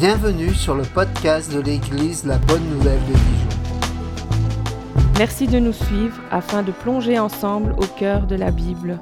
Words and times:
Bienvenue 0.00 0.54
sur 0.54 0.74
le 0.74 0.82
podcast 0.82 1.52
de 1.52 1.60
l'Église 1.60 2.24
La 2.24 2.38
Bonne 2.38 2.66
Nouvelle 2.70 3.00
de 3.00 3.12
Dijon. 3.12 3.48
Merci 5.18 5.46
de 5.46 5.58
nous 5.58 5.74
suivre 5.74 6.18
afin 6.30 6.62
de 6.62 6.72
plonger 6.72 7.18
ensemble 7.18 7.72
au 7.72 7.84
cœur 7.84 8.26
de 8.26 8.34
la 8.34 8.50
Bible. 8.50 8.98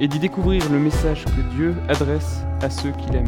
et 0.00 0.08
d'y 0.08 0.18
découvrir 0.18 0.68
le 0.70 0.78
message 0.78 1.24
que 1.24 1.54
Dieu 1.54 1.74
adresse 1.88 2.42
à 2.60 2.68
ceux 2.68 2.90
qu'il 2.90 3.16
aime. 3.16 3.24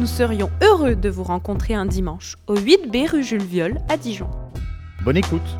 Nous 0.00 0.08
serions 0.08 0.50
heureux 0.60 0.96
de 0.96 1.08
vous 1.08 1.22
rencontrer 1.22 1.74
un 1.74 1.86
dimanche 1.86 2.34
au 2.48 2.56
8B 2.56 3.08
rue 3.08 3.22
Jules 3.22 3.44
Viol 3.44 3.78
à 3.88 3.96
Dijon. 3.96 4.28
Bonne 5.04 5.18
écoute. 5.18 5.56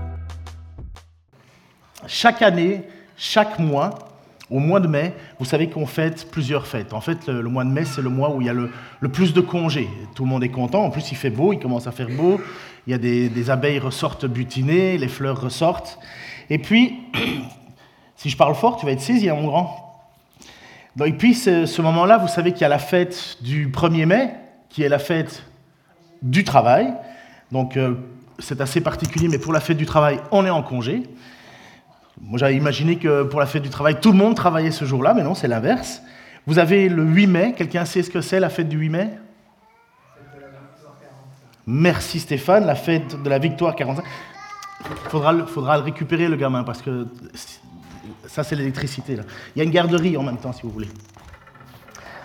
Chaque 2.08 2.42
année, 2.42 2.82
chaque 3.16 3.60
mois, 3.60 4.13
au 4.50 4.58
mois 4.58 4.80
de 4.80 4.86
mai, 4.86 5.14
vous 5.38 5.44
savez 5.44 5.68
qu'on 5.68 5.86
fête 5.86 6.30
plusieurs 6.30 6.66
fêtes. 6.66 6.92
En 6.92 7.00
fait, 7.00 7.26
le, 7.28 7.42
mois 7.44 7.64
de 7.64 7.70
mai, 7.70 7.84
c'est 7.84 8.02
le 8.02 8.10
mois 8.10 8.34
où 8.34 8.40
il 8.40 8.46
y 8.46 8.50
a 8.50 8.52
le, 8.52 8.70
plus 9.08 9.32
de 9.32 9.40
congés. 9.40 9.88
Tout 10.14 10.24
le 10.24 10.28
monde 10.28 10.44
est 10.44 10.50
content. 10.50 10.84
En 10.84 10.90
plus, 10.90 11.10
il 11.12 11.16
fait 11.16 11.30
beau, 11.30 11.52
il 11.52 11.58
commence 11.58 11.86
à 11.86 11.92
faire 11.92 12.08
beau. 12.10 12.40
Il 12.86 12.90
y 12.90 12.94
a 12.94 12.98
des, 12.98 13.28
des 13.30 13.50
abeilles 13.50 13.78
ressortent 13.78 14.26
butinées, 14.26 14.98
les 14.98 15.08
fleurs 15.08 15.40
ressortent. 15.40 15.98
Et 16.50 16.58
puis, 16.58 16.98
si 18.16 18.28
je 18.28 18.36
parle 18.36 18.54
fort, 18.54 18.76
tu 18.76 18.84
vas 18.84 18.92
être 18.92 19.00
saisi, 19.00 19.30
hein, 19.30 19.34
mon 19.34 19.46
grand. 19.46 20.04
Donc, 20.96 21.08
et 21.08 21.12
puis, 21.12 21.34
ce, 21.34 21.64
ce 21.64 21.82
moment-là, 21.82 22.18
vous 22.18 22.28
savez 22.28 22.52
qu'il 22.52 22.62
y 22.62 22.66
a 22.66 22.68
la 22.68 22.78
fête 22.78 23.38
du 23.40 23.68
1er 23.68 24.04
mai, 24.04 24.34
qui 24.68 24.82
est 24.82 24.88
la 24.90 24.98
fête 24.98 25.44
du 26.20 26.44
travail. 26.44 26.92
Donc, 27.50 27.76
euh, 27.76 27.94
c'est 28.38 28.60
assez 28.60 28.80
particulier, 28.80 29.28
mais 29.28 29.38
pour 29.38 29.52
la 29.52 29.60
fête 29.60 29.76
du 29.76 29.86
travail, 29.86 30.20
on 30.32 30.44
est 30.44 30.50
en 30.50 30.62
congé. 30.62 31.02
Moi, 32.26 32.38
j'avais 32.38 32.56
imaginé 32.56 32.96
que 32.96 33.24
pour 33.24 33.38
la 33.38 33.46
fête 33.46 33.62
du 33.62 33.68
travail, 33.68 34.00
tout 34.00 34.10
le 34.10 34.16
monde 34.16 34.34
travaillait 34.34 34.70
ce 34.70 34.86
jour-là, 34.86 35.12
mais 35.12 35.22
non, 35.22 35.34
c'est 35.34 35.46
l'inverse. 35.46 36.00
Vous 36.46 36.58
avez 36.58 36.88
le 36.88 37.04
8 37.04 37.26
mai. 37.26 37.54
Quelqu'un 37.56 37.84
sait 37.84 38.02
ce 38.02 38.10
que 38.10 38.22
c'est, 38.22 38.40
la 38.40 38.48
fête 38.48 38.68
du 38.68 38.78
8 38.78 38.88
mai? 38.88 39.10
Merci 41.66 42.20
Stéphane, 42.20 42.66
la 42.66 42.74
fête 42.74 43.22
de 43.22 43.28
la 43.28 43.38
victoire 43.38 43.76
45. 43.76 44.04
Il 44.80 45.10
faudra, 45.10 45.46
faudra 45.46 45.76
le 45.76 45.84
récupérer, 45.84 46.28
le 46.28 46.36
gamin, 46.36 46.62
parce 46.62 46.80
que 46.80 47.06
ça, 48.26 48.42
c'est 48.42 48.56
l'électricité. 48.56 49.18
Il 49.54 49.58
y 49.58 49.60
a 49.60 49.64
une 49.64 49.70
garderie 49.70 50.16
en 50.16 50.22
même 50.22 50.38
temps, 50.38 50.52
si 50.52 50.62
vous 50.62 50.70
voulez. 50.70 50.88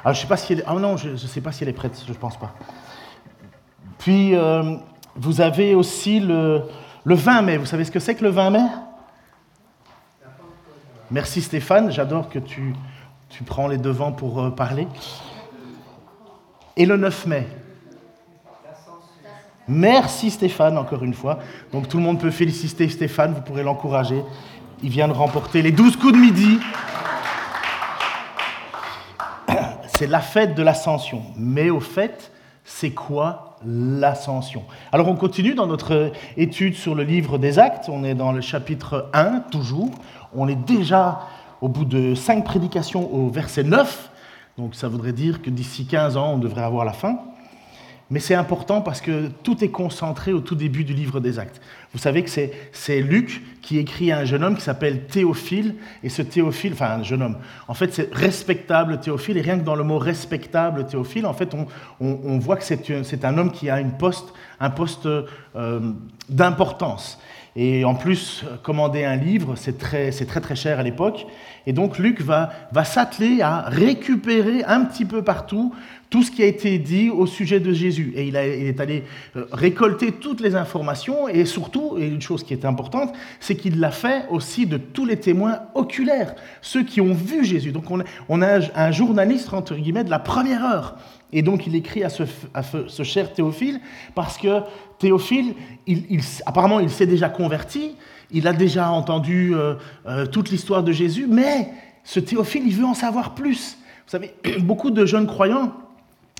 Alors, 0.03 0.15
je 0.15 0.21
sais 0.21 0.27
pas 0.27 0.37
si. 0.37 0.61
Ah 0.65 0.73
non, 0.75 0.95
je 0.95 1.09
ne 1.09 1.17
sais 1.17 1.41
pas 1.41 1.51
si 1.51 1.63
elle 1.63 1.69
est 1.69 1.73
prête, 1.73 2.01
je 2.05 2.11
ne 2.11 2.17
pense 2.17 2.37
pas. 2.37 2.53
Puis, 3.97 4.33
euh, 4.33 4.75
vous 5.15 5.41
avez 5.41 5.75
aussi 5.75 6.21
le, 6.21 6.63
le 7.03 7.15
20 7.15 7.41
mai. 7.41 7.57
Vous 7.57 7.65
savez 7.65 7.83
ce 7.83 7.91
que 7.91 7.99
c'est 7.99 8.15
que 8.15 8.23
le 8.23 8.29
20 8.29 8.49
mai? 8.49 8.59
Merci 11.11 11.41
Stéphane, 11.41 11.91
j'adore 11.91 12.29
que 12.29 12.37
tu, 12.37 12.75
prends 13.45 13.67
les 13.67 13.77
devants 13.77 14.11
pour 14.11 14.41
euh, 14.41 14.49
parler. 14.51 14.87
Et 16.77 16.85
le 16.85 16.97
9 16.97 17.25
mai 17.25 17.47
Merci 19.67 20.29
Stéphane, 20.29 20.77
encore 20.77 21.03
une 21.03 21.13
fois. 21.13 21.39
Donc 21.71 21.87
tout 21.87 21.97
le 21.97 22.03
monde 22.03 22.19
peut 22.19 22.31
féliciter 22.31 22.87
Stéphane, 22.89 23.33
vous 23.33 23.41
pourrez 23.41 23.63
l'encourager. 23.63 24.23
Il 24.83 24.89
vient 24.89 25.07
de 25.07 25.13
remporter 25.13 25.61
les 25.61 25.71
12 25.71 25.95
coups 25.97 26.13
de 26.13 26.17
midi. 26.17 26.59
C'est 29.87 30.07
la 30.07 30.21
fête 30.21 30.53
de 30.53 30.61
l'ascension. 30.61 31.23
Mais 31.35 31.71
au 31.71 31.79
fait, 31.79 32.31
c'est 32.63 32.91
quoi 32.91 33.48
l'ascension 33.65 34.63
Alors 34.91 35.07
on 35.07 35.15
continue 35.15 35.53
dans 35.53 35.67
notre 35.67 36.11
étude 36.37 36.75
sur 36.75 36.95
le 36.95 37.03
livre 37.03 37.37
des 37.37 37.59
actes. 37.59 37.89
On 37.89 38.03
est 38.03 38.15
dans 38.15 38.31
le 38.31 38.41
chapitre 38.41 39.09
1, 39.13 39.41
toujours. 39.51 39.91
On 40.35 40.47
est 40.47 40.55
déjà 40.55 41.21
au 41.61 41.67
bout 41.67 41.85
de 41.85 42.15
5 42.15 42.43
prédications 42.43 43.13
au 43.13 43.29
verset 43.29 43.63
9. 43.63 44.09
Donc 44.57 44.75
ça 44.75 44.87
voudrait 44.87 45.13
dire 45.13 45.41
que 45.41 45.49
d'ici 45.49 45.85
15 45.85 46.17
ans, 46.17 46.33
on 46.33 46.37
devrait 46.37 46.63
avoir 46.63 46.85
la 46.85 46.93
fin. 46.93 47.19
Mais 48.11 48.19
c'est 48.19 48.33
important 48.33 48.81
parce 48.81 49.01
que 49.01 49.27
tout 49.43 49.63
est 49.63 49.69
concentré 49.69 50.33
au 50.33 50.39
tout 50.39 50.55
début 50.55 50.83
du 50.83 50.93
livre 50.93 51.19
des 51.19 51.37
Actes. 51.37 51.61
Vous 51.93 51.99
savez 51.99 52.23
que 52.23 52.29
c'est, 52.31 53.01
Luc 53.01 53.43
qui 53.61 53.77
écrit 53.77 54.11
à 54.11 54.17
un 54.19 54.25
jeune 54.25 54.43
homme 54.43 54.55
qui 54.55 54.61
s'appelle 54.63 55.05
Théophile, 55.05 55.75
et 56.03 56.09
ce 56.09 56.23
Théophile, 56.23 56.73
enfin 56.73 56.87
un 56.99 57.03
jeune 57.03 57.21
homme, 57.21 57.37
en 57.67 57.73
fait 57.75 57.93
c'est 57.93 58.11
respectable 58.13 58.99
Théophile, 58.99 59.37
et 59.37 59.41
rien 59.41 59.59
que 59.59 59.63
dans 59.63 59.75
le 59.75 59.83
mot 59.83 59.99
respectable 59.99 60.87
Théophile, 60.87 61.27
en 61.27 61.33
fait 61.33 61.53
on, 61.99 62.39
voit 62.39 62.57
que 62.57 62.63
c'est, 62.63 62.89
un- 62.89 63.03
c'est 63.03 63.25
un 63.25 63.37
homme 63.37 63.51
qui 63.51 63.69
a 63.69 63.79
une 63.79 63.91
poste, 63.91 64.33
un 64.59 64.71
poste 64.71 65.07
euh, 65.55 65.91
d'importance. 66.29 67.19
Et 67.55 67.83
en 67.83 67.95
plus, 67.95 68.45
commander 68.63 69.03
un 69.03 69.15
livre, 69.15 69.55
c'est 69.55 69.77
très, 69.77 70.11
très 70.11 70.39
très 70.39 70.55
cher 70.55 70.79
à 70.79 70.83
l'époque. 70.83 71.25
Et 71.67 71.73
donc 71.73 71.97
Luc 71.97 72.21
va, 72.21 72.49
va 72.71 72.83
s'atteler 72.83 73.41
à 73.41 73.61
récupérer 73.67 74.63
un 74.63 74.85
petit 74.85 75.03
peu 75.05 75.23
partout 75.23 75.73
tout 76.09 76.23
ce 76.23 76.31
qui 76.31 76.41
a 76.41 76.45
été 76.45 76.79
dit 76.79 77.09
au 77.09 77.25
sujet 77.27 77.59
de 77.59 77.71
Jésus. 77.73 78.13
Et 78.15 78.27
il, 78.27 78.37
a- 78.37 78.47
il 78.47 78.65
est 78.65 78.79
allé 78.79 79.03
euh, 79.35 79.45
récolter 79.51 80.11
toutes 80.13 80.41
les 80.41 80.55
informations. 80.55 81.27
Et 81.27 81.45
surtout, 81.45 81.97
et 81.99 82.07
une 82.07 82.21
chose 82.21 82.43
qui 82.43 82.53
est 82.53 82.65
importante, 82.65 83.13
c'est 83.39 83.55
qu'il 83.55 83.79
l'a 83.79 83.91
fait 83.91 84.25
aussi 84.29 84.65
de 84.65 84.77
tous 84.77 85.05
les 85.05 85.17
témoins 85.17 85.59
oculaires, 85.75 86.35
ceux 86.61 86.83
qui 86.83 87.01
ont 87.01 87.13
vu 87.13 87.43
Jésus. 87.45 87.71
Donc 87.71 87.91
on 87.91 88.03
on 88.29 88.41
a 88.41 88.59
un 88.75 88.91
journaliste, 88.91 89.53
entre 89.53 89.75
guillemets, 89.75 90.03
de 90.03 90.09
la 90.09 90.19
première 90.19 90.63
heure. 90.63 90.95
Et 91.31 91.41
donc 91.41 91.67
il 91.67 91.75
écrit 91.75 92.03
à 92.03 92.09
ce, 92.09 93.03
cher 93.03 93.33
Théophile, 93.33 93.79
parce 94.15 94.37
que 94.37 94.61
Théophile, 94.97 95.53
il- 95.87 96.05
il- 96.09 96.21
apparemment, 96.45 96.79
il 96.79 96.89
s'est 96.89 97.05
déjà 97.05 97.29
converti, 97.29 97.95
il 98.31 98.47
a 98.47 98.53
déjà 98.53 98.89
entendu 98.91 99.53
euh, 99.55 99.75
euh, 100.07 100.25
toute 100.25 100.49
l'histoire 100.49 100.83
de 100.83 100.91
Jésus, 100.91 101.27
mais 101.27 101.69
ce 102.03 102.19
Théophile, 102.19 102.63
il 102.65 102.75
veut 102.75 102.85
en 102.85 102.93
savoir 102.93 103.35
plus. 103.35 103.77
Vous 104.05 104.11
savez, 104.11 104.33
beaucoup 104.61 104.91
de 104.91 105.05
jeunes 105.05 105.27
croyants, 105.27 105.71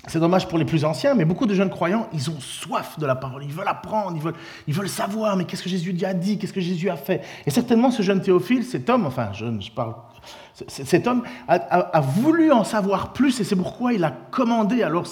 c'est 0.06 0.18
dommage 0.18 0.48
pour 0.48 0.56
les 0.58 0.64
plus 0.64 0.84
anciens, 0.84 1.14
mais 1.14 1.24
beaucoup 1.24 1.46
de 1.46 1.54
jeunes 1.54 1.68
croyants, 1.70 2.08
ils 2.12 2.30
ont 2.30 2.40
soif 2.40 2.98
de 2.98 3.06
la 3.06 3.14
parole, 3.14 3.44
ils 3.44 3.52
veulent 3.52 3.68
apprendre, 3.68 4.16
ils 4.16 4.22
veulent, 4.22 4.34
ils 4.66 4.74
veulent 4.74 4.88
savoir, 4.88 5.36
mais 5.36 5.44
qu'est-ce 5.44 5.62
que 5.62 5.68
Jésus 5.68 5.94
a 6.04 6.14
dit, 6.14 6.38
qu'est-ce 6.38 6.52
que 6.54 6.60
Jésus 6.60 6.88
a 6.90 6.96
fait? 6.96 7.22
Et 7.46 7.50
certainement, 7.50 7.90
ce 7.90 8.02
jeune 8.02 8.20
Théophile, 8.22 8.64
cet 8.64 8.88
homme, 8.90 9.04
enfin, 9.06 9.32
jeune, 9.34 9.60
je 9.62 9.70
parle, 9.70 9.94
cet 10.68 11.06
homme 11.06 11.22
a, 11.48 12.00
voulu 12.00 12.52
en 12.52 12.64
savoir 12.64 13.12
plus, 13.12 13.40
et 13.40 13.44
c'est 13.44 13.56
pourquoi 13.56 13.92
il 13.92 14.04
a 14.04 14.10
commandé 14.10 14.82
alors 14.82 15.06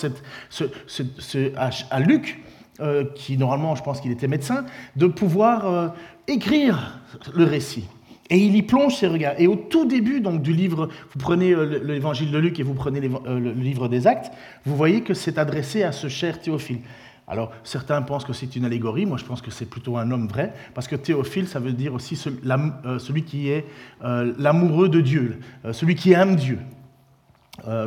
à, 1.91 2.00
Luc, 2.00 2.42
euh, 2.80 3.04
qui 3.14 3.36
normalement, 3.38 3.74
je 3.74 3.82
pense 3.82 4.00
qu'il 4.00 4.12
était 4.12 4.28
médecin, 4.28 4.64
de 4.96 5.06
pouvoir 5.06 5.66
euh, 5.66 5.88
écrire 6.26 7.00
le 7.34 7.44
récit. 7.44 7.84
Et 8.30 8.38
il 8.38 8.54
y 8.56 8.62
plonge 8.62 8.96
ses 8.96 9.06
regards. 9.06 9.34
Et 9.38 9.46
au 9.46 9.56
tout 9.56 9.86
début 9.86 10.20
donc, 10.20 10.42
du 10.42 10.52
livre, 10.52 10.88
vous 11.12 11.19
prenez 11.19 11.52
euh, 11.52 11.64
le- 11.64 11.78
l'évangile 11.78 12.30
de 12.30 12.38
Luc 12.38 12.60
et 12.60 12.62
vous 12.62 12.75
prenez 12.75 13.00
le 13.00 13.52
livre 13.52 13.88
des 13.88 14.06
actes, 14.06 14.30
vous 14.66 14.76
voyez 14.76 15.00
que 15.00 15.14
c'est 15.14 15.38
adressé 15.38 15.82
à 15.82 15.92
ce 15.92 16.08
cher 16.08 16.40
Théophile. 16.40 16.80
Alors, 17.28 17.52
certains 17.62 18.00
pensent 18.00 18.24
que 18.24 18.32
c'est 18.32 18.56
une 18.56 18.64
allégorie, 18.64 19.04
moi 19.04 19.18
je 19.18 19.24
pense 19.24 19.42
que 19.42 19.50
c'est 19.50 19.66
plutôt 19.66 19.98
un 19.98 20.10
homme 20.10 20.26
vrai, 20.26 20.54
parce 20.74 20.88
que 20.88 20.96
Théophile, 20.96 21.46
ça 21.46 21.60
veut 21.60 21.72
dire 21.72 21.92
aussi 21.92 22.18
euh, 22.26 22.98
celui 22.98 23.24
qui 23.24 23.50
est 23.50 23.66
euh, 24.02 24.32
l'amoureux 24.38 24.88
de 24.88 25.00
Dieu, 25.02 25.38
euh, 25.64 25.72
celui 25.74 25.94
qui 25.94 26.12
aime 26.12 26.36
Dieu. 26.36 26.58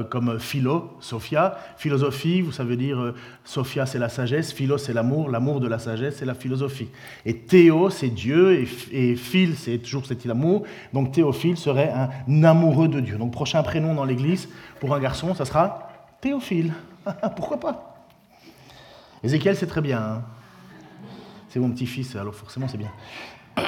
Comme 0.09 0.37
philo, 0.37 0.97
Sophia, 0.99 1.57
philosophie, 1.77 2.41
vous 2.41 2.51
savez 2.51 2.75
dire, 2.75 3.13
Sophia 3.45 3.85
c'est 3.85 3.99
la 3.99 4.09
sagesse, 4.09 4.51
philo 4.51 4.77
c'est 4.77 4.91
l'amour, 4.91 5.29
l'amour 5.29 5.61
de 5.61 5.67
la 5.67 5.79
sagesse 5.79 6.17
c'est 6.17 6.25
la 6.25 6.33
philosophie. 6.33 6.89
Et 7.25 7.37
Théo 7.37 7.89
c'est 7.89 8.09
Dieu, 8.09 8.67
et 8.91 9.15
Phil 9.15 9.55
c'est 9.55 9.77
toujours 9.77 10.05
cet 10.05 10.25
amour, 10.25 10.63
donc 10.91 11.13
Théophile 11.13 11.55
serait 11.55 11.89
un 11.89 12.43
amoureux 12.43 12.89
de 12.89 12.99
Dieu. 12.99 13.17
Donc 13.17 13.31
prochain 13.31 13.63
prénom 13.63 13.95
dans 13.95 14.03
l'église 14.03 14.49
pour 14.81 14.93
un 14.93 14.99
garçon, 14.99 15.33
ça 15.35 15.45
sera 15.45 15.89
Théophile. 16.19 16.73
Pourquoi 17.37 17.57
pas? 17.57 17.90
Ézéchiel 19.23 19.55
c'est 19.55 19.67
très 19.67 19.81
bien. 19.81 19.99
hein. 19.99 20.21
c'est 21.49 21.59
mon 21.59 21.69
petit-fils, 21.71 22.15
alors 22.15 22.35
forcément 22.35 22.67
c'est 22.67 22.77
bien. 22.77 22.91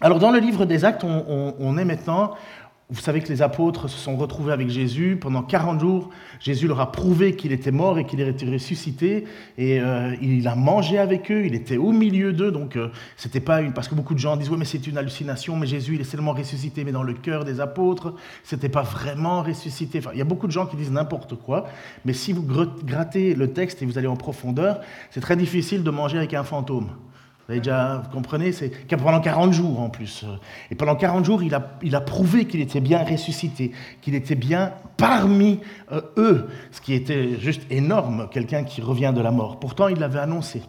Alors 0.00 0.18
dans 0.18 0.32
le 0.32 0.40
livre 0.40 0.64
des 0.64 0.84
actes, 0.84 1.04
on, 1.04 1.78
est 1.78 1.84
maintenant, 1.84 2.34
vous 2.92 3.00
savez 3.00 3.20
que 3.22 3.28
les 3.28 3.40
apôtres 3.40 3.88
se 3.88 3.96
sont 3.98 4.16
retrouvés 4.16 4.52
avec 4.52 4.68
Jésus. 4.68 5.16
Pendant 5.18 5.42
40 5.42 5.80
jours, 5.80 6.10
Jésus 6.40 6.68
leur 6.68 6.78
a 6.80 6.92
prouvé 6.92 7.34
qu'il 7.36 7.50
était 7.50 7.70
mort 7.70 7.98
et 7.98 8.04
qu'il 8.04 8.20
était 8.20 8.44
ressuscité. 8.44 9.24
Et 9.56 9.80
euh, 9.80 10.14
il 10.20 10.46
a 10.46 10.54
mangé 10.54 10.98
avec 10.98 11.30
eux, 11.30 11.46
il 11.46 11.54
était 11.54 11.78
au 11.78 11.90
milieu 11.92 12.34
d'eux. 12.34 12.52
Donc 12.52 12.76
euh, 12.76 12.90
c'était 13.16 13.40
pas 13.40 13.62
une... 13.62 13.72
Parce 13.72 13.88
que 13.88 13.94
beaucoup 13.94 14.12
de 14.12 14.18
gens 14.18 14.36
disent, 14.36 14.50
oui 14.50 14.56
mais 14.58 14.66
c'est 14.66 14.86
une 14.86 14.98
hallucination, 14.98 15.56
mais 15.56 15.66
Jésus 15.66 15.94
il 15.94 16.02
est 16.02 16.04
seulement 16.04 16.32
ressuscité, 16.32 16.84
mais 16.84 16.92
dans 16.92 17.02
le 17.02 17.14
cœur 17.14 17.44
des 17.44 17.60
apôtres, 17.60 18.14
c'était 18.44 18.68
pas 18.68 18.82
vraiment 18.82 19.42
ressuscité. 19.42 19.98
Enfin, 20.00 20.10
il 20.12 20.18
y 20.18 20.22
a 20.22 20.26
beaucoup 20.26 20.46
de 20.46 20.52
gens 20.52 20.66
qui 20.66 20.76
disent 20.76 20.92
n'importe 20.92 21.34
quoi. 21.36 21.64
Mais 22.04 22.12
si 22.12 22.34
vous 22.34 22.42
gr- 22.42 22.84
grattez 22.84 23.34
le 23.34 23.54
texte 23.54 23.80
et 23.80 23.86
vous 23.86 23.96
allez 23.96 24.06
en 24.06 24.16
profondeur, 24.16 24.80
c'est 25.10 25.20
très 25.20 25.36
difficile 25.36 25.82
de 25.82 25.90
manger 25.90 26.18
avec 26.18 26.34
un 26.34 26.44
fantôme. 26.44 26.90
Vous 27.52 27.58
déjà, 27.58 28.02
vous 28.04 28.10
comprenez, 28.10 28.52
c'est 28.52 28.70
pendant 28.96 29.20
40 29.20 29.52
jours 29.52 29.80
en 29.80 29.90
plus. 29.90 30.24
Et 30.70 30.74
pendant 30.74 30.96
40 30.96 31.24
jours, 31.24 31.42
il 31.42 31.54
a, 31.54 31.76
il 31.82 31.94
a 31.94 32.00
prouvé 32.00 32.46
qu'il 32.46 32.60
était 32.60 32.80
bien 32.80 33.04
ressuscité, 33.04 33.72
qu'il 34.00 34.14
était 34.14 34.34
bien 34.34 34.72
parmi 34.96 35.60
euh, 35.90 36.00
eux, 36.16 36.48
ce 36.70 36.80
qui 36.80 36.94
était 36.94 37.38
juste 37.38 37.62
énorme, 37.70 38.28
quelqu'un 38.30 38.64
qui 38.64 38.80
revient 38.80 39.12
de 39.14 39.20
la 39.20 39.30
mort. 39.30 39.60
Pourtant, 39.60 39.88
il 39.88 39.98
l'avait 39.98 40.20
annoncé. 40.20 40.62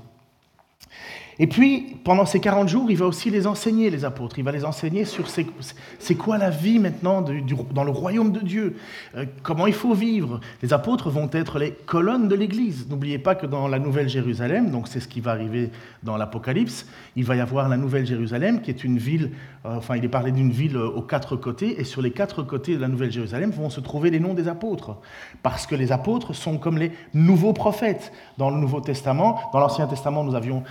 Et 1.39 1.47
puis, 1.47 1.97
pendant 2.03 2.25
ces 2.25 2.39
40 2.39 2.69
jours, 2.69 2.91
il 2.91 2.97
va 2.97 3.05
aussi 3.05 3.29
les 3.29 3.47
enseigner, 3.47 3.89
les 3.89 4.05
apôtres. 4.05 4.37
Il 4.39 4.45
va 4.45 4.51
les 4.51 4.65
enseigner 4.65 5.05
sur 5.05 5.27
c'est 5.29 6.15
quoi 6.15 6.37
la 6.37 6.49
vie 6.49 6.79
maintenant 6.79 7.21
dans 7.21 7.83
le 7.83 7.91
royaume 7.91 8.31
de 8.31 8.39
Dieu, 8.39 8.75
euh, 9.15 9.25
comment 9.41 9.67
il 9.67 9.73
faut 9.73 9.93
vivre. 9.93 10.39
Les 10.61 10.73
apôtres 10.73 11.09
vont 11.09 11.29
être 11.31 11.59
les 11.59 11.71
colonnes 11.71 12.27
de 12.27 12.35
l'Église. 12.35 12.87
N'oubliez 12.89 13.17
pas 13.17 13.35
que 13.35 13.45
dans 13.45 13.67
la 13.67 13.79
Nouvelle 13.79 14.09
Jérusalem, 14.09 14.69
donc 14.69 14.87
c'est 14.87 14.99
ce 14.99 15.07
qui 15.07 15.21
va 15.21 15.31
arriver 15.31 15.71
dans 16.03 16.17
l'Apocalypse, 16.17 16.85
il 17.15 17.25
va 17.25 17.35
y 17.35 17.39
avoir 17.39 17.69
la 17.69 17.77
Nouvelle 17.77 18.05
Jérusalem, 18.05 18.61
qui 18.61 18.69
est 18.69 18.83
une 18.83 18.97
ville, 18.97 19.31
euh, 19.65 19.77
enfin 19.77 19.95
il 19.95 20.05
est 20.05 20.09
parlé 20.09 20.31
d'une 20.31 20.51
ville 20.51 20.77
euh, 20.77 20.87
aux 20.87 21.01
quatre 21.01 21.35
côtés, 21.35 21.79
et 21.79 21.83
sur 21.83 22.01
les 22.01 22.11
quatre 22.11 22.43
côtés 22.43 22.75
de 22.75 22.81
la 22.81 22.87
Nouvelle 22.87 23.11
Jérusalem 23.11 23.51
vont 23.51 23.69
se 23.69 23.79
trouver 23.79 24.09
les 24.09 24.19
noms 24.19 24.33
des 24.33 24.47
apôtres. 24.47 24.97
Parce 25.41 25.65
que 25.65 25.75
les 25.75 25.91
apôtres 25.91 26.33
sont 26.35 26.57
comme 26.57 26.77
les 26.77 26.91
nouveaux 27.13 27.53
prophètes. 27.53 28.11
Dans 28.37 28.49
le 28.49 28.57
Nouveau 28.57 28.81
Testament, 28.81 29.39
dans 29.53 29.59
l'Ancien 29.59 29.87
Testament, 29.87 30.23
nous 30.23 30.35
avions 30.35 30.63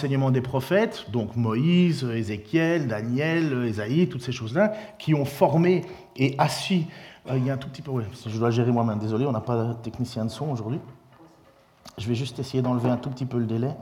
l'enseignement 0.00 0.26
enseignement 0.26 0.30
des 0.30 0.40
prophètes, 0.40 1.10
donc 1.10 1.36
Moïse, 1.36 2.04
Ézéchiel, 2.04 2.88
Daniel, 2.88 3.64
Ésaïe, 3.64 4.08
toutes 4.08 4.22
ces 4.22 4.32
choses-là, 4.32 4.72
qui 4.98 5.12
ont 5.12 5.26
formé 5.26 5.84
et 6.16 6.34
assis. 6.38 6.86
Euh, 7.28 7.36
il 7.36 7.44
y 7.44 7.50
a 7.50 7.54
un 7.54 7.58
tout 7.58 7.68
petit 7.68 7.82
peu, 7.82 7.92
je 8.26 8.38
dois 8.38 8.50
gérer 8.50 8.72
moi-même, 8.72 8.98
désolé, 8.98 9.26
on 9.26 9.32
n'a 9.32 9.42
pas 9.42 9.62
de 9.62 9.72
technicien 9.74 10.24
de 10.24 10.30
son 10.30 10.48
aujourd'hui. 10.48 10.80
Je 11.98 12.08
vais 12.08 12.14
juste 12.14 12.38
essayer 12.38 12.62
d'enlever 12.62 12.88
un 12.88 12.96
tout 12.96 13.10
petit 13.10 13.26
peu 13.26 13.38
le 13.38 13.44
délai. 13.44 13.74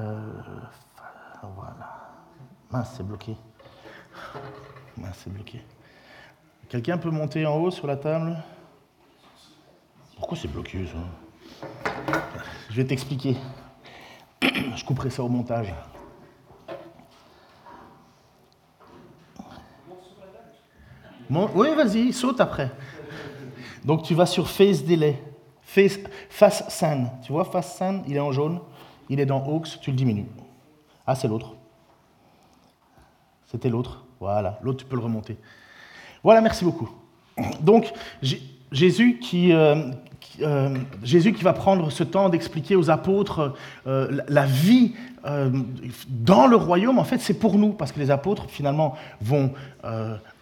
Euh, 0.00 0.32
voilà. 1.54 2.10
Mince, 2.72 2.94
c'est 2.96 3.06
bloqué. 3.06 3.36
Mince, 4.96 5.20
c'est 5.22 5.32
bloqué. 5.32 5.62
Quelqu'un 6.68 6.98
peut 6.98 7.10
monter 7.10 7.46
en 7.46 7.56
haut 7.56 7.70
sur 7.70 7.86
la 7.86 7.96
table? 7.96 8.36
Pourquoi 10.16 10.36
c'est 10.36 10.48
bloqué 10.48 10.86
ça? 10.86 10.98
Je 12.68 12.76
vais 12.76 12.84
t'expliquer. 12.84 13.36
Je 14.76 14.84
couperai 14.84 15.10
ça 15.10 15.22
au 15.22 15.28
montage. 15.28 15.72
oui, 21.30 21.68
vas-y, 21.76 22.12
saute 22.12 22.40
après. 22.40 22.70
Donc 23.84 24.02
tu 24.02 24.14
vas 24.14 24.26
sur 24.26 24.48
Face 24.48 24.84
Delay, 24.84 25.22
Face, 25.62 25.98
face. 26.28 26.64
Tu 27.22 27.32
vois, 27.32 27.44
Face 27.44 27.76
Sun, 27.76 28.02
il 28.06 28.16
est 28.16 28.20
en 28.20 28.32
jaune, 28.32 28.60
il 29.08 29.20
est 29.20 29.26
dans 29.26 29.46
Aux, 29.46 29.62
tu 29.80 29.90
le 29.90 29.96
diminues. 29.96 30.26
Ah, 31.06 31.14
c'est 31.14 31.28
l'autre. 31.28 31.54
C'était 33.46 33.68
l'autre. 33.68 34.04
Voilà, 34.18 34.58
l'autre, 34.62 34.78
tu 34.78 34.84
peux 34.84 34.96
le 34.96 35.02
remonter. 35.02 35.38
Voilà, 36.22 36.40
merci 36.40 36.64
beaucoup. 36.64 36.90
Donc, 37.60 37.92
Jésus 38.70 39.18
qui, 39.18 39.52
euh, 39.52 39.90
euh, 40.42 40.74
Jésus 41.02 41.32
qui 41.32 41.42
va 41.42 41.52
prendre 41.52 41.90
ce 41.90 42.04
temps 42.04 42.28
d'expliquer 42.28 42.76
aux 42.76 42.90
apôtres 42.90 43.54
euh, 43.86 44.20
la 44.28 44.46
vie 44.46 44.92
euh, 45.26 45.50
dans 46.08 46.46
le 46.46 46.56
royaume, 46.56 46.98
en 46.98 47.04
fait, 47.04 47.18
c'est 47.18 47.34
pour 47.34 47.58
nous, 47.58 47.70
parce 47.70 47.92
que 47.92 48.00
les 48.00 48.10
apôtres, 48.10 48.46
finalement, 48.48 48.96
vont 49.20 49.52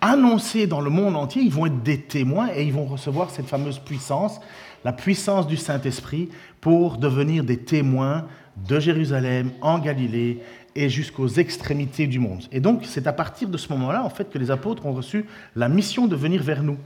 annoncer 0.00 0.66
dans 0.66 0.80
le 0.80 0.90
monde 0.90 1.16
entier, 1.16 1.42
ils 1.42 1.52
vont 1.52 1.66
être 1.66 1.82
des 1.82 2.00
témoins 2.00 2.48
et 2.54 2.64
ils 2.64 2.72
vont 2.72 2.84
recevoir 2.84 3.30
cette 3.30 3.46
fameuse 3.46 3.78
puissance, 3.78 4.40
la 4.84 4.92
puissance 4.92 5.46
du 5.46 5.56
Saint-Esprit, 5.56 6.28
pour 6.60 6.96
devenir 6.98 7.44
des 7.44 7.56
témoins 7.56 8.26
de 8.68 8.80
Jérusalem, 8.80 9.50
en 9.60 9.78
Galilée 9.78 10.42
et 10.74 10.88
jusqu'aux 10.88 11.28
extrémités 11.28 12.06
du 12.06 12.18
monde. 12.18 12.44
Et 12.52 12.60
donc, 12.60 12.82
c'est 12.84 13.06
à 13.06 13.12
partir 13.12 13.48
de 13.48 13.56
ce 13.56 13.72
moment-là, 13.72 14.04
en 14.04 14.10
fait, 14.10 14.30
que 14.30 14.38
les 14.38 14.50
apôtres 14.50 14.86
ont 14.86 14.92
reçu 14.92 15.24
la 15.56 15.68
mission 15.68 16.06
de 16.06 16.14
venir 16.14 16.42
vers 16.42 16.62
nous. 16.62 16.78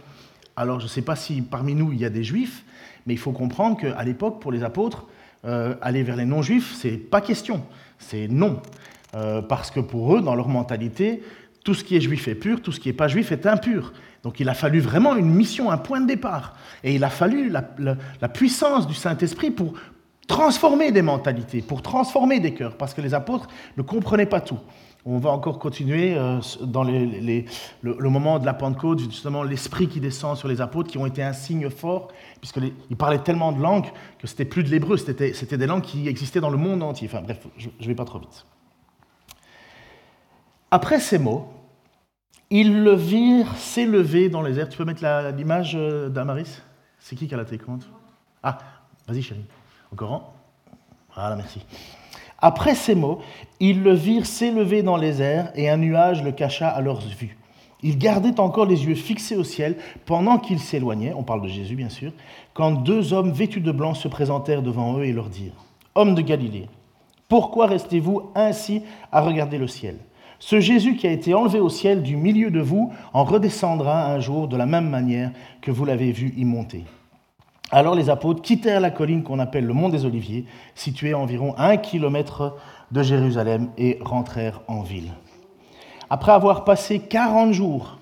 Alors, 0.57 0.81
je 0.81 0.85
ne 0.85 0.91
sais 0.91 1.03
pas 1.03 1.17
si 1.17 1.43
parmi 1.43 1.75
nous, 1.75 1.93
il 1.93 2.01
y 2.01 2.05
a 2.05 2.11
des 2.11 2.25
juifs, 2.25 2.65
mais 3.07 3.15
il 3.15 3.19
faut 3.19 3.33
comprendre 3.33 3.79
qu'à 3.79 4.03
l'époque, 4.05 4.41
pour 4.41 4.53
les 4.53 4.63
apôtres, 4.63 5.07
euh, 5.45 5.75
aller 5.81 6.03
vers 6.03 6.17
les 6.17 6.25
non-juifs, 6.25 6.75
c'est 6.75 6.97
pas 6.97 7.21
question, 7.21 7.65
c'est 7.99 8.29
non. 8.29 8.61
Euh, 9.15 9.43
parce 9.43 9.71
que 9.71 9.81
pour 9.81 10.17
eux, 10.17 10.21
dans 10.21 10.35
leur 10.35 10.49
mentalité, 10.49 11.23
tout 11.65 11.75
ce 11.75 11.85
qui 11.85 11.97
est 11.97 12.01
juif 12.01 12.29
est 12.29 12.35
pur, 12.35 12.61
tout 12.61 12.73
ce 12.73 12.81
qui 12.81 12.89
n'est 12.89 12.95
pas 12.95 13.09
juif 13.09 13.33
est 13.33 13.47
impur. 13.47 13.93
Donc 14.23 14.41
il 14.41 14.49
a 14.49 14.55
fallu 14.55 14.81
vraiment 14.81 15.17
une 15.17 15.31
mission, 15.31 15.71
un 15.71 15.79
point 15.79 16.01
de 16.01 16.07
départ. 16.07 16.55
Et 16.85 16.95
il 16.95 17.03
a 17.05 17.11
fallu 17.11 17.51
la 17.51 18.29
puissance 18.29 18.87
du 18.87 18.95
Saint-Esprit 18.95 19.51
pour 19.51 19.75
transformer 20.29 20.93
des 20.93 21.03
mentalités, 21.03 21.61
pour 21.61 21.83
transformer 21.83 22.41
des 22.41 22.55
cœurs, 22.55 22.77
parce 22.77 22.95
que 22.95 23.01
les 23.01 23.15
apôtres 23.15 23.49
ne 23.77 23.83
comprenaient 23.83 24.27
pas 24.27 24.41
tout. 24.41 24.59
On 25.05 25.19
va 25.19 25.31
encore 25.31 25.59
continuer 25.59 26.17
euh, 26.17 26.39
dans 26.61 26.85
le, 26.85 28.09
moment 28.09 28.39
de 28.39 28.47
la 28.47 28.55
Pentecôte, 28.55 29.01
justement 29.01 29.43
l'esprit 29.43 29.89
qui 29.89 29.99
descend 29.99 30.37
sur 30.37 30.47
les 30.47 30.61
apôtres, 30.61 30.91
qui 30.91 30.99
ont 30.99 31.07
été 31.07 31.25
un 31.25 31.33
signe 31.33 31.69
fort, 31.71 32.09
puisqu'ils 32.41 32.97
parlaient 32.97 33.19
tellement 33.19 33.51
de 33.51 33.61
langues 33.61 33.91
que 34.19 34.29
c'était 34.29 34.45
plus 34.45 34.63
de 34.63 34.69
l'hébreu, 34.69 34.97
c'était 34.97 35.59
des 35.59 35.67
langues 35.67 35.83
qui 35.83 36.07
existaient 36.07 36.41
dans 36.41 36.51
le 36.51 36.57
monde 36.57 36.85
entier. 36.85 37.09
Enfin 37.09 37.21
bref, 37.21 37.45
je 37.59 37.69
ne 37.81 37.87
vais 37.87 37.97
pas 37.97 38.05
trop 38.05 38.21
vite. 38.21 38.47
Après 40.71 41.01
ces 41.01 41.19
mots, 41.19 41.53
ils 42.49 42.83
le 42.83 42.95
virent 42.95 43.57
s'élever 43.57 44.29
dans 44.29 44.43
les 44.43 44.59
airs. 44.59 44.69
Tu 44.69 44.79
peux 44.79 44.85
mettre 44.85 45.03
l'image 45.37 45.73
euh, 45.75 46.09
d'Amaris? 46.11 46.63
C'est 46.99 47.17
qui 47.17 47.27
qui 47.27 47.35
a 47.35 47.37
la 47.37 47.45
télécommande? 47.45 47.85
Ah, 48.43 48.59
vas-y 49.09 49.23
chérie. 49.23 49.45
Encore 49.91 50.33
Voilà, 51.15 51.35
merci. 51.35 51.61
Après 52.44 52.75
ces 52.75 52.97
mots, 52.97 53.21
ils 53.61 53.83
le 53.83 53.94
virent 53.94 54.27
s'élever 54.27 54.83
dans 54.83 54.97
les 54.97 55.23
airs 55.23 55.53
et 55.55 55.71
un 55.71 55.77
nuage 55.77 56.25
le 56.25 56.33
cacha 56.33 56.69
à 56.69 56.81
leurs 56.81 57.00
vues. 57.00 57.39
Ils 57.85 57.99
gardaient 57.99 58.41
encore 58.41 58.67
les 58.67 58.85
yeux 58.85 58.97
fixés 58.97 59.37
au 59.37 59.44
ciel 59.44 59.77
pendant 60.06 60.39
qu'ils 60.39 60.59
s'éloignaient, 60.59 61.15
on 61.17 61.23
parle 61.23 61.43
de 61.43 61.49
Jésus 61.49 61.77
bien 61.77 61.89
sûr, 61.89 62.12
quand 62.53 62.73
deux 62.73 63.12
hommes 63.12 63.31
vêtus 63.31 63.61
de 63.61 63.71
blanc 63.71 63.94
se 63.94 64.09
présentèrent 64.09 64.62
devant 64.62 64.99
eux 64.99 65.05
et 65.05 65.12
leur 65.12 65.29
dirent 65.29 65.65
Hommes 65.94 66.17
de 66.17 66.23
Galilée, 66.23 66.69
pourquoi 67.29 67.67
restez-vous 67.67 68.31
ainsi 68.35 68.83
à 69.12 69.21
regarder 69.21 69.59
le 69.59 69.69
ciel? 69.69 69.97
Ce 70.41 70.59
Jésus 70.59 70.97
qui 70.97 71.06
a 71.06 71.12
été 71.12 71.35
enlevé 71.35 71.61
au 71.61 71.69
ciel 71.69 72.03
du 72.03 72.17
milieu 72.17 72.50
de 72.50 72.61
vous 72.61 72.93
en 73.12 73.23
redescendra 73.23 74.06
un 74.12 74.19
jour 74.19 74.49
de 74.49 74.56
la 74.56 74.67
même 74.67 74.89
manière 74.89 75.31
que 75.61 75.71
vous 75.71 75.85
l'avez 75.85 76.11
vu 76.11 76.35
y 76.37 76.44
monter. 76.44 76.85
Alors 77.75 77.95
les 77.95 78.11
apôtres 78.11 78.43
quittèrent 78.43 78.81
la 78.81 78.91
colline 78.91 79.23
qu'on 79.23 79.39
appelle 79.39 79.65
le 79.65 79.73
mont 79.73 79.89
des 79.89 80.05
Oliviers, 80.05 80.45
située 80.75 81.13
à 81.13 81.19
environ 81.19 81.55
un 81.57 81.79
kilomètre 81.79 82.55
de 82.91 83.03
Jérusalem, 83.03 83.71
et 83.79 83.99
rentrèrent 84.03 84.61
en 84.69 84.83
ville. 84.83 85.11
Après 86.11 86.33
avoir 86.33 86.65
passé 86.65 86.99
40 86.99 87.55
jours 87.55 87.99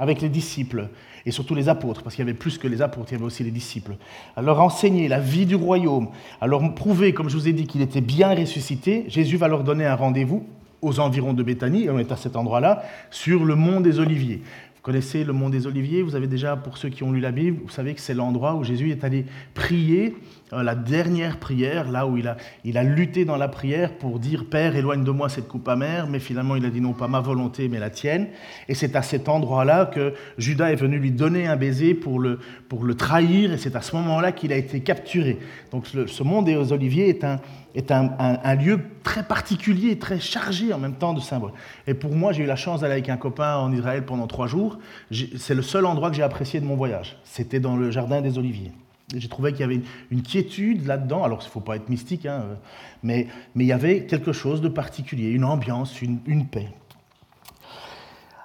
avec 0.00 0.20
les 0.20 0.28
disciples, 0.28 0.88
et 1.24 1.30
surtout 1.30 1.54
les 1.54 1.68
apôtres, 1.68 2.02
parce 2.02 2.16
qu'il 2.16 2.24
y 2.24 2.28
avait 2.28 2.36
plus 2.36 2.58
que 2.58 2.66
les 2.66 2.82
apôtres, 2.82 3.12
il 3.12 3.14
y 3.14 3.16
avait 3.18 3.24
aussi 3.24 3.44
les 3.44 3.52
disciples, 3.52 3.94
à 4.34 4.42
leur 4.42 4.60
enseigner 4.60 5.06
la 5.06 5.20
vie 5.20 5.46
du 5.46 5.54
royaume, 5.54 6.08
à 6.40 6.48
leur 6.48 6.74
prouver, 6.74 7.14
comme 7.14 7.28
je 7.28 7.36
vous 7.36 7.46
ai 7.46 7.52
dit, 7.52 7.68
qu'il 7.68 7.80
était 7.80 8.00
bien 8.00 8.34
ressuscité, 8.34 9.04
Jésus 9.06 9.36
va 9.36 9.46
leur 9.46 9.62
donner 9.62 9.86
un 9.86 9.94
rendez-vous 9.94 10.44
aux 10.80 10.98
environs 10.98 11.32
de 11.32 11.44
Béthanie, 11.44 11.84
et 11.84 11.90
on 11.90 12.00
est 12.00 12.10
à 12.10 12.16
cet 12.16 12.34
endroit-là, 12.34 12.82
sur 13.12 13.44
le 13.44 13.54
mont 13.54 13.80
des 13.80 14.00
Oliviers. 14.00 14.42
Connaissez 14.82 15.22
le 15.22 15.32
mont 15.32 15.48
des 15.48 15.68
Oliviers, 15.68 16.02
vous 16.02 16.16
avez 16.16 16.26
déjà, 16.26 16.56
pour 16.56 16.76
ceux 16.76 16.88
qui 16.88 17.04
ont 17.04 17.12
lu 17.12 17.20
la 17.20 17.30
Bible, 17.30 17.58
vous 17.62 17.70
savez 17.70 17.94
que 17.94 18.00
c'est 18.00 18.14
l'endroit 18.14 18.56
où 18.56 18.64
Jésus 18.64 18.90
est 18.90 19.04
allé 19.04 19.26
prier 19.54 20.16
euh, 20.52 20.64
la 20.64 20.74
dernière 20.74 21.38
prière, 21.38 21.88
là 21.88 22.04
où 22.04 22.16
il 22.16 22.26
a, 22.26 22.36
il 22.64 22.76
a 22.76 22.82
lutté 22.82 23.24
dans 23.24 23.36
la 23.36 23.46
prière 23.46 23.96
pour 23.96 24.18
dire 24.18 24.46
Père, 24.50 24.74
éloigne 24.74 25.04
de 25.04 25.12
moi 25.12 25.28
cette 25.28 25.46
coupe 25.46 25.68
amère, 25.68 26.08
mais 26.08 26.18
finalement 26.18 26.56
il 26.56 26.66
a 26.66 26.68
dit 26.68 26.80
non 26.80 26.94
pas 26.94 27.06
ma 27.06 27.20
volonté, 27.20 27.68
mais 27.68 27.78
la 27.78 27.90
tienne. 27.90 28.26
Et 28.66 28.74
c'est 28.74 28.96
à 28.96 29.02
cet 29.02 29.28
endroit-là 29.28 29.86
que 29.86 30.14
Judas 30.36 30.72
est 30.72 30.76
venu 30.76 30.98
lui 30.98 31.12
donner 31.12 31.46
un 31.46 31.54
baiser 31.54 31.94
pour 31.94 32.18
le, 32.18 32.40
pour 32.68 32.82
le 32.82 32.96
trahir, 32.96 33.52
et 33.52 33.58
c'est 33.58 33.76
à 33.76 33.82
ce 33.82 33.94
moment-là 33.94 34.32
qu'il 34.32 34.52
a 34.52 34.56
été 34.56 34.80
capturé. 34.80 35.38
Donc 35.70 35.86
ce 35.86 36.22
mont 36.24 36.42
des 36.42 36.72
Oliviers 36.72 37.08
est 37.08 37.22
un, 37.22 37.40
est 37.74 37.90
un, 37.90 38.54
lieu 38.54 38.80
très 39.02 39.22
particulier, 39.22 39.98
très 39.98 40.20
chargé 40.20 40.72
en 40.72 40.78
même 40.78 40.94
temps 40.94 41.14
de 41.14 41.20
symboles. 41.20 41.52
Et 41.86 41.94
pour 41.94 42.14
moi, 42.14 42.32
j'ai 42.32 42.42
eu 42.42 42.46
la 42.46 42.56
chance 42.56 42.80
d'aller 42.80 42.92
avec 42.92 43.08
un 43.08 43.16
copain 43.16 43.56
en 43.56 43.72
Israël 43.72 44.04
pendant 44.04 44.26
trois 44.26 44.46
jours. 44.46 44.78
C'est 45.10 45.54
le 45.54 45.62
seul 45.62 45.86
endroit 45.86 46.10
que 46.10 46.16
j'ai 46.16 46.22
apprécié 46.22 46.60
de 46.60 46.66
mon 46.66 46.76
voyage. 46.76 47.16
C'était 47.24 47.60
dans 47.60 47.76
le 47.76 47.90
jardin 47.90 48.20
des 48.20 48.38
Oliviers. 48.38 48.72
J'ai 49.14 49.28
trouvé 49.28 49.52
qu'il 49.52 49.60
y 49.60 49.64
avait 49.64 49.80
une, 50.10 50.22
quiétude 50.22 50.86
là-dedans. 50.86 51.24
Alors, 51.24 51.40
il 51.42 51.46
ne 51.46 51.50
faut 51.50 51.60
pas 51.60 51.76
être 51.76 51.88
mystique, 51.88 52.26
hein, 52.26 52.44
euh, 52.44 52.54
mais 53.02 53.26
il 53.56 53.66
y 53.66 53.72
avait 53.72 54.06
quelque 54.06 54.32
chose 54.32 54.60
de 54.60 54.68
particulier, 54.68 55.30
une 55.30 55.44
ambiance, 55.44 56.00
une, 56.00 56.46
paix. 56.46 56.68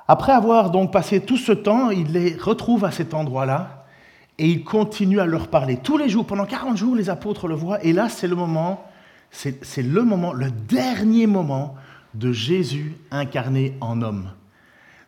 Après 0.08 0.32
avoir 0.32 0.72
donc 0.72 0.92
passé 0.92 1.22
tout 1.22 1.38
ce 1.38 1.52
temps, 1.52 1.90
il 1.90 2.12
les 2.12 2.36
retrouve 2.36 2.86
à 2.86 2.92
cet 2.92 3.14
endroit-là 3.14 3.86
et 4.38 4.48
il 4.48 4.64
continue 4.64 5.20
à 5.20 5.26
leur 5.26 5.48
parler. 5.48 5.78
Tous 5.78 5.98
les 5.98 6.10
jours, 6.10 6.26
pendant 6.26 6.46
40 6.46 6.78
jours, 6.78 6.96
les 6.96 7.10
apôtres 7.10 7.48
le 7.48 7.56
voient. 7.56 7.84
Et 7.84 7.92
là, 7.94 8.08
c'est 8.08 8.28
le 8.28 8.36
moment, 8.36 8.86
c'est 9.38 9.84
le 9.84 10.04
moment, 10.04 10.34
le 10.34 10.50
dernier 10.50 11.28
moment 11.28 11.76
de 12.16 12.32
Jésus 12.32 12.96
incarné 13.12 13.76
en 13.82 14.02
homme. 14.02 14.32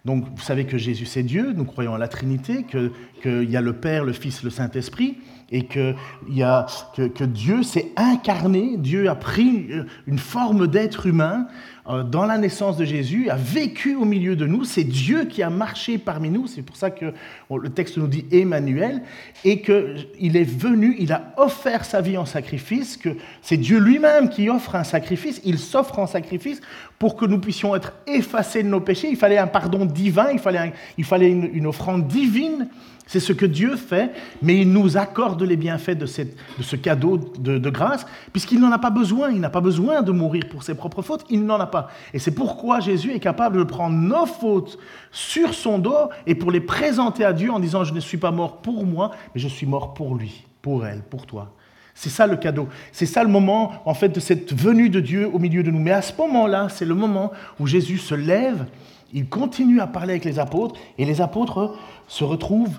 Donc, 0.05 0.25
vous 0.35 0.41
savez 0.41 0.65
que 0.65 0.77
Jésus, 0.77 1.05
c'est 1.05 1.23
Dieu, 1.23 1.51
nous 1.53 1.65
croyons 1.65 1.93
à 1.93 1.97
la 1.97 2.07
Trinité, 2.07 2.63
qu'il 2.63 3.49
y 3.49 3.57
a 3.57 3.61
le 3.61 3.73
Père, 3.73 4.05
le 4.05 4.13
Fils, 4.13 4.43
le 4.43 4.49
Saint-Esprit. 4.49 5.17
Et 5.51 5.65
que, 5.65 5.95
y 6.27 6.43
a, 6.43 6.65
que, 6.95 7.23
Dieu 7.23 7.63
s'est 7.63 7.91
incarné, 7.95 8.75
Dieu 8.77 9.09
a 9.09 9.15
pris 9.15 9.69
une 10.07 10.19
forme 10.19 10.67
d'être 10.67 11.07
humain 11.07 11.47
euh, 11.89 12.03
dans 12.03 12.25
la 12.25 12.37
naissance 12.37 12.77
de 12.77 12.85
Jésus, 12.85 13.29
a 13.29 13.35
vécu 13.35 13.95
au 13.95 14.05
milieu 14.05 14.35
de 14.35 14.45
nous. 14.45 14.63
C'est 14.63 14.83
Dieu 14.83 15.25
qui 15.25 15.41
a 15.41 15.49
marché 15.49 15.97
parmi 15.97 16.29
nous. 16.29 16.45
C'est 16.45 16.61
pour 16.61 16.75
ça 16.75 16.91
que 16.91 17.13
le 17.51 17.69
texte 17.69 17.97
nous 17.97 18.07
dit 18.07 18.25
Emmanuel. 18.31 19.01
Et 19.43 19.61
qu'il 19.61 20.37
est 20.37 20.43
venu, 20.43 20.95
il 20.99 21.11
a 21.11 21.33
offert 21.37 21.85
sa 21.85 22.01
vie 22.01 22.17
en 22.17 22.25
sacrifice, 22.25 22.95
que 22.95 23.09
c'est 23.41 23.57
Dieu 23.57 23.79
lui-même 23.79 24.29
qui 24.29 24.49
offre 24.49 24.75
un 24.75 24.83
sacrifice. 24.83 25.41
Il 25.45 25.57
s'offre 25.57 25.97
en 25.97 26.05
sacrifice 26.05 26.61
pour 26.99 27.15
que 27.15 27.25
nous 27.25 27.39
puissions 27.39 27.75
être 27.75 27.93
effacés 28.05 28.61
de 28.61 28.67
nos 28.67 28.81
péchés. 28.81 29.09
Il 29.09 29.17
fallait 29.17 29.37
un 29.37 29.47
pardon 29.47 29.85
divin, 29.85 30.27
il 30.31 30.39
fallait, 30.39 30.73
il 30.97 31.05
fallait 31.05 31.31
une 31.31 31.65
offrande 31.65 32.07
divine 32.07 32.67
c'est 33.09 33.19
ce 33.19 33.33
que 33.33 33.47
Dieu 33.47 33.75
fait, 33.75 34.11
mais 34.43 34.61
il 34.61 34.71
nous 34.71 34.95
accorde 34.95 35.41
les 35.41 35.57
bienfaits 35.57 35.97
de, 35.97 36.05
ce 36.05 36.75
cadeau 36.75 37.17
de, 37.17 37.69
grâce, 37.71 38.05
puisqu'il 38.31 38.59
n'en 38.59 38.71
a 38.71 38.77
pas 38.77 38.91
besoin. 38.91 39.31
Il 39.31 39.39
n'a 39.39 39.49
pas 39.49 39.61
besoin 39.61 40.03
de 40.03 40.11
mourir 40.11 40.43
pour 40.47 40.61
ses 40.61 40.75
propres 40.75 41.01
fautes, 41.01 41.25
il 41.27 41.43
n'en 41.43 41.59
a 41.59 41.65
pas. 41.65 41.89
Et 42.13 42.19
c'est 42.19 42.35
pourquoi 42.35 42.81
Jésus 42.81 43.11
est 43.11 43.19
capable 43.19 43.57
de 43.57 43.63
prendre 43.63 43.95
nos 43.95 44.27
fautes 44.27 44.77
sur 45.11 45.55
son 45.55 45.79
dos 45.79 46.09
et 46.27 46.35
pour 46.35 46.51
les 46.51 46.61
présenter 46.61 47.25
à 47.25 47.33
Dieu 47.33 47.51
en 47.51 47.59
disant, 47.59 47.83
je 47.83 47.95
ne 47.95 47.99
suis 47.99 48.17
pas 48.17 48.29
mort 48.29 48.57
pour 48.57 48.85
moi, 48.85 49.09
mais 49.33 49.41
je 49.41 49.47
suis 49.47 49.65
mort 49.65 49.95
pour 49.95 50.13
lui, 50.13 50.45
pour 50.61 50.85
elle, 50.85 51.01
pour 51.01 51.25
toi. 51.25 51.51
C'est 51.95 52.11
ça 52.11 52.27
le 52.27 52.37
cadeau. 52.37 52.69
C'est 52.91 53.07
ça 53.07 53.23
le 53.23 53.29
moment, 53.29 53.71
en 53.85 53.95
fait, 53.95 54.09
de 54.09 54.19
cette 54.19 54.53
venue 54.53 54.91
de 54.91 54.99
Dieu 54.99 55.27
au 55.33 55.39
milieu 55.39 55.63
de 55.63 55.71
nous. 55.71 55.79
Mais 55.79 55.93
à 55.93 56.03
ce 56.03 56.13
moment-là, 56.15 56.67
c'est 56.69 56.85
le 56.85 56.93
moment 56.93 57.31
où 57.59 57.65
Jésus 57.65 57.97
se 57.97 58.13
lève, 58.13 58.67
il 59.13 59.27
continue 59.27 59.81
à 59.81 59.87
parler 59.87 60.11
avec 60.11 60.25
les 60.25 60.37
apôtres, 60.37 60.79
et 60.99 61.05
les 61.05 61.21
apôtres 61.21 61.75
se 62.07 62.23
retrouvent 62.23 62.77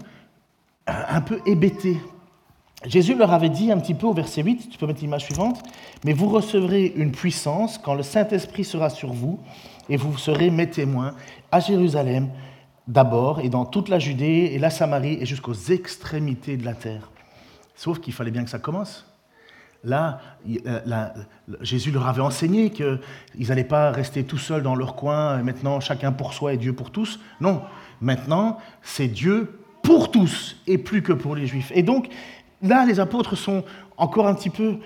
un 1.08 1.20
peu 1.20 1.40
hébétés. 1.46 1.98
Jésus 2.86 3.14
leur 3.14 3.32
avait 3.32 3.50
dit 3.50 3.70
un 3.70 3.78
petit 3.78 3.94
peu 3.94 4.06
au 4.06 4.14
verset 4.14 4.42
8, 4.42 4.70
tu 4.70 4.78
peux 4.78 4.86
mettre 4.86 5.00
l'image 5.00 5.24
suivante, 5.24 5.62
mais 6.04 6.14
vous 6.14 6.28
recevrez 6.28 6.86
une 6.96 7.12
puissance 7.12 7.76
quand 7.76 7.94
le 7.94 8.02
Saint-Esprit 8.02 8.64
sera 8.64 8.88
sur 8.88 9.12
vous, 9.12 9.38
et 9.90 9.96
vous 9.96 10.16
serez 10.16 10.50
mes 10.50 10.70
témoins 10.70 11.14
à 11.52 11.60
Jérusalem 11.60 12.30
d'abord, 12.88 13.40
et 13.40 13.50
dans 13.50 13.66
toute 13.66 13.88
la 13.88 13.98
Judée 13.98 14.50
et 14.52 14.58
la 14.58 14.70
Samarie, 14.70 15.18
et 15.20 15.26
jusqu'aux 15.26 15.54
extrémités 15.54 16.56
de 16.56 16.64
la 16.64 16.74
terre. 16.74 17.10
Sauf 17.74 18.00
qu'il 18.00 18.14
fallait 18.14 18.30
bien 18.30 18.44
que 18.44 18.50
ça 18.50 18.58
commence. 18.58 19.06
Là, 19.84 20.20
euh, 20.66 21.08
Jésus 21.60 21.90
leur 21.90 22.06
avait 22.06 22.20
enseigné 22.20 22.70
qu'ils 22.70 22.98
n'allaient 23.38 23.64
pas 23.64 23.90
rester 23.90 24.24
tout 24.24 24.38
seuls 24.38 24.62
dans 24.62 24.74
leur 24.74 24.94
coin, 24.94 25.42
maintenant 25.42 25.80
chacun 25.80 26.12
pour 26.12 26.34
soi 26.34 26.54
et 26.54 26.56
Dieu 26.58 26.74
pour 26.74 26.90
tous. 26.90 27.20
Non, 27.40 27.62
maintenant 28.00 28.58
c'est 28.82 29.08
Dieu 29.08 29.59
pour 29.82 30.10
tous 30.10 30.56
et 30.66 30.78
plus 30.78 31.02
que 31.02 31.12
pour 31.12 31.34
les 31.34 31.46
juifs. 31.46 31.72
Et 31.74 31.82
donc, 31.82 32.08
là, 32.62 32.84
les 32.86 33.00
apôtres 33.00 33.36
sont 33.36 33.64
encore 33.96 34.26
un 34.26 34.34
petit 34.34 34.50
peu 34.50 34.78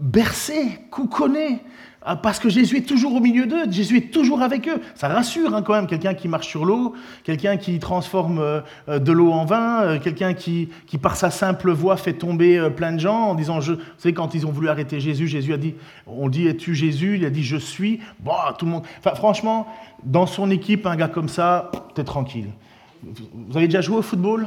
bercés, 0.00 0.78
couconnés, 0.90 1.60
euh, 2.06 2.16
parce 2.16 2.38
que 2.38 2.48
Jésus 2.48 2.78
est 2.78 2.88
toujours 2.88 3.14
au 3.14 3.20
milieu 3.20 3.46
d'eux, 3.46 3.70
Jésus 3.70 3.98
est 3.98 4.12
toujours 4.12 4.42
avec 4.42 4.68
eux. 4.68 4.80
Ça 4.94 5.08
rassure 5.08 5.54
hein, 5.54 5.62
quand 5.62 5.74
même, 5.74 5.86
quelqu'un 5.86 6.14
qui 6.14 6.28
marche 6.28 6.48
sur 6.48 6.64
l'eau, 6.64 6.94
quelqu'un 7.24 7.56
qui 7.56 7.78
transforme 7.78 8.38
euh, 8.38 8.60
euh, 8.88 8.98
de 8.98 9.12
l'eau 9.12 9.30
en 9.32 9.44
vin, 9.44 9.98
quelqu'un 9.98 10.34
qui, 10.34 10.68
qui, 10.86 10.98
par 10.98 11.16
sa 11.16 11.30
simple 11.30 11.70
voix, 11.70 11.96
fait 11.96 12.14
tomber 12.14 12.70
plein 12.70 12.92
de 12.92 13.00
gens 13.00 13.28
en 13.28 13.34
disant, 13.34 13.60
je... 13.60 13.74
vous 13.74 13.80
savez, 13.98 14.14
quand 14.14 14.34
ils 14.34 14.46
ont 14.46 14.50
voulu 14.50 14.68
arrêter 14.68 14.98
Jésus, 14.98 15.28
Jésus 15.28 15.52
a 15.52 15.58
dit, 15.58 15.74
on 16.06 16.28
dit, 16.28 16.48
es-tu 16.48 16.74
Jésus? 16.74 17.16
Il 17.16 17.24
a 17.24 17.30
dit, 17.30 17.44
je 17.44 17.56
suis. 17.56 18.00
Bah, 18.20 18.54
tout 18.58 18.64
le 18.64 18.72
monde. 18.72 18.82
Enfin, 18.98 19.14
franchement, 19.14 19.66
dans 20.02 20.26
son 20.26 20.50
équipe, 20.50 20.86
un 20.86 20.96
gars 20.96 21.08
comme 21.08 21.28
ça, 21.28 21.70
t'es 21.94 22.04
tranquille. 22.04 22.48
Vous 23.02 23.56
avez 23.56 23.66
déjà 23.66 23.80
joué 23.80 23.96
au 23.96 24.02
football? 24.02 24.46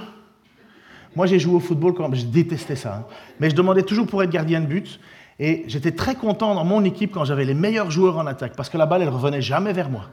Moi, 1.16 1.28
j'ai 1.28 1.40
joué 1.40 1.56
au 1.56 1.60
football 1.60 1.94
quand 1.94 2.14
je 2.14 2.26
détestais 2.26 2.76
ça. 2.76 2.98
Hein. 2.98 3.06
Mais 3.40 3.50
je 3.50 3.56
demandais 3.56 3.84
toujours 3.84 4.08
pour 4.08 4.22
être 4.22 4.30
gardien 4.30 4.60
de 4.62 4.66
but. 4.66 5.00
Et 5.40 5.64
j'étais 5.68 5.92
très 5.92 6.16
content 6.16 6.56
dans 6.56 6.64
mon 6.64 6.84
équipe 6.84 7.12
quand 7.12 7.26
j'avais 7.26 7.46
les 7.46 7.54
meilleurs 7.54 7.92
joueurs 7.92 8.18
en 8.18 8.26
attaque, 8.26 8.56
parce 8.56 8.70
que 8.70 8.78
la 8.78 8.86
balle, 8.86 9.02
elle 9.02 9.10
revenait 9.10 9.42
jamais 9.42 9.74
vers 9.74 9.90
moi. 9.90 10.06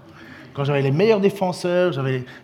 Quand 0.52 0.64
j'avais 0.64 0.82
les 0.82 0.90
meilleurs 0.90 1.20
défenseurs, 1.20 1.92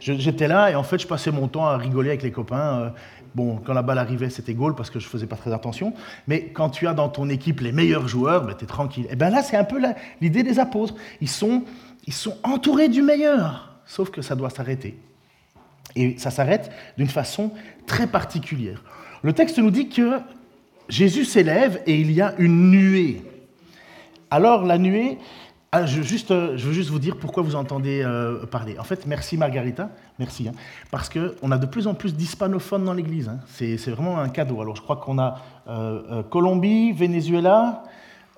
j'étais 0.01 0.49
là 0.49 0.71
et 0.71 0.75
en 0.75 0.83
fait, 0.83 0.99
je 0.99 1.07
passais 1.07 1.31
mon 1.31 1.49
temps 1.49 1.67
à 1.67 1.77
rigoler 1.77 2.11
avec 2.11 2.23
les 2.23 2.31
copains. 2.31 2.79
Euh, 2.79 2.91
bon, 3.35 3.57
quand 3.57 3.75
la 3.75 3.83
balle 3.83 3.99
arrivait, 3.99 4.31
c'était 4.31 4.55
goal 4.55 4.75
parce 4.75 4.89
que 4.91 4.99
je 4.99 5.07
faisais 5.07 5.27
pas 5.27 5.37
très 5.37 5.53
attention. 5.53 5.93
Mais 6.27 6.45
quand 6.55 6.71
tu 6.71 6.87
as 6.87 6.95
dans 6.95 7.09
ton 7.09 7.29
équipe 7.29 7.61
les 7.61 7.73
meilleurs 7.73 8.09
joueurs, 8.09 8.47
ben, 8.47 8.55
tu 8.57 8.65
es 8.65 8.67
tranquille. 8.67 9.07
Et 9.11 9.17
bien 9.17 9.29
là, 9.29 9.43
c'est 9.43 9.57
un 9.57 9.65
peu 9.65 9.79
l'idée 10.23 10.43
des 10.43 10.59
apôtres. 10.59 10.95
Ils 11.21 11.29
sont 11.29 11.65
entourés 12.45 12.89
du 12.89 13.03
meilleur. 13.03 13.81
Sauf 13.85 14.11
que 14.11 14.23
ça 14.23 14.37
doit 14.37 14.51
s'arrêter. 14.51 14.97
Et 15.97 16.19
ça 16.19 16.31
s'arrête 16.31 16.71
d'une 16.97 17.09
façon 17.09 17.53
très 17.87 18.07
particulière. 18.07 18.83
Le 19.23 19.33
texte 19.33 19.59
nous 19.59 19.71
dit 19.71 19.89
que 19.89 20.21
Jésus 20.89 21.25
s'élève 21.25 21.83
et 21.87 22.01
il 22.01 22.13
y 22.13 22.21
a 22.21 22.35
une 22.39 22.71
nuée. 22.71 23.23
Alors 24.31 24.65
la 24.65 24.79
nuée, 24.79 25.19
ah, 25.71 25.85
je, 25.85 26.01
juste, 26.01 26.31
je 26.31 26.67
veux 26.67 26.73
juste 26.73 26.89
vous 26.89 26.99
dire 26.99 27.19
pourquoi 27.19 27.43
vous 27.43 27.55
entendez 27.55 28.03
euh, 28.03 28.47
parler. 28.47 28.79
En 28.79 28.85
fait, 28.85 29.07
merci 29.07 29.37
Margarita, 29.37 29.91
merci, 30.19 30.49
hein, 30.49 30.53
parce 30.91 31.11
qu'on 31.11 31.51
a 31.51 31.59
de 31.59 31.67
plus 31.67 31.87
en 31.87 31.93
plus 31.93 32.15
d'hispanophones 32.15 32.85
dans 32.85 32.95
l'Église. 32.95 33.29
Hein. 33.29 33.41
C'est 33.49 33.77
vraiment 33.91 34.19
un 34.19 34.31
cadeau. 34.31 34.63
Alors 34.63 34.77
je 34.77 34.83
crois 34.83 34.97
qu'on 34.97 35.19
a 35.19 35.43
euh, 35.69 36.03
euh, 36.11 36.23
Colombie, 36.23 36.93
Venezuela, 36.93 37.83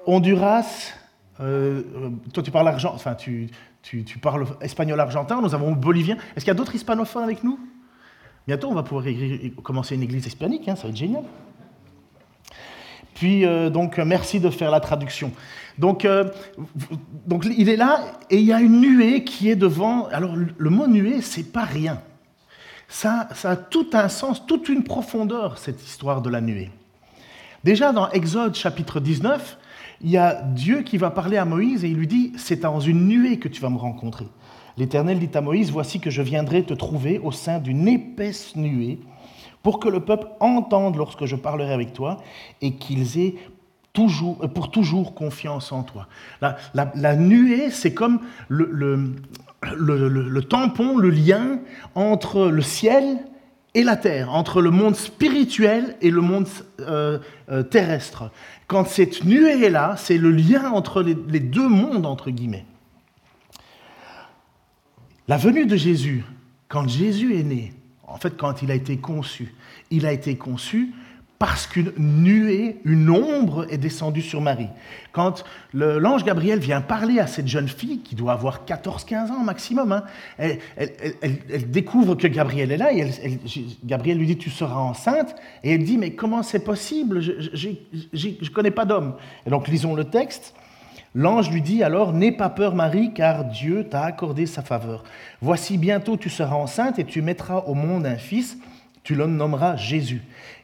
Honduras, 0.07 0.95
toi 1.39 2.43
tu 2.43 2.51
parles 2.51 2.69
argent, 2.69 2.93
enfin 2.95 3.15
tu, 3.15 3.49
tu, 3.83 4.05
parles 4.21 4.47
espagnol 4.61 5.01
argentin, 5.01 5.41
nous 5.41 5.55
avons 5.55 5.73
bolivien. 5.73 6.17
Est-ce 6.37 6.45
qu'il 6.45 6.49
y 6.49 6.51
a 6.51 6.55
d'autres 6.55 6.75
hispanophones 6.75 7.25
avec 7.25 7.43
nous? 7.43 7.59
Bientôt, 8.47 8.69
on 8.69 8.75
va 8.75 8.83
pouvoir 8.83 9.05
commencer 9.63 9.95
une 9.95 10.03
église 10.03 10.27
hispanique, 10.27 10.69
hein, 10.69 10.77
ça 10.77 10.85
va 10.85 10.89
être 10.91 10.97
génial. 10.97 11.25
Puis, 13.15 13.45
euh, 13.45 13.69
donc, 13.69 13.99
merci 13.99 14.41
de 14.41 14.49
faire 14.51 14.71
la 14.71 14.81
traduction. 14.81 15.33
Donc, 15.79 16.05
euh, 16.05 16.31
donc, 17.27 17.45
il 17.45 17.69
est 17.69 17.77
là 17.77 18.01
et 18.31 18.39
il 18.39 18.45
y 18.45 18.53
a 18.53 18.61
une 18.61 18.81
nuée 18.81 19.25
qui 19.25 19.51
est 19.51 19.57
devant. 19.57 20.07
Alors, 20.07 20.35
le 20.35 20.71
mot 20.71 20.87
nuée, 20.87 21.21
c'est 21.21 21.53
pas 21.53 21.65
rien. 21.65 22.01
Ça, 22.89 23.29
ça 23.35 23.51
a 23.51 23.57
tout 23.57 23.89
un 23.93 24.09
sens, 24.09 24.47
toute 24.47 24.69
une 24.69 24.83
profondeur, 24.83 25.59
cette 25.59 25.85
histoire 25.85 26.23
de 26.23 26.31
la 26.31 26.41
nuée. 26.41 26.71
Déjà, 27.63 27.93
dans 27.93 28.11
Exode 28.11 28.55
chapitre 28.55 29.01
19, 29.01 29.59
il 30.03 30.11
y 30.11 30.17
a 30.17 30.43
Dieu 30.43 30.83
qui 30.83 30.97
va 30.97 31.11
parler 31.11 31.37
à 31.37 31.45
Moïse 31.45 31.85
et 31.85 31.89
il 31.89 31.97
lui 31.97 32.07
dit, 32.07 32.33
c'est 32.37 32.61
dans 32.61 32.81
une 32.81 33.07
nuée 33.07 33.39
que 33.39 33.49
tu 33.49 33.61
vas 33.61 33.71
me 33.71 33.77
rencontrer. 33.77 34.27
L'Éternel 34.77 35.19
dit 35.19 35.31
à 35.35 35.41
Moïse, 35.41 35.71
voici 35.71 36.01
que 36.01 36.11
je 36.11 36.23
viendrai 36.23 36.63
te 36.63 36.75
trouver 36.75 37.19
au 37.19 37.33
sein 37.33 37.59
d'une 37.59 37.87
épaisse 37.87 38.57
nuée 38.57 38.99
pour 39.63 39.79
que 39.79 39.89
le 39.89 40.01
peuple 40.01 40.29
entende 40.41 40.97
lorsque 40.97 41.27
je 41.27 41.37
parlerai 41.37 41.73
avec 41.73 41.93
toi 41.93 42.17
et 42.63 42.75
qu'ils 42.75 43.19
aient 43.19 43.35
toujours, 43.93 44.39
euh, 44.43 44.49
pour 44.49 44.71
toujours 44.71 45.15
confiance 45.15 45.73
en 45.73 45.83
toi. 45.83 46.07
La, 46.41 47.17
nuée, 47.17 47.71
c'est 47.71 47.93
comme 47.93 48.21
le, 48.49 48.71
le, 49.63 50.43
tampon, 50.43 50.97
le 50.97 51.11
lien 51.11 51.59
entre 51.95 52.47
le 52.49 52.63
ciel 52.63 53.19
et 53.75 53.85
la 53.85 53.97
terre, 53.97 54.33
entre 54.35 54.61
le 54.61 54.71
monde 54.71 54.97
spirituel 54.97 55.97
et 56.01 56.11
le 56.11 56.21
monde 56.21 56.49
euh, 56.81 57.19
euh, 57.51 57.63
terrestre. 57.63 58.31
Quand 58.67 58.87
cette 58.87 59.25
nuée 59.25 59.65
est 59.65 59.71
là, 59.71 59.95
c'est 59.97 60.19
le 60.19 60.31
lien 60.33 60.71
entre 60.71 61.03
les, 61.03 61.17
les 61.29 61.41
deux 61.41 61.69
mondes, 61.69 62.07
entre 62.07 62.31
guillemets. 62.31 62.67
La 65.29 65.37
venue 65.37 65.67
de 65.67 65.77
Jésus, 65.77 66.25
quand 66.69 66.89
Jésus 66.89 67.39
est 67.39 67.45
né, 67.45 67.73
en 68.07 68.17
fait 68.17 68.37
quand 68.37 68.63
il 68.63 68.71
a 68.73 68.75
été 68.75 68.97
conçu, 68.97 69.55
il 69.91 70.05
a 70.07 70.13
été 70.13 70.37
conçu 70.37 70.93
parce 71.41 71.67
qu'une 71.67 71.91
nuée, 71.97 72.77
une 72.85 73.09
ombre 73.09 73.67
est 73.71 73.79
descendue 73.79 74.21
sur 74.21 74.43
Marie. 74.43 74.69
Quand 75.11 75.43
l'ange 75.73 76.23
Gabriel 76.23 76.59
vient 76.59 76.83
parler 76.83 77.19
à 77.19 77.27
cette 77.27 77.49
jeune 77.49 77.67
fille, 77.67 78.01
qui 78.01 78.15
doit 78.15 78.33
avoir 78.33 78.67
14-15 78.67 79.31
ans 79.31 79.43
maximum, 79.43 79.91
hein, 79.91 80.03
elle, 80.39 81.71
découvre 81.71 82.15
que 82.15 82.27
Gabriel 82.27 82.71
est 82.71 82.77
là, 82.77 82.93
et 82.93 83.11
Gabriel 83.87 84.19
lui 84.19 84.27
dit, 84.27 84.37
tu 84.37 84.51
seras 84.51 84.79
enceinte, 84.81 85.35
et 85.65 85.73
elle 85.73 85.85
dit, 85.85 85.97
mais 85.97 86.11
comment 86.11 86.43
c'est 86.43 86.63
possible? 86.63 87.23
Je 87.23 87.69
ne 87.71 88.49
connais 88.51 88.71
pas 88.71 88.85
d'homme. 88.85 89.15
Et 89.47 89.51
donc 89.51 89.67
lisons 89.67 89.95
le 89.95 90.05
texte. 90.05 90.55
L'ange 91.15 91.51
lui 91.51 91.63
dit 91.63 91.83
alors, 91.83 92.13
N'aie 92.13 92.33
pas 92.33 92.51
peur 92.51 92.75
Marie, 92.75 93.15
car 93.15 93.47
Dieu 93.47 93.89
t'a 93.89 94.03
accordé 94.03 94.45
sa 94.45 94.61
faveur. 94.61 95.05
Voici 95.41 95.79
bientôt 95.79 96.19
tu 96.19 96.29
seras 96.29 96.57
enceinte 96.57 96.99
et 96.99 97.05
tu 97.05 97.23
mettras 97.23 97.61
au 97.61 97.73
monde 97.73 98.05
un 98.05 98.17
fils, 98.17 98.59
tu 99.05 99.15
le 99.15 99.27
nommeras 99.27 99.77
Jésus. 99.77 100.23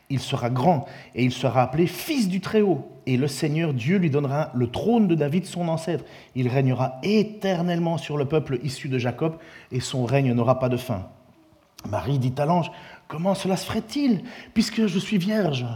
Il 0.08 0.20
sera 0.20 0.50
grand 0.50 0.86
et 1.14 1.24
il 1.24 1.32
sera 1.32 1.62
appelé 1.62 1.86
Fils 1.86 2.28
du 2.28 2.40
Très-Haut. 2.40 2.92
Et 3.06 3.16
le 3.16 3.28
Seigneur 3.28 3.74
Dieu 3.74 3.98
lui 3.98 4.10
donnera 4.10 4.50
le 4.54 4.68
trône 4.68 5.08
de 5.08 5.14
David, 5.14 5.46
son 5.46 5.68
ancêtre. 5.68 6.04
Il 6.34 6.48
régnera 6.48 6.98
éternellement 7.02 7.98
sur 7.98 8.16
le 8.16 8.24
peuple 8.24 8.58
issu 8.62 8.88
de 8.88 8.98
Jacob 8.98 9.36
et 9.72 9.80
son 9.80 10.04
règne 10.04 10.32
n'aura 10.32 10.58
pas 10.58 10.68
de 10.68 10.76
fin. 10.76 11.08
Marie 11.88 12.18
dit 12.18 12.34
à 12.38 12.46
l'ange, 12.46 12.70
Comment 13.08 13.34
cela 13.34 13.56
se 13.56 13.66
ferait-il 13.66 14.22
puisque 14.54 14.86
je 14.86 14.98
suis 14.98 15.18
vierge? 15.18 15.66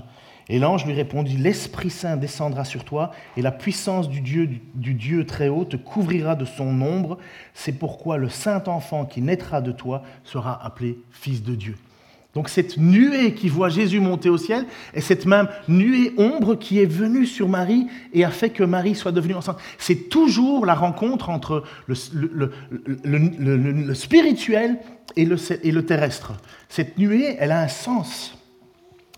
Et 0.48 0.58
l'ange 0.58 0.84
lui 0.84 0.92
répondit, 0.92 1.36
L'Esprit 1.36 1.90
Saint 1.90 2.16
descendra 2.16 2.64
sur 2.64 2.84
toi 2.84 3.12
et 3.36 3.42
la 3.42 3.52
puissance 3.52 4.08
du 4.08 4.20
Dieu, 4.20 4.48
du 4.74 4.94
Dieu 4.94 5.24
Très-Haut 5.24 5.64
te 5.64 5.76
couvrira 5.76 6.34
de 6.34 6.44
son 6.44 6.82
ombre. 6.82 7.18
C'est 7.54 7.78
pourquoi 7.78 8.16
le 8.16 8.28
saint 8.28 8.64
enfant 8.66 9.04
qui 9.04 9.22
naîtra 9.22 9.60
de 9.60 9.70
toi 9.70 10.02
sera 10.24 10.64
appelé 10.64 10.98
Fils 11.10 11.44
de 11.44 11.54
Dieu. 11.54 11.76
Donc 12.34 12.48
cette 12.48 12.76
nuée 12.76 13.34
qui 13.34 13.48
voit 13.48 13.68
Jésus 13.68 13.98
monter 13.98 14.28
au 14.28 14.38
ciel 14.38 14.66
est 14.94 15.00
cette 15.00 15.26
même 15.26 15.48
nuée 15.66 16.14
ombre 16.16 16.54
qui 16.54 16.78
est 16.78 16.86
venue 16.86 17.26
sur 17.26 17.48
Marie 17.48 17.88
et 18.12 18.24
a 18.24 18.30
fait 18.30 18.50
que 18.50 18.62
Marie 18.62 18.94
soit 18.94 19.10
devenue 19.10 19.34
enceinte. 19.34 19.58
C'est 19.78 20.08
toujours 20.08 20.64
la 20.64 20.74
rencontre 20.74 21.28
entre 21.28 21.64
le, 21.88 21.94
spirituel 23.94 24.78
et 25.16 25.24
le, 25.24 25.36
et 25.66 25.72
le 25.72 25.84
terrestre. 25.84 26.34
Cette 26.68 26.98
nuée, 26.98 27.36
elle 27.40 27.50
a 27.50 27.62
un 27.62 27.68
sens. 27.68 28.36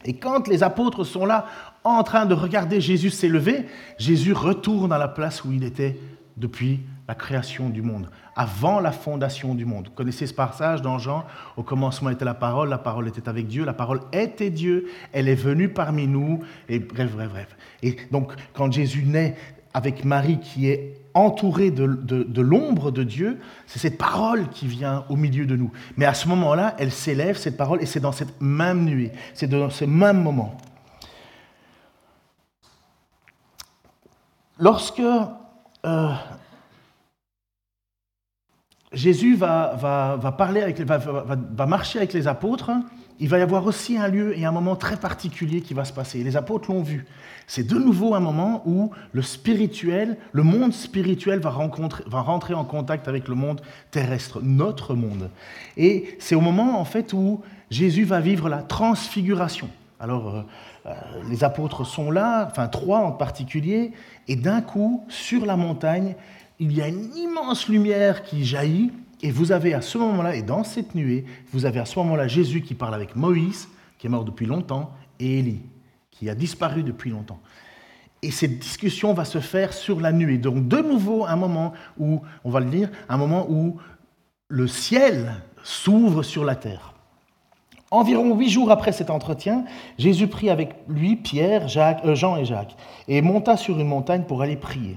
Et 0.07 0.15
quand 0.15 0.49
les 0.49 0.63
apôtres 0.63 1.05
sont 1.05 1.27
là 1.27 1.47
en 1.85 2.03
train 2.05 2.25
de 2.25 2.35
regarder 2.35 2.81
Jésus 2.81 3.11
s'élever, 3.11 3.67
Jésus 3.99 4.33
retourne 4.33 4.93
à 4.93 4.99
la 4.99 5.09
place 5.09 5.45
où 5.45 5.53
il 5.53 5.65
était 5.65 5.99
depuis 6.39 6.81
la 7.09 7.15
création 7.15 7.69
du 7.69 7.83
monde, 7.83 8.09
avant 8.37 8.81
la 8.81 8.93
fondation 8.93 9.55
du 9.55 9.65
monde. 9.65 9.89
Vous 9.89 9.95
connaissez 9.95 10.27
ce 10.27 10.35
passage 10.35 10.83
dans 10.83 10.99
Jean? 10.99 11.25
Au 11.57 11.63
commencement 11.63 12.11
était 12.11 12.25
la 12.25 12.35
parole, 12.35 12.69
la 12.69 12.79
parole 12.79 13.09
était 13.09 13.29
avec 13.29 13.49
Dieu, 13.49 13.65
la 13.65 13.73
parole 13.73 14.01
était 14.13 14.51
Dieu, 14.51 14.89
elle 15.13 15.29
est 15.29 15.35
venue 15.35 15.69
parmi 15.69 16.07
nous, 16.07 16.41
et 16.69 16.79
bref, 16.79 17.13
bref, 17.13 17.31
bref. 17.31 17.57
Et 17.83 17.97
donc, 18.11 18.33
quand 18.55 18.71
Jésus 18.71 19.05
naît 19.05 19.37
avec 19.75 20.05
Marie 20.05 20.39
qui 20.39 20.69
est 20.69 20.99
entourée 21.15 21.71
de, 21.71 21.87
de 21.87 22.41
l'ombre 22.41 22.91
de 22.91 23.03
Dieu, 23.03 23.39
c'est 23.67 23.79
cette 23.79 23.99
parole 23.99 24.49
qui 24.49 24.67
vient 24.67 25.05
au 25.09 25.17
milieu 25.17 25.45
de 25.45 25.57
nous. 25.57 25.71
Mais 25.97 26.07
à 26.07 26.15
ce 26.15 26.29
moment-là, 26.29 26.75
elle 26.79 26.93
s'élève, 26.93 27.37
cette 27.37 27.57
parole, 27.57 27.83
et 27.83 27.87
c'est 27.87 28.01
dans 28.01 28.13
cette 28.13 28.41
même 28.41 28.85
nuit, 28.85 29.11
c'est 29.35 29.49
dans 29.49 29.71
ce 29.71 29.85
même 29.85 30.23
moment. 30.23 30.57
Lorsque 34.59 35.01
euh, 35.01 36.15
Jésus 38.93 39.37
va, 39.37 40.35
parler 40.37 40.63
avec, 40.63 40.81
va, 40.81 41.67
marcher 41.67 41.99
avec 41.99 42.13
les 42.13 42.27
apôtres, 42.27 42.71
il 43.21 43.29
va 43.29 43.39
y 43.39 43.43
avoir 43.43 43.67
aussi 43.67 43.97
un 43.97 44.09
lieu 44.09 44.37
et 44.37 44.45
un 44.45 44.53
moment 44.53 44.77
très 44.77 44.97
particulier 44.97 45.61
qui 45.61 45.75
va 45.75 45.85
se 45.85 45.93
passer. 45.93 46.23
Les 46.25 46.37
apôtres 46.37 46.71
l'ont 46.71 46.83
vu. 46.83 47.07
C'est 47.47 47.67
de 47.67 47.79
nouveau 47.79 48.15
un 48.15 48.21
moment 48.21 48.63
où 48.67 48.91
le 49.13 49.23
spirituel, 49.23 50.17
le 50.33 50.43
monde 50.43 50.73
spirituel 50.73 51.41
va 51.41 51.51
rentrer 51.51 52.55
en 52.55 52.65
contact 52.65 53.09
avec 53.09 53.29
le 53.29 53.35
monde 53.35 53.61
terrestre, 53.91 54.41
notre 54.43 54.95
monde. 54.95 55.31
Et 55.77 56.17
c'est 56.19 56.35
au 56.35 56.41
moment 56.41 56.81
en 56.81 56.85
fait 56.85 57.13
où 57.13 57.41
Jésus 57.71 58.05
va 58.05 58.21
vivre 58.21 58.49
la 58.49 58.63
transfiguration. 58.63 59.69
Alors, 60.03 60.35
euh, 60.35 60.43
euh, 60.87 60.95
les 61.31 61.45
apôtres 61.45 61.87
sont 61.87 62.11
là, 62.11 62.49
enfin 62.51 62.67
trois 62.67 62.99
en 62.99 63.13
particulier, 63.13 63.93
et 64.27 64.35
d'un 64.35 64.61
coup, 64.61 65.05
sur 65.09 65.47
la 65.47 65.57
montagne, 65.57 66.17
il 66.63 66.73
y 66.73 66.81
a 66.81 66.87
une 66.87 67.13
immense 67.17 67.67
lumière 67.67 68.23
qui 68.23 68.45
jaillit, 68.45 68.93
et 69.21 69.33
vous 69.33 69.51
avez 69.51 69.75
à 69.75 69.83
ce 69.83 69.99
moment-là, 69.99 70.37
et 70.37 70.43
dans 70.43 70.63
cette 70.63 70.95
nuée, 70.95 71.25
vous 71.53 71.67
avez 71.67 71.81
à 71.81 71.85
ce 71.85 71.99
moment-là 71.99 72.29
Jésus 72.29 72.63
qui 72.63 72.75
parle 72.75 72.95
avec 72.95 73.17
Moïse, 73.17 73.69
qui 73.99 74.07
est 74.07 74.11
mort 74.11 74.25
depuis 74.25 74.47
longtemps, 74.47 74.93
et 75.19 75.41
Élie, 75.41 75.63
qui 76.13 76.31
a 76.31 76.37
disparu 76.37 76.85
depuis 76.85 77.11
longtemps. 77.11 77.41
Et 78.23 78.31
cette 78.31 78.61
discussion 78.61 79.13
va 79.13 79.25
se 79.25 79.41
faire 79.41 79.73
sur 79.73 80.01
la 80.01 80.13
nuée. 80.13 80.39
Donc 80.39 80.69
de 80.69 80.77
nouveau, 80.77 81.27
un 81.27 81.35
moment 81.35 81.73
où, 81.99 82.21
on 82.45 82.51
va 82.51 82.61
le 82.61 82.71
dire, 82.71 82.91
un 83.09 83.17
moment 83.17 83.45
où 83.51 83.79
le 84.47 84.69
ciel 84.69 85.43
s'ouvre 85.65 86.23
sur 86.23 86.45
la 86.45 86.55
terre. 86.55 86.95
Environ 87.91 88.37
huit 88.37 88.51
jours 88.51 88.71
après 88.71 88.93
cet 88.93 89.11
entretien, 89.11 89.65
Jésus 89.99 90.29
prit 90.29 90.49
avec 90.49 90.77
lui 90.89 91.17
Pierre, 91.17 91.67
Jacques, 91.67 92.05
euh, 92.05 92.15
Jean 92.15 92.37
et 92.37 92.45
Jacques, 92.45 92.77
et 93.09 93.21
monta 93.21 93.57
sur 93.57 93.81
une 93.81 93.89
montagne 93.89 94.23
pour 94.23 94.43
aller 94.43 94.57
prier. 94.57 94.97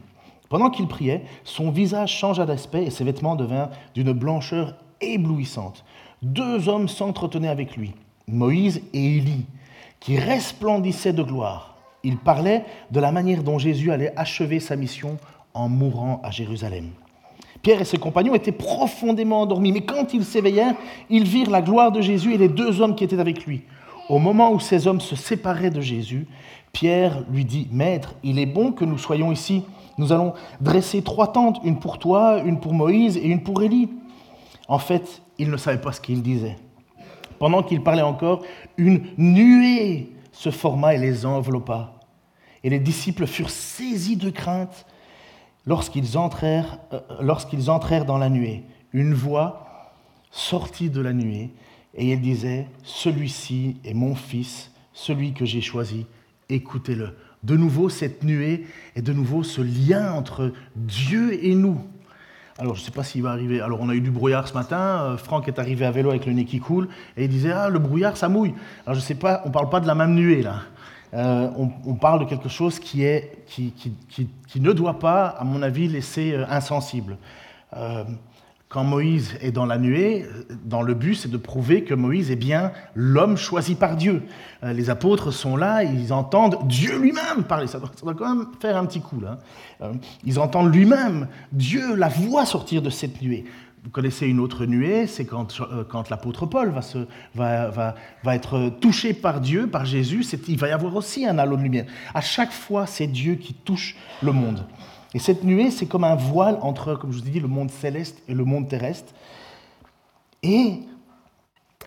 Pendant 0.55 0.69
qu'il 0.69 0.87
priait, 0.87 1.25
son 1.43 1.69
visage 1.69 2.17
changea 2.17 2.45
d'aspect 2.45 2.85
et 2.85 2.89
ses 2.89 3.03
vêtements 3.03 3.35
devinrent 3.35 3.71
d'une 3.93 4.13
blancheur 4.13 4.75
éblouissante. 5.01 5.83
Deux 6.21 6.69
hommes 6.69 6.87
s'entretenaient 6.87 7.49
avec 7.49 7.75
lui, 7.75 7.91
Moïse 8.29 8.81
et 8.93 9.17
Élie, 9.17 9.47
qui 9.99 10.17
resplendissaient 10.17 11.11
de 11.11 11.23
gloire. 11.23 11.75
Ils 12.05 12.15
parlaient 12.15 12.63
de 12.89 13.01
la 13.01 13.11
manière 13.11 13.43
dont 13.43 13.59
Jésus 13.59 13.91
allait 13.91 14.13
achever 14.15 14.61
sa 14.61 14.77
mission 14.77 15.17
en 15.53 15.67
mourant 15.67 16.21
à 16.23 16.31
Jérusalem. 16.31 16.91
Pierre 17.61 17.81
et 17.81 17.83
ses 17.83 17.97
compagnons 17.97 18.33
étaient 18.33 18.53
profondément 18.53 19.41
endormis, 19.41 19.73
mais 19.73 19.81
quand 19.81 20.13
ils 20.13 20.23
s'éveillèrent, 20.23 20.75
ils 21.09 21.27
virent 21.27 21.51
la 21.51 21.61
gloire 21.61 21.91
de 21.91 21.99
Jésus 21.99 22.33
et 22.33 22.37
les 22.37 22.47
deux 22.47 22.79
hommes 22.79 22.95
qui 22.95 23.03
étaient 23.03 23.19
avec 23.19 23.45
lui. 23.45 23.63
Au 24.07 24.19
moment 24.19 24.53
où 24.53 24.61
ces 24.61 24.87
hommes 24.87 25.01
se 25.01 25.17
séparaient 25.17 25.69
de 25.69 25.81
Jésus, 25.81 26.27
Pierre 26.71 27.25
lui 27.29 27.43
dit, 27.43 27.67
Maître, 27.71 28.15
il 28.23 28.39
est 28.39 28.45
bon 28.45 28.71
que 28.71 28.85
nous 28.85 28.97
soyons 28.97 29.33
ici. 29.33 29.63
Nous 29.97 30.11
allons 30.11 30.33
dresser 30.59 31.01
trois 31.01 31.31
tentes, 31.31 31.59
une 31.63 31.79
pour 31.79 31.99
toi, 31.99 32.41
une 32.43 32.59
pour 32.59 32.73
Moïse 32.73 33.17
et 33.17 33.27
une 33.27 33.43
pour 33.43 33.63
Élie. 33.63 33.89
En 34.67 34.79
fait, 34.79 35.21
il 35.37 35.49
ne 35.49 35.57
savait 35.57 35.81
pas 35.81 35.91
ce 35.91 36.01
qu'il 36.01 36.21
disait. 36.21 36.57
Pendant 37.39 37.63
qu'il 37.63 37.83
parlait 37.83 38.01
encore, 38.01 38.43
une 38.77 39.03
nuée 39.17 40.11
se 40.31 40.51
forma 40.51 40.95
et 40.95 40.97
les 40.97 41.25
enveloppa. 41.25 41.93
Et 42.63 42.69
les 42.69 42.79
disciples 42.79 43.27
furent 43.27 43.49
saisis 43.49 44.17
de 44.17 44.29
crainte 44.29 44.85
lorsqu'ils 45.65 46.17
entrèrent, 46.17 46.79
euh, 46.93 48.03
dans 48.05 48.17
la 48.17 48.29
nuée. 48.29 48.63
Une 48.93 49.13
voix 49.13 49.91
sortit 50.31 50.89
de 50.89 51.01
la 51.01 51.13
nuée 51.13 51.51
et 51.93 52.11
elle 52.11 52.21
disait, 52.21 52.67
Celui-ci 52.83 53.77
est 53.83 53.93
mon 53.93 54.15
fils, 54.15 54.71
celui 54.93 55.33
que 55.33 55.45
j'ai 55.45 55.61
choisi, 55.61 56.05
écoutez-le. 56.49 57.15
De 57.45 57.55
nouveau, 57.55 57.89
cette 57.89 58.23
nuée 58.23 58.65
et 58.95 59.03
de 59.03 59.13
nouveau 59.13 59.43
ce 59.43 59.61
lien 59.61 60.11
entre 60.13 60.51
Dieu 60.75 61.45
et 61.45 61.53
nous. 61.53 61.79
Alors, 62.57 62.73
je 62.73 62.81
ne 62.81 62.85
sais 62.85 62.91
pas 62.91 63.03
s'il 63.03 63.21
va 63.21 63.29
arriver. 63.29 63.61
Alors, 63.61 63.81
on 63.81 63.89
a 63.89 63.93
eu 63.93 64.01
du 64.01 64.09
brouillard 64.09 64.47
ce 64.47 64.55
matin. 64.55 64.77
Euh, 64.77 65.17
Franck 65.17 65.47
est 65.47 65.59
arrivé 65.59 65.85
à 65.85 65.91
vélo 65.91 66.09
avec 66.09 66.25
le 66.25 66.33
nez 66.33 66.45
qui 66.45 66.59
coule 66.59 66.87
et 67.15 67.25
il 67.25 67.29
disait 67.29 67.51
Ah, 67.51 67.69
le 67.69 67.77
brouillard, 67.77 68.17
ça 68.17 68.29
mouille. 68.29 68.55
Alors, 68.85 68.95
je 68.95 69.01
ne 69.01 69.05
sais 69.05 69.13
pas, 69.13 69.43
on 69.45 69.49
ne 69.49 69.53
parle 69.53 69.69
pas 69.69 69.79
de 69.79 69.85
la 69.85 69.93
même 69.93 70.15
nuée 70.15 70.41
là. 70.41 70.61
Euh, 71.13 71.49
on, 71.85 71.93
parle 71.93 72.21
de 72.21 72.25
quelque 72.25 72.49
chose 72.49 72.79
qui, 72.79 73.03
est, 73.03 73.45
qui, 73.45 73.71
qui, 73.71 74.59
ne 74.59 74.73
doit 74.73 74.99
pas, 74.99 75.27
à 75.27 75.45
mon 75.45 75.61
avis, 75.61 75.87
laisser 75.87 76.33
euh, 76.33 76.45
insensible 76.49 77.17
quand 78.75 78.83
Moïse 78.83 79.37
est 79.39 79.53
dans 79.53 79.65
la 79.65 79.77
nuée, 79.77 80.25
dans 80.65 80.81
le 80.81 80.93
but, 80.93 81.15
c'est 81.15 81.31
de 81.31 81.37
prouver 81.37 81.85
que 81.85 81.93
Moïse 81.93 82.29
est 82.29 82.35
bien 82.35 82.73
l'homme 82.93 83.37
choisi 83.37 83.73
par 83.73 83.95
Dieu. 83.95 84.23
Euh, 84.65 84.73
les 84.73 84.89
apôtres 84.89 85.31
sont 85.31 85.55
là, 85.55 85.85
ils 85.85 86.11
entendent 86.11 86.57
Dieu 86.67 86.99
lui-même 86.99 87.45
parler. 87.47 87.67
Ça 87.67 87.79
doit, 87.79 88.13
quand 88.13 88.35
même 88.35 88.47
faire 88.59 88.75
un 88.75 88.85
petit 88.85 88.99
coup 88.99 89.21
là. 89.21 89.39
Euh, 89.81 89.93
ils 90.25 90.39
entendent 90.39 90.75
lui-même 90.75 91.29
Dieu, 91.53 91.95
la 91.95 92.09
voix 92.09 92.45
sortir 92.45 92.81
de 92.81 92.89
cette 92.89 93.21
nuée. 93.21 93.45
Vous 93.85 93.91
connaissez 93.91 94.27
une 94.27 94.41
autre 94.41 94.65
nuée, 94.65 95.07
c'est 95.07 95.23
quand, 95.23 95.57
euh, 95.61 95.85
l'apôtre 96.09 96.45
Paul 96.45 96.73
va, 97.33 97.69
va, 97.69 98.35
être 98.35 98.73
touché 98.81 99.13
par 99.13 99.39
Dieu, 99.39 99.67
par 99.67 99.85
Jésus. 99.85 100.25
Il 100.49 100.57
va 100.57 100.67
y 100.67 100.71
avoir 100.71 100.97
aussi 100.97 101.25
un 101.25 101.37
halo 101.37 101.55
de 101.55 101.61
lumière. 101.61 101.85
À 102.13 102.19
chaque 102.19 102.51
fois, 102.51 102.87
c'est 102.87 103.07
Dieu 103.07 103.35
qui 103.35 103.53
touche 103.53 103.95
le 104.21 104.33
monde. 104.33 104.65
Et 105.15 105.19
cette 105.19 105.45
nuée, 105.45 105.71
c'est 105.71 105.85
comme 105.85 106.03
un 106.03 106.15
voile 106.15 106.59
entre, 106.61 106.95
comme 106.95 107.13
je 107.13 107.19
vous 107.19 107.27
ai 107.29 107.31
dit, 107.31 107.39
le 107.39 107.47
monde 107.47 107.71
céleste 107.71 108.21
et 108.27 108.33
le 108.33 108.43
monde 108.43 108.67
terrestre. 108.67 109.13
Et 110.43 110.79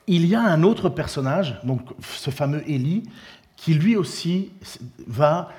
il 0.06 0.24
y 0.24 0.34
a 0.34 0.40
un 0.40 0.62
autre 0.62 0.88
personnage, 0.88 1.60
ce 2.00 2.30
fameux 2.30 2.62
Élie, 2.68 3.02
qui 3.54 3.74
lui 3.74 3.96
aussi 3.96 4.50
va 5.06 5.50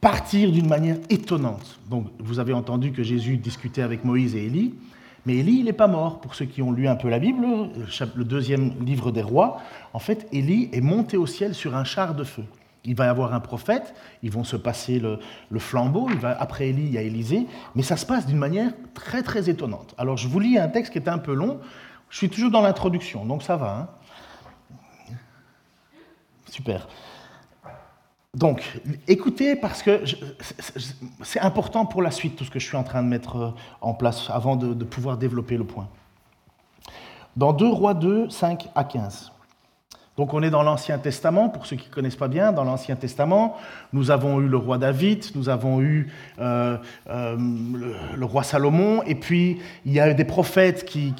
partir 0.00 0.50
d'une 0.50 0.66
manière 0.66 0.96
étonnante. 1.10 1.78
Donc 1.90 2.06
vous 2.20 2.38
avez 2.38 2.54
entendu 2.54 2.90
que 2.90 3.02
Jésus 3.02 3.36
discutait 3.36 3.82
avec 3.82 4.02
Moïse 4.06 4.34
et 4.34 4.46
Élie, 4.46 4.74
mais 5.26 5.36
Élie, 5.36 5.58
il 5.58 5.66
n'est 5.66 5.74
pas 5.74 5.88
mort. 5.88 6.22
Pour 6.22 6.34
ceux 6.34 6.46
qui 6.46 6.62
ont 6.62 6.72
lu 6.72 6.88
un 6.88 6.96
peu 6.96 7.10
la 7.10 7.18
Bible, 7.18 7.44
le 8.14 8.24
deuxième 8.24 8.82
livre 8.82 9.10
des 9.12 9.22
rois, 9.22 9.58
en 9.92 9.98
fait, 9.98 10.26
Élie 10.32 10.70
est 10.72 10.80
monté 10.80 11.18
au 11.18 11.26
ciel 11.26 11.54
sur 11.54 11.76
un 11.76 11.84
char 11.84 12.14
de 12.14 12.24
feu. 12.24 12.44
Il 12.84 12.94
va 12.94 13.06
y 13.06 13.08
avoir 13.08 13.32
un 13.32 13.40
prophète, 13.40 13.94
ils 14.22 14.30
vont 14.30 14.44
se 14.44 14.56
passer 14.56 15.00
le, 15.00 15.18
flambeau, 15.58 16.08
après 16.38 16.68
Élie, 16.68 16.84
il 16.84 16.92
y 16.92 16.98
a 16.98 17.02
Élisée, 17.02 17.46
mais 17.74 17.82
ça 17.82 17.96
se 17.96 18.04
passe 18.04 18.26
d'une 18.26 18.38
manière 18.38 18.72
très 18.92 19.22
très 19.22 19.48
étonnante. 19.48 19.94
Alors 19.96 20.16
je 20.16 20.28
vous 20.28 20.38
lis 20.38 20.58
un 20.58 20.68
texte 20.68 20.92
qui 20.92 20.98
est 20.98 21.08
un 21.08 21.18
peu 21.18 21.32
long, 21.32 21.60
je 22.10 22.18
suis 22.18 22.28
toujours 22.28 22.50
dans 22.50 22.60
l'introduction, 22.60 23.24
donc 23.24 23.42
ça 23.42 23.56
va. 23.56 23.88
Hein. 25.10 25.16
Super. 26.50 26.86
Donc, 28.34 28.80
écoutez, 29.06 29.56
parce 29.56 29.82
que 29.82 30.02
c'est 31.22 31.40
important 31.40 31.86
pour 31.86 32.02
la 32.02 32.10
suite, 32.10 32.36
tout 32.36 32.44
ce 32.44 32.50
que 32.50 32.58
je 32.58 32.66
suis 32.66 32.76
en 32.76 32.82
train 32.82 33.02
de 33.02 33.08
mettre 33.08 33.36
euh, 33.36 33.50
en 33.80 33.94
place 33.94 34.28
avant 34.28 34.56
de, 34.56 34.74
de 34.74 34.84
pouvoir 34.84 35.18
développer 35.18 35.56
le 35.56 35.64
point. 35.64 35.88
Dans 37.36 37.52
2 37.52 37.68
Rois 37.68 37.94
2, 37.94 38.30
5 38.30 38.68
à 38.74 38.84
15. 38.84 39.32
Donc 40.16 40.32
on 40.32 40.44
est 40.44 40.50
dans 40.50 40.62
l'Ancien 40.62 40.98
Testament, 40.98 41.48
pour 41.48 41.66
ceux 41.66 41.74
qui 41.74 41.88
ne 41.88 41.92
connaissent 41.92 42.14
pas 42.14 42.28
bien, 42.28 42.52
dans 42.52 42.62
l'Ancien 42.62 42.94
Testament, 42.94 43.56
nous 43.92 44.12
avons 44.12 44.40
eu 44.40 44.46
le 44.46 44.56
roi 44.56 44.78
David, 44.78 45.24
nous 45.34 45.48
avons 45.48 45.80
eu 45.80 46.12
euh, 46.38 46.76
euh, 47.10 47.36
le, 48.16 48.24
roi 48.24 48.44
Salomon, 48.44 49.02
et 49.06 49.16
puis 49.16 49.58
il 49.84 49.92
y 49.92 49.98
a 49.98 50.14
des 50.14 50.24
prophètes 50.24 50.84
qui, 50.84 51.12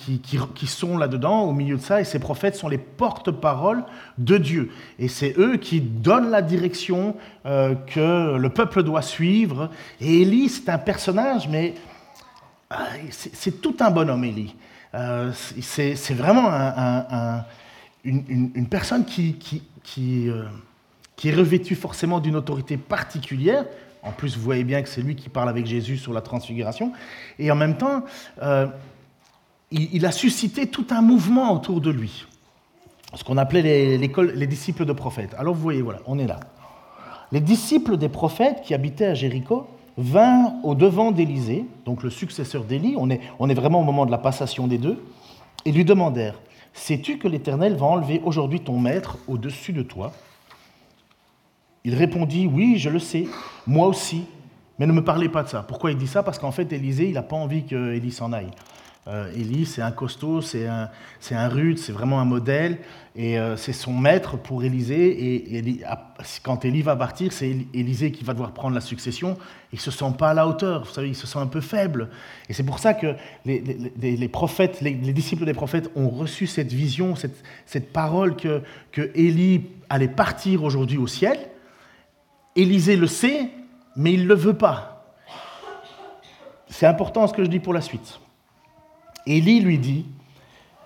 sont 0.66 0.96
là-dedans, 0.96 1.42
au 1.42 1.52
milieu 1.52 1.76
de 1.76 1.82
ça, 1.82 2.00
et 2.00 2.04
ces 2.04 2.20
prophètes 2.20 2.54
sont 2.54 2.68
les 2.68 2.78
porte-paroles 2.78 3.84
de 4.18 4.38
Dieu. 4.38 4.70
Et 5.00 5.08
c'est 5.08 5.36
eux 5.38 5.56
qui 5.56 5.80
donnent 5.80 6.30
la 6.30 6.42
direction 6.42 7.16
euh, 7.46 7.74
que 7.74 8.36
le 8.36 8.48
peuple 8.50 8.84
doit 8.84 9.02
suivre. 9.02 9.70
Et 10.00 10.22
Élie, 10.22 10.48
c'est 10.48 10.68
un 10.68 10.78
personnage, 10.78 11.48
mais 11.48 11.74
c'est 13.10 13.60
tout 13.60 13.76
un 13.80 13.90
bonhomme, 13.90 14.24
Élie. 14.24 14.54
c'est 15.60 16.14
vraiment 16.14 16.48
un 16.50 17.44
une, 18.04 18.66
personne 18.68 19.04
euh, 19.18 20.44
qui 21.16 21.28
est 21.28 21.34
revêtue 21.34 21.74
forcément 21.74 22.20
d'une 22.20 22.36
autorité 22.36 22.76
particulière. 22.76 23.64
En 24.02 24.12
plus, 24.12 24.36
vous 24.36 24.42
voyez 24.42 24.64
bien 24.64 24.82
que 24.82 24.88
c'est 24.88 25.00
lui 25.00 25.16
qui 25.16 25.28
parle 25.28 25.48
avec 25.48 25.66
Jésus 25.66 25.96
sur 25.96 26.12
la 26.12 26.20
transfiguration. 26.20 26.92
Et 27.38 27.50
en 27.50 27.56
même 27.56 27.76
temps, 27.76 28.04
euh, 28.42 28.66
il, 29.70 30.04
a 30.04 30.12
suscité 30.12 30.66
tout 30.66 30.86
un 30.90 31.00
mouvement 31.00 31.52
autour 31.52 31.80
de 31.80 31.90
lui. 31.90 32.26
Ce 33.14 33.24
qu'on 33.24 33.38
appelait 33.38 33.62
les, 33.62 33.96
les 33.98 34.46
disciples 34.46 34.84
de 34.84 34.92
prophètes. 34.92 35.34
Alors 35.38 35.54
vous 35.54 35.62
voyez, 35.62 35.82
voilà, 35.82 36.00
on 36.06 36.18
est 36.18 36.26
là. 36.26 36.40
Les 37.32 37.40
disciples 37.40 37.96
des 37.96 38.08
prophètes 38.08 38.60
qui 38.62 38.74
habitaient 38.74 39.06
à 39.06 39.14
Jéricho 39.14 39.66
vinrent 39.96 40.54
au 40.64 40.74
devant 40.74 41.10
d'Élisée, 41.10 41.64
donc 41.84 42.02
le 42.02 42.10
successeur 42.10 42.64
d'Élie, 42.64 42.94
on 42.98 43.08
est, 43.10 43.20
on 43.38 43.48
est 43.48 43.54
vraiment 43.54 43.80
au 43.80 43.84
moment 43.84 44.06
de 44.06 44.10
la 44.10 44.18
passation 44.18 44.66
des 44.66 44.78
deux, 44.78 45.02
et 45.64 45.72
lui 45.72 45.84
demandèrent 45.84 46.38
Sais-tu 46.74 47.18
que 47.18 47.28
l'Éternel 47.28 47.76
va 47.76 47.86
enlever 47.86 48.20
aujourd'hui 48.24 48.60
ton 48.60 48.78
maître 48.78 49.16
au-dessus 49.28 49.72
de 49.72 49.82
toi? 49.82 50.12
Il 51.84 51.94
répondit 51.94 52.46
Oui, 52.46 52.76
je 52.78 52.90
le 52.90 52.98
sais, 52.98 53.26
moi 53.66 53.86
aussi, 53.86 54.26
mais 54.78 54.86
ne 54.86 54.92
me 54.92 55.04
parlez 55.04 55.28
pas 55.28 55.44
de 55.44 55.48
ça. 55.48 55.62
Pourquoi 55.62 55.92
il 55.92 55.96
dit 55.96 56.08
ça? 56.08 56.22
Parce 56.22 56.38
qu'en 56.38 56.50
fait, 56.50 56.70
Élisée, 56.72 57.08
il 57.08 57.14
n'a 57.14 57.22
pas 57.22 57.36
envie 57.36 57.64
qu'Élie 57.64 58.10
s'en 58.10 58.32
aille. 58.32 58.50
Euh, 59.06 59.30
Élie, 59.34 59.66
c'est 59.66 59.82
un 59.82 59.90
costaud, 59.90 60.40
c'est 60.40 60.66
un, 60.66 60.88
un, 61.30 61.48
rude, 61.48 61.78
c'est 61.78 61.92
vraiment 61.92 62.20
un 62.20 62.24
modèle, 62.24 62.78
et 63.14 63.38
euh, 63.38 63.54
c'est 63.54 63.74
son 63.74 63.92
maître 63.92 64.38
pour 64.38 64.64
Élisée. 64.64 65.34
Et, 65.34 65.84
quand 66.42 66.64
Élie 66.64 66.80
va 66.80 66.96
partir, 66.96 67.30
c'est 67.32 67.54
Élisée 67.74 68.12
qui 68.12 68.24
va 68.24 68.32
devoir 68.32 68.52
prendre 68.52 68.74
la 68.74 68.80
succession. 68.80 69.36
Il 69.74 69.80
se 69.80 69.90
sent 69.90 70.14
pas 70.18 70.30
à 70.30 70.34
la 70.34 70.48
hauteur, 70.48 70.84
vous 70.84 70.92
savez, 70.92 71.08
il 71.08 71.14
se 71.14 71.26
sent 71.26 71.38
un 71.38 71.46
peu 71.46 71.60
faible. 71.60 72.08
Et 72.48 72.54
c'est 72.54 72.62
pour 72.62 72.78
ça 72.78 72.94
que 72.94 73.14
les, 73.44 74.28
prophètes, 74.28 74.80
les, 74.80 74.94
disciples 74.94 75.44
des 75.44 75.54
prophètes 75.54 75.90
ont 75.96 76.08
reçu 76.08 76.46
cette 76.46 76.72
vision, 76.72 77.14
cette, 77.14 77.42
cette 77.66 77.92
parole 77.92 78.36
que, 78.36 78.62
que 78.90 79.10
Élie 79.14 79.66
allait 79.90 80.08
partir 80.08 80.64
aujourd'hui 80.64 80.96
au 80.96 81.06
ciel. 81.06 81.38
Élisée 82.56 82.96
le 82.96 83.06
sait, 83.06 83.50
mais 83.96 84.14
il 84.14 84.22
ne 84.22 84.28
le 84.28 84.34
veut 84.34 84.56
pas. 84.56 85.04
C'est 86.68 86.86
important 86.86 87.26
ce 87.26 87.34
que 87.34 87.44
je 87.44 87.50
dis 87.50 87.60
pour 87.60 87.74
la 87.74 87.82
suite. 87.82 88.18
Élie 89.26 89.60
lui 89.60 89.78
dit, 89.78 90.06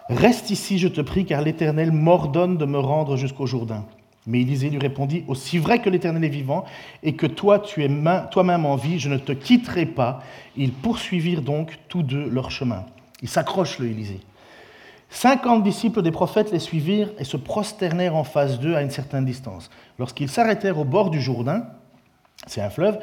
Reste 0.08 0.50
ici, 0.50 0.78
je 0.78 0.88
te 0.88 1.00
prie, 1.00 1.26
car 1.26 1.42
l'Éternel 1.42 1.92
m'ordonne 1.92 2.56
de 2.56 2.64
me 2.64 2.78
rendre 2.78 3.16
jusqu'au 3.16 3.46
Jourdain. 3.46 3.84
Mais 4.26 4.40
Élisée 4.40 4.70
lui 4.70 4.78
répondit, 4.78 5.24
Aussi 5.28 5.58
vrai 5.58 5.80
que 5.80 5.90
l'Éternel 5.90 6.24
est 6.24 6.28
vivant 6.28 6.64
et 7.02 7.14
que 7.14 7.26
toi 7.26 7.58
tu 7.58 7.84
es 7.84 7.90
toi-même 8.30 8.64
en 8.64 8.76
vie, 8.76 8.98
je 8.98 9.08
ne 9.08 9.18
te 9.18 9.32
quitterai 9.32 9.86
pas. 9.86 10.22
Ils 10.56 10.72
poursuivirent 10.72 11.42
donc 11.42 11.78
tous 11.88 12.02
deux 12.02 12.28
leur 12.28 12.50
chemin. 12.50 12.84
Ils 13.22 13.28
s'accrochent, 13.28 13.78
le 13.78 13.88
Élisée. 13.88 14.20
Cinquante 15.10 15.62
disciples 15.62 16.02
des 16.02 16.10
prophètes 16.10 16.52
les 16.52 16.58
suivirent 16.58 17.10
et 17.18 17.24
se 17.24 17.36
prosternèrent 17.36 18.16
en 18.16 18.24
face 18.24 18.60
d'eux 18.60 18.76
à 18.76 18.82
une 18.82 18.90
certaine 18.90 19.24
distance. 19.24 19.70
Lorsqu'ils 19.98 20.28
s'arrêtèrent 20.28 20.78
au 20.78 20.84
bord 20.84 21.10
du 21.10 21.20
Jourdain, 21.20 21.66
c'est 22.46 22.60
un 22.60 22.70
fleuve, 22.70 22.98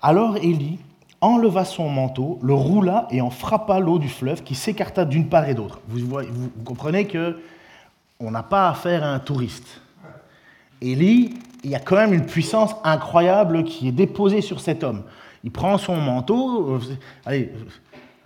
alors 0.00 0.36
Élie 0.36 0.78
enleva 1.20 1.64
son 1.64 1.88
manteau, 1.88 2.38
le 2.42 2.54
roula 2.54 3.06
et 3.10 3.20
en 3.20 3.30
frappa 3.30 3.78
l'eau 3.78 3.98
du 3.98 4.08
fleuve 4.08 4.42
qui 4.42 4.54
s'écarta 4.54 5.04
d'une 5.04 5.28
part 5.28 5.48
et 5.48 5.54
d'autre. 5.54 5.80
Vous, 5.88 6.08
comprenez 6.64 7.06
que 7.06 7.38
on 8.18 8.30
n'a 8.30 8.42
pas 8.42 8.68
affaire 8.68 9.02
à 9.02 9.08
un 9.08 9.18
touriste. 9.18 9.80
Élie, 10.82 11.34
il 11.64 11.70
y 11.70 11.74
a 11.74 11.78
quand 11.78 11.96
même 11.96 12.12
une 12.12 12.26
puissance 12.26 12.74
incroyable 12.84 13.64
qui 13.64 13.88
est 13.88 13.92
déposée 13.92 14.40
sur 14.40 14.60
cet 14.60 14.84
homme. 14.84 15.02
Il 15.44 15.50
prend 15.50 15.78
son 15.78 15.96
manteau, 15.96 16.74
euh, 16.74 16.80
allez, 17.24 17.52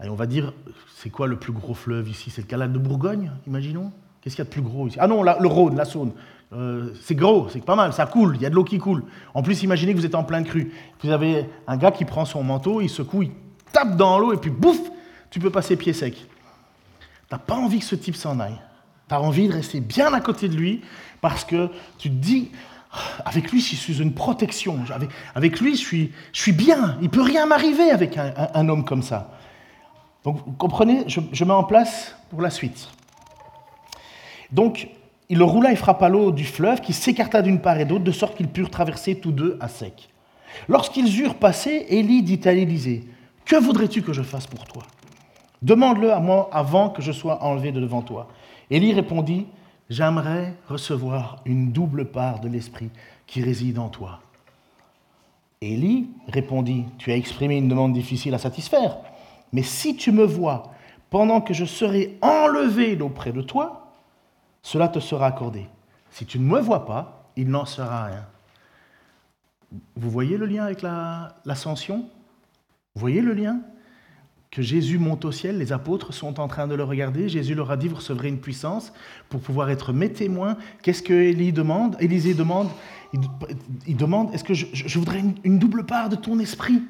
allez 0.01 0.11
on 0.11 0.15
va 0.15 0.27
dire, 0.27 0.53
c'est 0.97 1.11
quoi 1.11 1.27
le 1.27 1.37
plus 1.37 1.53
gros 1.53 1.75
fleuve 1.75 2.09
ici? 2.09 2.31
C'est 2.31 2.43
le 2.43 2.47
canal 2.47 2.73
de 2.73 2.79
Bourgogne, 2.79 3.31
imaginons 3.47 3.93
Qu'est-ce 4.25 4.37
qu'il 4.37 4.45
y 4.45 4.47
a 4.47 4.49
de 4.49 4.55
plus 4.55 4.63
gros 4.63 4.89
ici? 4.89 4.97
Ah 4.99 5.07
non, 5.07 5.23
le 5.23 5.47
Rhône, 5.47 5.77
la 5.77 5.85
Saône. 5.85 6.13
Euh, 6.55 6.93
c'est 7.03 7.17
gros, 7.17 7.49
c'est 7.49 7.65
pas 7.65 7.75
mal, 7.75 7.93
ça 7.93 8.07
coule, 8.07 8.37
il 8.37 8.43
y 8.43 8.47
a 8.47 8.51
de 8.51 8.55
l'eau 8.55 8.65
qui 8.65 8.79
coule. 8.79 9.05
En 9.35 9.43
plus, 9.43 9.63
imaginez 9.63 9.93
que 9.93 9.99
vous 9.99 10.07
êtes 10.07 10.15
en 10.15 10.23
plein 10.23 10.43
cru. 10.45 10.73
Vous 11.03 11.11
avez 11.11 11.47
un 11.67 11.77
gars 11.77 11.91
qui 11.91 12.05
prend 12.05 12.25
son 12.25 12.45
manteau, 12.45 12.81
il 12.81 12.89
secoue, 12.89 13.25
il 13.25 13.33
tape 13.73 13.97
dans 13.97 14.19
l'eau 14.19 14.33
et 14.33 14.37
puis 14.37 14.51
bouf, 14.51 14.79
tu 15.31 15.41
peux 15.41 15.51
passer 15.51 15.77
pied 15.77 15.93
sec. 15.93 16.27
T'as 17.29 17.39
pas 17.39 17.57
envie 17.57 17.81
que 17.81 17.85
ce 17.85 17.97
type 17.97 18.15
s'en 18.15 18.39
aille. 18.39 18.61
Tu 19.09 19.15
as 19.15 19.21
envie 19.21 19.49
de 19.49 19.53
rester 19.53 19.81
bien 19.81 20.13
à 20.15 20.21
côté 20.21 20.49
de 20.49 20.55
lui 20.55 20.83
parce 21.21 21.45
que 21.45 21.69
tu 21.99 22.09
te 22.09 22.15
dis, 22.15 22.53
ah, 22.93 22.99
avec 23.25 23.51
lui, 23.51 23.61
je 23.61 23.75
suis 23.75 24.01
une 24.01 24.15
protection. 24.15 24.79
Avec, 25.35 25.61
lui, 25.61 25.77
je 25.77 26.09
suis, 26.33 26.53
bien. 26.53 26.97
Il 27.03 27.11
peut 27.11 27.23
rien 27.23 27.47
m'arriver 27.47 27.91
avec 27.91 28.17
un, 28.17 28.69
homme 28.69 28.85
comme 28.85 29.03
ça. 29.03 29.33
Donc, 30.23 30.41
vous 30.47 30.53
comprenez, 30.53 31.05
je, 31.09 31.21
je 31.33 31.45
mets 31.45 31.53
en 31.53 31.65
place 31.65 32.15
pour 32.31 32.41
la 32.41 32.51
suite. 32.51 32.89
Donc, 34.53 34.89
il 35.35 35.39
le 35.39 35.45
roula 35.45 35.73
et 35.73 35.77
frappa 35.77 36.09
l'eau 36.09 36.31
du 36.31 36.45
fleuve, 36.45 36.81
qui 36.81 36.93
s'écarta 36.93 37.43
d'une 37.43 37.59
part 37.59 37.81
et 37.81 37.85
d'autre, 37.85 38.05
de 38.05 38.13
sorte 38.13 38.37
qu'ils 38.37 38.47
purent 38.47 38.71
traverser 38.71 39.17
tous 39.17 39.33
deux 39.33 39.57
à 39.59 39.67
sec. 39.67 40.09
Lorsqu'ils 40.69 41.21
eurent 41.21 41.35
passé, 41.35 41.87
Élie 41.89 42.23
dit 42.23 42.41
à 42.45 42.53
Élisée 42.53 43.03
Que 43.45 43.57
voudrais-tu 43.57 44.03
que 44.03 44.13
je 44.13 44.23
fasse 44.23 44.47
pour 44.47 44.65
toi 44.65 44.85
Demande-le 45.61 46.13
à 46.13 46.21
moi 46.21 46.49
avant 46.53 46.89
que 46.89 47.03
je 47.03 47.11
sois 47.11 47.43
enlevé 47.43 47.73
de 47.73 47.81
devant 47.81 48.01
toi. 48.01 48.29
Élie 48.71 48.93
répondit 48.93 49.49
J'aimerais 49.91 50.55
recevoir 50.69 51.43
une 51.47 51.73
double 51.73 52.05
part 52.05 52.39
de 52.39 52.47
l'esprit 52.47 52.91
qui 53.27 53.43
réside 53.43 53.81
en 53.81 53.89
toi. 53.89 54.21
Élie 55.61 56.11
répondit 56.29 56.85
Tu 56.97 57.11
as 57.11 57.17
exprimé 57.17 57.57
une 57.57 57.69
demande 57.69 57.93
difficile 57.93 58.35
à 58.35 58.39
satisfaire, 58.39 58.99
mais 59.53 59.65
si 59.65 59.97
tu 59.97 60.13
me 60.13 60.25
vois 60.25 60.71
pendant 61.11 61.41
que 61.41 61.55
je 61.55 61.65
serai 61.65 62.19
enlevé 62.23 62.95
d'auprès 62.95 63.33
de 63.33 63.43
toi, 63.43 63.84
cela 64.65 64.89
te 64.89 64.99
sera 64.99 65.27
accordé. 65.27 65.67
Si 66.11 66.25
tu 66.25 66.39
ne 66.39 66.45
me 66.45 66.59
vois 66.59 66.87
pas, 66.87 67.31
il 67.37 67.49
n'en 67.49 67.67
sera 67.67 68.07
rien. 68.07 68.27
Vous 69.95 70.11
voyez 70.11 70.39
le 70.39 70.47
lien 70.47 70.65
avec 70.65 70.81
l'ascension? 70.83 72.09
Vous 72.95 73.01
voyez 73.01 73.21
le 73.21 73.35
lien? 73.35 73.61
Que 74.51 74.63
Jésus 74.63 74.99
monte 74.99 75.27
au 75.27 75.33
ciel, 75.33 75.59
les 75.59 75.73
apôtres 75.73 76.15
sont 76.15 76.41
en 76.41 76.49
train 76.49 76.67
de 76.67 76.75
le 76.75 76.83
regarder, 76.83 77.29
Jésus 77.29 77.55
leur 77.55 77.71
a 77.71 77.77
dit, 77.77 77.89
vous 77.89 77.97
recevrez 77.97 78.29
une 78.29 78.39
puissance 78.39 78.93
pour 79.29 79.41
pouvoir 79.41 79.69
être 79.69 79.93
mes 79.93 80.11
témoins. 80.11 80.57
Qu'est-ce 80.83 81.03
que 81.03 81.13
Élie 81.13 81.53
demande? 81.53 81.97
Élisée 82.01 82.35
demande, 82.35 82.69
il, 83.87 83.97
demande, 83.97 84.33
est-ce 84.33 84.45
que 84.45 84.55
je, 84.55 84.99
voudrais 84.99 85.23
une, 85.43 85.59
double 85.59 85.85
part 85.85 86.09
de 86.09 86.17
ton 86.17 86.39
esprit? 86.39 86.81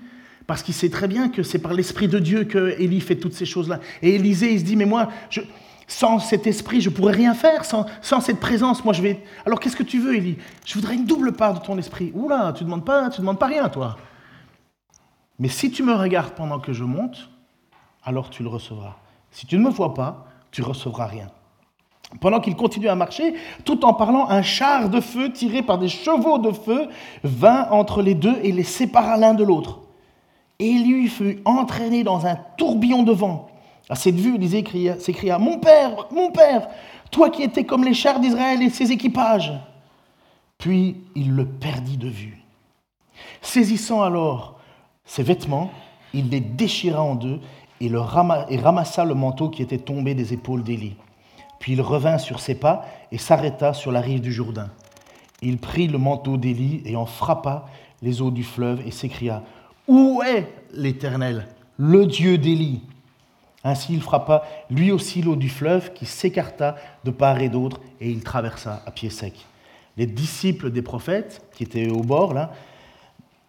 Parce 0.46 0.62
qu'il 0.62 0.74
sait 0.74 0.90
très 0.90 1.08
bien 1.08 1.28
que 1.28 1.42
c'est 1.42 1.58
par 1.58 1.72
l'Esprit 1.72 2.06
de 2.06 2.20
Dieu 2.20 2.44
que 2.44 2.78
Élie 2.78 3.00
fait 3.00 3.16
toutes 3.16 3.32
ces 3.32 3.46
choses-là. 3.46 3.80
Et 4.02 4.14
Élisée, 4.14 4.52
il 4.52 4.60
se 4.60 4.64
dit, 4.64 4.76
mais 4.76 4.84
moi, 4.84 5.08
je, 5.30 5.40
sans 5.86 6.18
cet 6.18 6.46
esprit, 6.46 6.80
je 6.80 6.90
pourrais 6.90 7.12
rien 7.12 7.34
faire. 7.34 7.64
Sans, 7.64 8.20
cette 8.20 8.40
présence, 8.40 8.84
moi, 8.84 8.94
je 8.94 9.02
vais. 9.02 9.22
Alors, 9.44 9.60
qu'est-ce 9.60 9.76
que 9.76 9.82
tu 9.82 9.98
veux, 9.98 10.16
Élie? 10.16 10.38
Je 10.64 10.74
voudrais 10.74 10.94
une 10.94 11.04
double 11.04 11.32
part 11.32 11.54
de 11.54 11.60
ton 11.60 11.78
esprit. 11.78 12.10
Oula, 12.14 12.52
tu 12.56 12.64
ne 12.64 12.68
demandes 12.68 12.84
pas, 12.84 13.10
tu 13.10 13.20
demandes 13.20 13.38
pas 13.38 13.46
rien, 13.46 13.68
toi. 13.68 13.96
Mais 15.38 15.48
si 15.48 15.70
tu 15.70 15.82
me 15.82 15.94
regardes 15.94 16.34
pendant 16.34 16.58
que 16.58 16.72
je 16.72 16.84
monte, 16.84 17.28
alors 18.04 18.30
tu 18.30 18.42
le 18.42 18.48
recevras. 18.48 18.96
Si 19.30 19.46
tu 19.46 19.58
ne 19.58 19.64
me 19.64 19.70
vois 19.70 19.94
pas, 19.94 20.26
tu 20.50 20.62
recevras 20.62 21.06
rien. 21.06 21.28
Pendant 22.20 22.40
qu'il 22.40 22.54
continuait 22.54 22.90
à 22.90 22.94
marcher, 22.94 23.34
tout 23.64 23.84
en 23.84 23.94
parlant, 23.94 24.28
un 24.30 24.42
char 24.42 24.88
de 24.88 25.00
feu 25.00 25.32
tiré 25.32 25.62
par 25.62 25.78
des 25.78 25.88
chevaux 25.88 26.38
de 26.38 26.52
feu 26.52 26.86
vint 27.24 27.66
entre 27.70 28.02
les 28.02 28.14
deux 28.14 28.36
et 28.42 28.52
les 28.52 28.62
sépara 28.62 29.16
l'un 29.16 29.34
de 29.34 29.42
l'autre. 29.42 29.80
Lui 30.60 31.08
fut 31.08 31.40
entraîné 31.44 32.04
dans 32.04 32.26
un 32.26 32.36
tourbillon 32.56 33.02
de 33.02 33.12
vent. 33.12 33.48
À 33.88 33.94
cette 33.94 34.16
vue, 34.16 34.36
Élisée 34.36 34.64
s'écria 34.98 35.38
Mon 35.38 35.58
père, 35.58 36.06
mon 36.10 36.30
père, 36.30 36.68
toi 37.10 37.30
qui 37.30 37.42
étais 37.42 37.64
comme 37.64 37.84
les 37.84 37.94
chars 37.94 38.20
d'Israël 38.20 38.62
et 38.62 38.70
ses 38.70 38.92
équipages. 38.92 39.52
Puis 40.58 40.96
il 41.14 41.32
le 41.32 41.46
perdit 41.46 41.98
de 41.98 42.08
vue. 42.08 42.42
Saisissant 43.42 44.02
alors 44.02 44.58
ses 45.04 45.22
vêtements, 45.22 45.70
il 46.14 46.30
les 46.30 46.40
déchira 46.40 47.02
en 47.02 47.14
deux 47.14 47.40
et, 47.80 47.88
le 47.88 48.00
ramassa 48.00 49.04
le 49.04 49.14
manteau 49.14 49.50
qui 49.50 49.62
était 49.62 49.78
tombé 49.78 50.14
des 50.14 50.32
épaules 50.32 50.62
d'Élie. 50.62 50.96
Puis 51.58 51.72
il 51.72 51.80
revint 51.80 52.18
sur 52.18 52.40
ses 52.40 52.54
pas 52.54 52.86
et 53.12 53.18
s'arrêta 53.18 53.74
sur 53.74 53.92
la 53.92 54.00
rive 54.00 54.20
du 54.20 54.32
Jourdain. 54.32 54.70
Il 55.42 55.58
prit 55.58 55.88
le 55.88 55.98
manteau 55.98 56.36
d'Élie 56.36 56.82
et 56.86 56.96
en 56.96 57.06
frappa 57.06 57.66
les 58.00 58.22
eaux 58.22 58.30
du 58.30 58.44
fleuve 58.44 58.86
et 58.86 58.90
s'écria 58.90 59.42
Où 59.88 60.22
est 60.22 60.48
l'Éternel, 60.72 61.48
le 61.76 62.06
Dieu 62.06 62.38
d'Élie? 62.38 62.82
Ainsi 63.64 63.94
il 63.94 64.02
frappa 64.02 64.44
lui 64.70 64.92
aussi 64.92 65.22
l'eau 65.22 65.36
du 65.36 65.48
fleuve 65.48 65.92
qui 65.92 66.06
s'écarta 66.06 66.76
de 67.02 67.10
part 67.10 67.40
et 67.40 67.48
d'autre 67.48 67.80
et 68.00 68.10
il 68.10 68.22
traversa 68.22 68.82
à 68.86 68.90
pied 68.90 69.10
sec. 69.10 69.46
Les 69.96 70.06
disciples 70.06 70.70
des 70.70 70.82
prophètes 70.82 71.42
qui 71.54 71.62
étaient 71.62 71.88
au 71.88 72.02
bord, 72.02 72.34
là, 72.34 72.52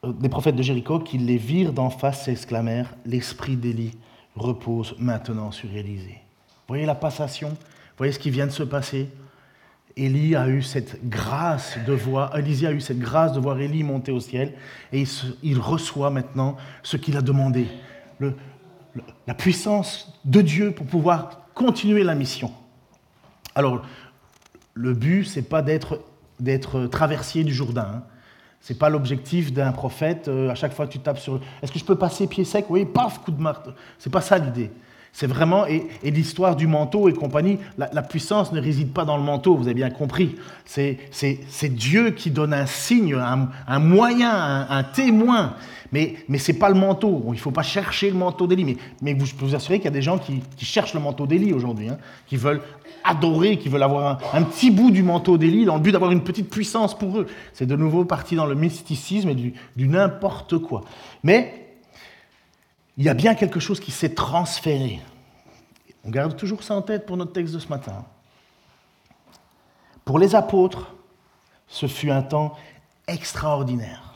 euh, 0.05 0.13
des 0.13 0.29
prophètes 0.29 0.55
de 0.55 0.63
Jéricho, 0.63 0.99
qui 0.99 1.17
les 1.17 1.37
virent 1.37 1.73
d'en 1.73 1.89
face, 1.89 2.25
s'exclamèrent 2.25 2.93
L'esprit 3.05 3.55
d'Élie 3.55 3.97
repose 4.35 4.95
maintenant 4.99 5.51
sur 5.51 5.73
Élisée. 5.75 6.21
Voyez 6.67 6.85
la 6.85 6.95
passation? 6.95 7.57
Voyez 7.97 8.11
ce 8.11 8.19
qui 8.19 8.29
vient 8.29 8.47
de 8.47 8.51
se 8.51 8.63
passer? 8.63 9.09
Élie 9.97 10.35
a 10.35 10.49
eu 10.49 10.61
cette 10.61 11.07
grâce 11.07 11.77
de 11.87 11.93
voir, 11.93 12.37
Élisée 12.37 12.67
a 12.67 12.71
eu 12.71 12.81
cette 12.81 12.99
grâce 12.99 13.31
de 13.31 13.39
voir 13.39 13.59
Élie 13.59 13.83
monter 13.83 14.11
au 14.11 14.19
ciel 14.19 14.53
et 14.91 15.05
il, 15.41 15.57
reçoit 15.57 16.09
maintenant 16.09 16.57
ce 16.83 16.97
qu'il 16.97 17.15
a 17.15 17.21
demandé. 17.21 17.67
La 19.27 19.33
puissance 19.33 20.13
de 20.23 20.41
Dieu 20.41 20.71
pour 20.71 20.85
pouvoir 20.85 21.41
continuer 21.53 22.03
la 22.03 22.15
mission. 22.15 22.51
Alors, 23.55 23.83
le 24.73 24.93
but, 24.93 25.25
c'est 25.25 25.41
pas 25.41 25.61
d'être, 25.61 26.87
traversier 26.87 27.43
du 27.43 27.53
Jourdain. 27.53 27.87
Hein. 27.95 28.03
C'est 28.59 28.77
pas 28.77 28.89
l'objectif 28.89 29.53
d'un 29.53 29.71
prophète. 29.71 30.27
euh, 30.27 30.49
à 30.49 30.55
chaque 30.55 30.73
fois 30.73 30.87
tu 30.87 30.99
tapes 30.99 31.19
sur. 31.19 31.39
Est-ce 31.61 31.71
que 31.71 31.79
je 31.79 31.85
peux 31.85 31.97
passer 31.97 32.25
pied 32.27 32.43
sec? 32.43 32.65
Oui, 32.69 32.83
paf, 32.85 33.19
coup 33.19 33.31
de 33.31 33.41
marteau. 33.41 33.71
C'est 33.99 34.09
pas 34.09 34.21
ça 34.21 34.37
l'idée. 34.37 34.71
C'est 35.15 35.27
vraiment, 35.27 35.65
et, 35.65 35.87
l'histoire 36.03 36.57
du 36.57 36.67
manteau 36.67 37.07
et 37.07 37.13
compagnie, 37.13 37.57
la, 37.77 38.01
puissance 38.01 38.51
ne 38.51 38.59
réside 38.59 38.91
pas 38.91 39.05
dans 39.05 39.15
le 39.15 39.23
manteau, 39.23 39.55
vous 39.55 39.63
avez 39.63 39.73
bien 39.73 39.89
compris. 39.89 40.35
C'est, 40.65 40.97
Dieu 41.69 42.11
qui 42.11 42.31
donne 42.31 42.53
un 42.53 42.65
signe, 42.65 43.15
un, 43.15 43.79
moyen, 43.79 44.67
un, 44.69 44.83
témoin. 44.83 45.53
Mais, 45.93 46.15
mais 46.27 46.37
ce 46.37 46.51
n'est 46.51 46.57
pas 46.57 46.67
le 46.67 46.75
manteau. 46.75 47.23
Il 47.27 47.35
ne 47.35 47.37
faut 47.37 47.51
pas 47.51 47.63
chercher 47.63 48.09
le 48.09 48.17
manteau 48.17 48.45
d'Élie. 48.45 48.75
Mais, 49.01 49.13
vous, 49.13 49.25
je 49.25 49.35
peux 49.35 49.45
vous 49.45 49.55
assurer 49.55 49.77
qu'il 49.77 49.85
y 49.85 49.87
a 49.87 49.91
des 49.91 50.01
gens 50.01 50.17
qui, 50.17 50.43
cherchent 50.57 50.93
le 50.93 50.99
manteau 50.99 51.25
d'Élie 51.25 51.53
aujourd'hui, 51.53 51.87
hein, 51.87 51.97
qui 52.27 52.35
veulent 52.35 52.61
adorer, 53.05 53.55
qui 53.55 53.69
veulent 53.69 53.83
avoir 53.83 54.19
un, 54.33 54.37
un 54.37 54.43
petit 54.43 54.69
bout 54.69 54.91
du 54.91 55.01
manteau 55.01 55.37
d'Élie 55.37 55.63
dans 55.63 55.75
le 55.75 55.81
but 55.81 55.93
d'avoir 55.93 56.11
une 56.11 56.25
petite 56.25 56.49
puissance 56.49 56.93
pour 56.97 57.19
eux. 57.19 57.27
C'est 57.53 57.65
de 57.65 57.77
nouveau 57.77 58.03
parti 58.03 58.35
dans 58.35 58.47
le 58.47 58.55
mysticisme 58.55 59.29
et 59.29 59.35
du, 59.35 59.53
du 59.77 59.87
n'importe 59.87 60.57
quoi. 60.57 60.83
Mais 61.23 61.64
il 62.97 63.03
y 63.03 63.09
a 63.09 63.13
bien 63.13 63.35
quelque 63.35 63.59
chose 63.59 63.79
qui 63.79 63.91
s'est 63.91 64.13
transféré. 64.13 65.01
On 66.03 66.09
garde 66.09 66.35
toujours 66.35 66.63
ça 66.63 66.75
en 66.75 66.81
tête 66.81 67.05
pour 67.05 67.17
notre 67.17 67.33
texte 67.33 67.53
de 67.53 67.59
ce 67.59 67.67
matin. 67.67 68.05
Pour 70.05 70.19
les 70.19 70.35
apôtres, 70.35 70.93
ce 71.67 71.87
fut 71.87 72.11
un 72.11 72.21
temps 72.21 72.55
extraordinaire. 73.07 74.15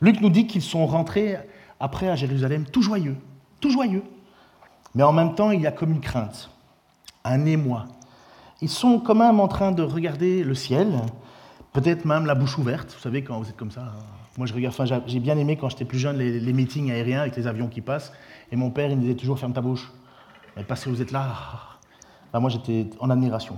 Luc 0.00 0.20
nous 0.20 0.30
dit 0.30 0.46
qu'ils 0.46 0.62
sont 0.62 0.86
rentrés 0.86 1.36
après 1.80 2.08
à 2.08 2.16
Jérusalem 2.16 2.64
tout 2.64 2.82
joyeux, 2.82 3.16
tout 3.60 3.70
joyeux. 3.70 4.04
Mais 4.94 5.02
en 5.02 5.12
même 5.12 5.34
temps, 5.34 5.50
il 5.50 5.60
y 5.60 5.66
a 5.66 5.72
comme 5.72 5.92
une 5.92 6.00
crainte, 6.00 6.50
un 7.24 7.44
émoi. 7.44 7.86
Ils 8.62 8.70
sont 8.70 8.98
quand 8.98 9.14
même 9.14 9.38
en 9.38 9.48
train 9.48 9.72
de 9.72 9.82
regarder 9.82 10.42
le 10.42 10.54
ciel, 10.54 11.02
peut-être 11.74 12.06
même 12.06 12.24
la 12.24 12.34
bouche 12.34 12.56
ouverte. 12.56 12.94
Vous 12.94 13.00
savez, 13.00 13.22
quand 13.22 13.38
vous 13.38 13.48
êtes 13.48 13.56
comme 13.56 13.70
ça, 13.70 13.82
hein. 13.82 14.25
Moi 14.38 14.46
je 14.46 14.54
regarde, 14.54 14.74
enfin, 14.78 15.00
j'ai- 15.06 15.20
bien 15.20 15.36
aimé 15.38 15.56
quand 15.56 15.68
j'étais 15.68 15.84
plus 15.84 15.98
jeune 15.98 16.18
les, 16.18 16.52
meetings 16.52 16.90
aériens 16.90 17.20
avec 17.20 17.36
les 17.36 17.46
avions 17.46 17.68
qui 17.68 17.80
passent. 17.80 18.12
Et 18.52 18.56
mon 18.56 18.70
père, 18.70 18.90
il 18.90 18.96
me 18.96 19.02
disait 19.02 19.14
toujours 19.14 19.38
ferme 19.38 19.52
ta 19.52 19.60
bouche. 19.60 19.92
Mais 20.56 20.64
parce 20.64 20.84
que 20.84 20.90
vous 20.90 21.02
êtes 21.02 21.12
là, 21.12 21.32
moi 22.34 22.50
j'étais 22.50 22.86
en 23.00 23.10
admiration. 23.10 23.56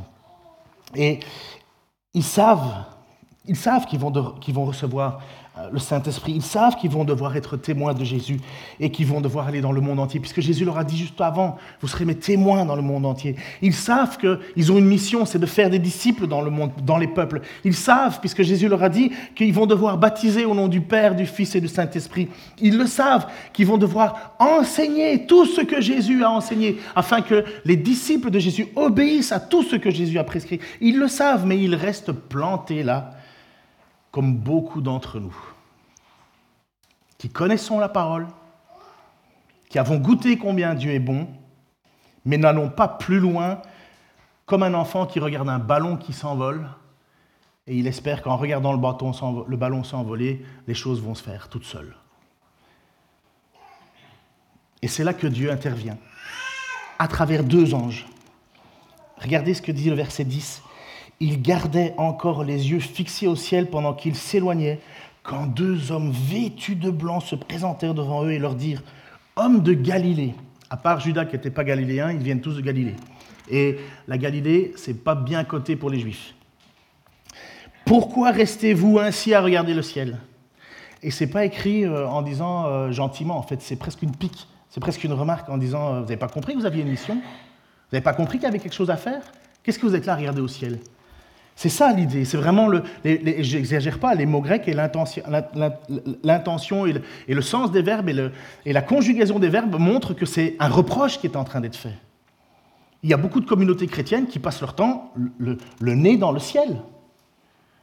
Et 0.94 1.20
ils 2.14 2.22
savent, 2.22 2.84
ils 3.44 3.56
savent 3.56 3.86
qu'ils 3.86 3.98
vont, 3.98 4.64
recevoir 4.64 5.20
le 5.72 5.78
Saint-Esprit. 5.78 6.32
Ils 6.32 6.42
savent 6.42 6.76
qu'ils 6.76 6.90
vont 6.90 7.04
devoir 7.04 7.36
être 7.36 7.56
témoins 7.56 7.94
de 7.94 8.04
Jésus 8.04 8.40
et 8.80 8.90
qu'ils 8.90 9.06
vont 9.06 9.20
devoir 9.20 9.48
aller 9.48 9.60
dans 9.60 9.72
le 9.72 9.80
monde 9.80 9.98
entier, 9.98 10.20
puisque 10.20 10.40
Jésus 10.40 10.64
leur 10.64 10.78
a 10.78 10.84
dit 10.84 10.96
juste 10.96 11.20
avant, 11.20 11.56
vous 11.80 11.88
serez 11.88 12.04
mes 12.04 12.14
témoins 12.14 12.64
dans 12.64 12.76
le 12.76 12.82
monde 12.82 13.06
entier. 13.06 13.36
Ils 13.62 13.74
savent 13.74 14.18
qu'ils 14.18 14.72
ont 14.72 14.78
une 14.78 14.86
mission, 14.86 15.24
c'est 15.24 15.38
de 15.38 15.46
faire 15.46 15.70
des 15.70 15.78
disciples 15.78 16.26
dans 16.26 16.40
le 16.40 16.50
monde, 16.50 16.70
dans 16.84 16.96
les 16.96 17.08
peuples. 17.08 17.40
Ils 17.64 17.74
savent, 17.74 18.20
puisque 18.20 18.42
Jésus 18.42 18.68
leur 18.68 18.82
a 18.82 18.88
dit, 18.88 19.12
qu'ils 19.34 19.52
vont 19.52 19.66
devoir 19.66 19.98
baptiser 19.98 20.44
au 20.44 20.54
nom 20.54 20.68
du 20.68 20.80
Père, 20.80 21.14
du 21.14 21.26
Fils 21.26 21.54
et 21.54 21.60
du 21.60 21.68
Saint-Esprit. 21.68 22.28
Ils 22.60 22.76
le 22.76 22.86
savent, 22.86 23.26
qu'ils 23.52 23.66
vont 23.66 23.78
devoir 23.78 24.34
enseigner 24.38 25.26
tout 25.26 25.46
ce 25.46 25.60
que 25.60 25.80
Jésus 25.80 26.22
a 26.24 26.30
enseigné, 26.30 26.78
afin 26.94 27.20
que 27.20 27.44
les 27.64 27.76
disciples 27.76 28.30
de 28.30 28.38
Jésus 28.38 28.68
obéissent 28.76 29.32
à 29.32 29.40
tout 29.40 29.62
ce 29.62 29.76
que 29.76 29.90
Jésus 29.90 30.18
a 30.18 30.24
prescrit. 30.24 30.60
Ils 30.80 30.98
le 30.98 31.08
savent, 31.08 31.46
mais 31.46 31.58
ils 31.58 31.74
restent 31.74 32.12
plantés 32.12 32.82
là 32.82 33.17
comme 34.10 34.36
beaucoup 34.36 34.80
d'entre 34.80 35.20
nous, 35.20 35.36
qui 37.18 37.28
connaissons 37.28 37.78
la 37.78 37.88
parole, 37.88 38.26
qui 39.68 39.78
avons 39.78 39.98
goûté 39.98 40.38
combien 40.38 40.74
Dieu 40.74 40.92
est 40.92 40.98
bon, 40.98 41.28
mais 42.24 42.38
n'allons 42.38 42.70
pas 42.70 42.88
plus 42.88 43.20
loin 43.20 43.60
comme 44.46 44.62
un 44.62 44.74
enfant 44.74 45.06
qui 45.06 45.20
regarde 45.20 45.48
un 45.48 45.58
ballon 45.58 45.96
qui 45.96 46.12
s'envole 46.12 46.68
et 47.68 47.76
il 47.76 47.86
espère 47.86 48.22
qu'en 48.22 48.36
regardant 48.36 48.72
le, 48.72 48.78
ballon 49.56 49.84
s'envoler, 49.84 50.44
les 50.66 50.74
choses 50.74 51.02
vont 51.02 51.14
se 51.14 51.22
faire 51.22 51.50
toutes 51.50 51.64
seules. 51.64 51.94
Et 54.80 54.88
c'est 54.88 55.04
là 55.04 55.12
que 55.12 55.26
Dieu 55.26 55.52
intervient, 55.52 55.98
à 56.98 57.08
travers 57.08 57.44
deux 57.44 57.74
anges. 57.74 58.06
Regardez 59.18 59.52
ce 59.52 59.60
que 59.60 59.70
dit 59.70 59.90
le 59.90 59.96
verset 59.96 60.24
10. 60.24 60.62
Il 61.20 61.42
gardait 61.42 61.94
encore 61.96 62.44
les 62.44 62.70
yeux 62.70 62.80
fixés 62.80 63.26
au 63.26 63.36
ciel 63.36 63.68
pendant 63.68 63.92
qu'ils 63.92 64.14
s'éloignaient, 64.14 64.80
quand 65.22 65.46
deux 65.46 65.90
hommes 65.90 66.10
vêtus 66.10 66.76
de 66.76 66.90
blanc 66.90 67.20
se 67.20 67.34
présentèrent 67.34 67.94
devant 67.94 68.24
eux 68.24 68.32
et 68.32 68.38
leur 68.38 68.54
dirent 68.54 68.82
Hommes 69.36 69.62
de 69.62 69.74
Galilée, 69.74 70.34
à 70.70 70.76
part 70.76 71.00
Judas 71.00 71.24
qui 71.24 71.34
n'était 71.34 71.50
pas 71.50 71.64
galiléen, 71.64 72.12
ils 72.12 72.22
viennent 72.22 72.40
tous 72.40 72.56
de 72.56 72.60
Galilée. 72.60 72.94
Et 73.50 73.78
la 74.06 74.18
Galilée, 74.18 74.72
c'est 74.76 75.04
pas 75.04 75.14
bien 75.14 75.44
coté 75.44 75.76
pour 75.76 75.90
les 75.90 76.00
Juifs. 76.00 76.34
Pourquoi 77.84 78.30
restez-vous 78.30 78.98
ainsi 78.98 79.34
à 79.34 79.40
regarder 79.40 79.74
le 79.74 79.82
ciel? 79.82 80.18
Et 81.02 81.10
c'est 81.10 81.28
pas 81.28 81.44
écrit 81.44 81.84
euh, 81.84 82.06
en 82.08 82.22
disant 82.22 82.66
euh, 82.66 82.90
gentiment, 82.90 83.38
en 83.38 83.42
fait, 83.42 83.62
c'est 83.62 83.76
presque 83.76 84.02
une 84.02 84.14
pique, 84.14 84.46
c'est 84.68 84.80
presque 84.80 85.04
une 85.04 85.12
remarque 85.12 85.48
en 85.48 85.56
disant 85.56 85.88
euh, 85.88 86.00
Vous 86.00 86.04
n'avez 86.06 86.16
pas 86.16 86.28
compris 86.28 86.54
que 86.54 86.58
vous 86.58 86.66
aviez 86.66 86.82
une 86.82 86.90
mission? 86.90 87.14
Vous 87.14 87.94
n'avez 87.94 88.02
pas 88.02 88.12
compris 88.12 88.38
qu'il 88.38 88.44
y 88.44 88.48
avait 88.48 88.58
quelque 88.58 88.74
chose 88.74 88.90
à 88.90 88.96
faire? 88.96 89.22
Qu'est-ce 89.62 89.78
que 89.78 89.86
vous 89.86 89.94
êtes 89.94 90.06
là 90.06 90.14
à 90.14 90.16
regarder 90.16 90.40
au 90.40 90.48
ciel? 90.48 90.80
C'est 91.60 91.70
ça 91.70 91.92
l'idée, 91.92 92.24
c'est 92.24 92.36
vraiment 92.36 92.68
le. 92.68 92.84
Les, 93.02 93.18
les- 93.18 93.90
pas, 94.00 94.14
les 94.14 94.26
mots 94.26 94.40
grecs 94.40 94.68
et 94.68 94.74
l'intention 94.74 95.24
l'in- 95.28 95.72
l'intention 96.22 96.86
et, 96.86 96.92
le- 97.26 97.42
sens 97.42 97.72
des 97.72 97.82
verbes 97.82 98.08
et, 98.64 98.72
la 98.72 98.80
conjugaison 98.80 99.40
des 99.40 99.48
verbes 99.48 99.74
montrent 99.76 100.14
que 100.14 100.24
c'est 100.24 100.54
un 100.60 100.68
reproche 100.68 101.18
qui 101.18 101.26
est 101.26 101.34
en 101.36 101.42
train 101.42 101.60
d'être 101.60 101.74
fait. 101.74 101.94
Il 103.02 103.10
y 103.10 103.12
a 103.12 103.16
beaucoup 103.16 103.40
de 103.40 103.44
communautés 103.44 103.88
chrétiennes 103.88 104.28
qui 104.28 104.38
passent 104.38 104.60
leur 104.60 104.76
temps 104.76 105.12
le, 105.36 105.58
nez 105.96 106.16
dans 106.16 106.30
le 106.30 106.38
ciel. 106.38 106.76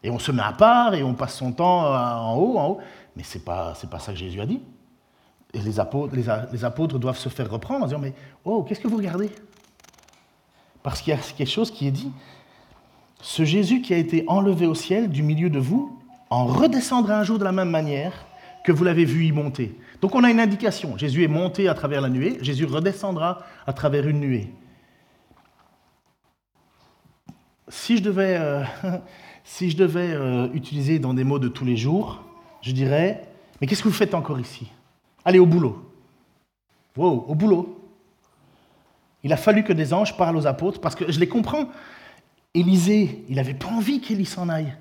Et 0.03 0.09
on 0.09 0.19
se 0.19 0.31
met 0.31 0.41
à 0.41 0.53
part 0.53 0.93
et 0.93 1.03
on 1.03 1.13
passe 1.13 1.35
son 1.35 1.51
temps 1.51 1.83
euh, 1.85 1.97
en 1.97 2.35
haut, 2.37 2.57
en 2.57 2.67
haut. 2.69 2.79
Mais 3.17 3.23
ce 3.23 3.37
n'est 3.37 3.43
pas, 3.43 3.73
c'est 3.75 3.89
pas 3.89 3.99
ça 3.99 4.13
que 4.13 4.17
Jésus 4.19 4.39
a 4.39 4.45
dit. 4.45 4.61
Et 5.53 5.59
les 5.59 5.81
apôtres, 5.81 6.15
les 6.15 6.63
apôtres 6.63 6.97
doivent 6.97 7.17
se 7.17 7.27
faire 7.27 7.51
reprendre 7.51 7.83
en 7.83 7.87
disant 7.87 7.99
Mais 7.99 8.13
oh, 8.45 8.63
qu'est-ce 8.63 8.79
que 8.79 8.87
vous 8.87 8.95
regardez? 8.95 9.29
Parce 10.81 11.01
qu'il 11.01 11.11
y 11.13 11.17
a 11.17 11.19
quelque 11.19 11.51
chose 11.51 11.71
qui 11.71 11.87
est 11.87 11.91
dit. 11.91 12.13
Ce 13.25 13.43
Jésus 13.43 13.81
qui 13.81 13.91
a 13.91 13.97
été 13.97 14.23
enlevé 14.27 14.67
au 14.67 14.75
ciel 14.75 15.09
du 15.09 15.23
milieu 15.23 15.49
de 15.49 15.57
vous 15.57 15.99
en 16.29 16.45
redescendra 16.45 17.17
un 17.19 17.23
jour 17.23 17.39
de 17.39 17.43
la 17.43 17.51
même 17.51 17.71
manière 17.71 18.13
que 18.63 18.71
vous 18.71 18.83
l'avez 18.83 19.03
vu 19.03 19.25
y 19.25 19.31
monter. 19.31 19.75
Donc 19.99 20.13
on 20.13 20.23
a 20.23 20.29
une 20.29 20.39
indication. 20.39 20.95
Jésus 20.95 21.23
est 21.23 21.27
monté 21.27 21.67
à 21.67 21.73
travers 21.73 22.01
la 22.01 22.09
nuée, 22.09 22.37
Jésus 22.41 22.65
redescendra 22.65 23.39
à 23.65 23.73
travers 23.73 24.07
une 24.07 24.19
nuée. 24.19 24.53
Si 27.67 27.97
je 27.97 28.03
devais, 28.03 28.37
euh, 28.39 28.63
si 29.43 29.71
je 29.71 29.77
devais 29.77 30.11
euh, 30.11 30.47
utiliser 30.53 30.99
dans 30.99 31.15
des 31.15 31.23
mots 31.23 31.39
de 31.39 31.47
tous 31.47 31.65
les 31.65 31.77
jours, 31.77 32.23
je 32.61 32.73
dirais, 32.73 33.23
mais 33.59 33.65
qu'est-ce 33.65 33.81
que 33.81 33.87
vous 33.89 33.95
faites 33.95 34.13
encore 34.13 34.39
ici? 34.39 34.71
Allez 35.25 35.39
au 35.39 35.47
boulot. 35.47 35.91
Wow, 36.95 37.25
au 37.27 37.33
boulot. 37.33 37.89
Il 39.23 39.33
a 39.33 39.37
fallu 39.37 39.63
que 39.63 39.73
des 39.73 39.95
anges 39.95 40.15
parlent 40.15 40.37
aux 40.37 40.45
apôtres, 40.45 40.79
parce 40.79 40.93
que 40.93 41.11
je 41.11 41.19
les 41.19 41.27
comprends. 41.27 41.69
Élisée, 42.55 43.23
il 43.29 43.35
n'avait 43.35 43.53
pas 43.53 43.67
envie 43.67 43.99
qu'Élie 43.99 44.25
s'en 44.25 44.49
aille. 44.49 44.73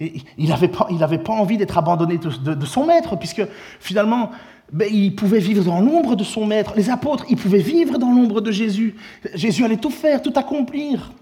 Il 0.00 0.48
n'avait 0.48 1.18
pas, 1.18 1.32
envie 1.32 1.56
d'être 1.56 1.78
abandonné 1.78 2.18
de, 2.18 2.66
son 2.66 2.86
maître, 2.86 3.16
puisque 3.16 3.42
finalement, 3.78 4.30
ben, 4.72 4.88
il 4.92 5.14
pouvait 5.14 5.38
vivre 5.38 5.62
dans 5.64 5.80
l'ombre 5.80 6.16
de 6.16 6.24
son 6.24 6.46
maître. 6.46 6.72
Les 6.74 6.90
apôtres, 6.90 7.24
ils 7.28 7.36
pouvaient 7.36 7.58
vivre 7.58 7.98
dans 7.98 8.10
l'ombre 8.10 8.40
de 8.40 8.50
Jésus. 8.50 8.96
Jésus 9.34 9.64
allait 9.64 9.76
tout 9.76 9.90
faire, 9.90 10.20
tout 10.20 10.32
accomplir. 10.34 11.12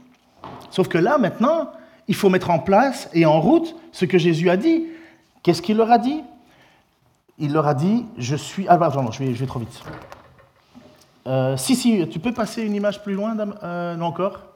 Sauf 0.70 0.88
que 0.88 0.96
là, 0.96 1.18
maintenant, 1.18 1.70
il 2.08 2.14
faut 2.14 2.30
mettre 2.30 2.50
en 2.50 2.58
place 2.58 3.10
et 3.12 3.26
en 3.26 3.40
route 3.40 3.76
ce 3.92 4.06
que 4.06 4.16
Jésus 4.16 4.48
a 4.48 4.56
dit. 4.56 4.84
Qu'est-ce 5.42 5.60
qu'il 5.60 5.76
leur 5.76 5.90
a 5.90 5.98
dit? 5.98 6.22
Il 7.38 7.52
leur 7.52 7.66
a 7.66 7.74
dit, 7.74 8.06
je 8.16 8.36
suis... 8.36 8.66
Ah, 8.68 8.78
pardon, 8.78 9.10
je 9.10 9.18
vais, 9.18 9.34
je 9.34 9.40
vais 9.40 9.46
trop 9.46 9.58
vite. 9.58 9.82
Euh, 11.26 11.56
si, 11.56 11.76
si, 11.76 12.08
tu 12.08 12.18
peux 12.18 12.32
passer 12.32 12.62
une 12.62 12.74
image 12.74 13.02
plus 13.02 13.14
loin, 13.14 13.36
Euh, 13.62 13.96
Non 13.96 14.06
encore? 14.06 14.51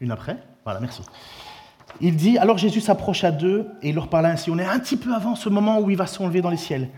Une 0.00 0.10
après 0.10 0.36
Voilà, 0.64 0.80
merci. 0.80 1.02
Il 2.00 2.16
dit, 2.16 2.38
alors 2.38 2.56
Jésus 2.56 2.80
s'approcha 2.80 3.30
d'eux 3.30 3.68
et 3.82 3.90
il 3.90 3.94
leur 3.94 4.08
parla 4.08 4.30
ainsi. 4.30 4.50
On 4.50 4.58
est 4.58 4.64
un 4.64 4.78
petit 4.78 4.96
peu 4.96 5.14
avant 5.14 5.34
ce 5.34 5.48
moment 5.48 5.80
où 5.80 5.90
il 5.90 5.96
va 5.96 6.06
s'enlever 6.06 6.40
dans 6.40 6.50
les 6.50 6.56
ciels. 6.56 6.88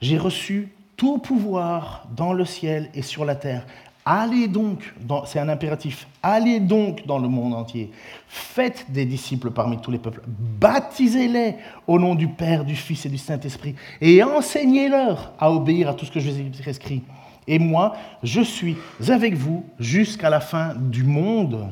J'ai 0.00 0.18
reçu 0.18 0.72
tout 0.96 1.18
pouvoir 1.18 2.06
dans 2.16 2.32
le 2.32 2.44
ciel 2.44 2.90
et 2.94 3.02
sur 3.02 3.24
la 3.24 3.34
terre. 3.34 3.66
Allez 4.04 4.48
donc, 4.48 4.94
c'est 5.26 5.38
un 5.38 5.48
impératif, 5.48 6.08
allez 6.22 6.58
donc 6.58 7.06
dans 7.06 7.18
le 7.18 7.28
monde 7.28 7.54
entier. 7.54 7.90
Faites 8.26 8.86
des 8.88 9.04
disciples 9.04 9.50
parmi 9.50 9.78
tous 9.78 9.90
les 9.90 9.98
peuples. 9.98 10.22
Baptisez-les 10.26 11.56
au 11.86 11.98
nom 11.98 12.14
du 12.14 12.28
Père, 12.28 12.64
du 12.64 12.74
Fils 12.74 13.04
et 13.04 13.10
du 13.10 13.18
Saint-Esprit. 13.18 13.74
Et 14.00 14.22
enseignez-leur 14.24 15.32
à 15.38 15.52
obéir 15.52 15.90
à 15.90 15.94
tout 15.94 16.06
ce 16.06 16.10
que 16.10 16.18
je 16.18 16.30
vous 16.30 16.40
ai 16.40 16.44
prescrit. 16.44 17.02
Et 17.46 17.58
moi, 17.58 17.94
je 18.22 18.40
suis 18.40 18.76
avec 19.06 19.34
vous 19.34 19.64
jusqu'à 19.78 20.30
la 20.30 20.40
fin 20.40 20.74
du 20.74 21.04
monde. 21.04 21.70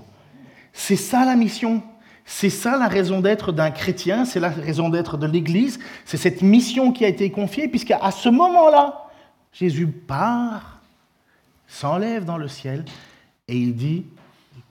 C'est 0.78 0.94
ça 0.94 1.24
la 1.24 1.34
mission. 1.34 1.82
C'est 2.24 2.50
ça 2.50 2.78
la 2.78 2.86
raison 2.86 3.20
d'être 3.20 3.50
d'un 3.50 3.72
chrétien, 3.72 4.24
c'est 4.24 4.38
la 4.38 4.48
raison 4.48 4.90
d'être 4.90 5.16
de 5.16 5.26
l'Église. 5.26 5.80
C'est 6.04 6.16
cette 6.16 6.40
mission 6.40 6.92
qui 6.92 7.04
a 7.04 7.08
été 7.08 7.32
confiée, 7.32 7.66
puisqu'à 7.66 8.08
ce 8.12 8.28
moment-là, 8.28 9.08
Jésus 9.52 9.88
part, 9.88 10.78
s'enlève 11.66 12.24
dans 12.24 12.38
le 12.38 12.46
ciel, 12.46 12.84
et 13.48 13.56
il 13.56 13.74
dit, 13.74 14.04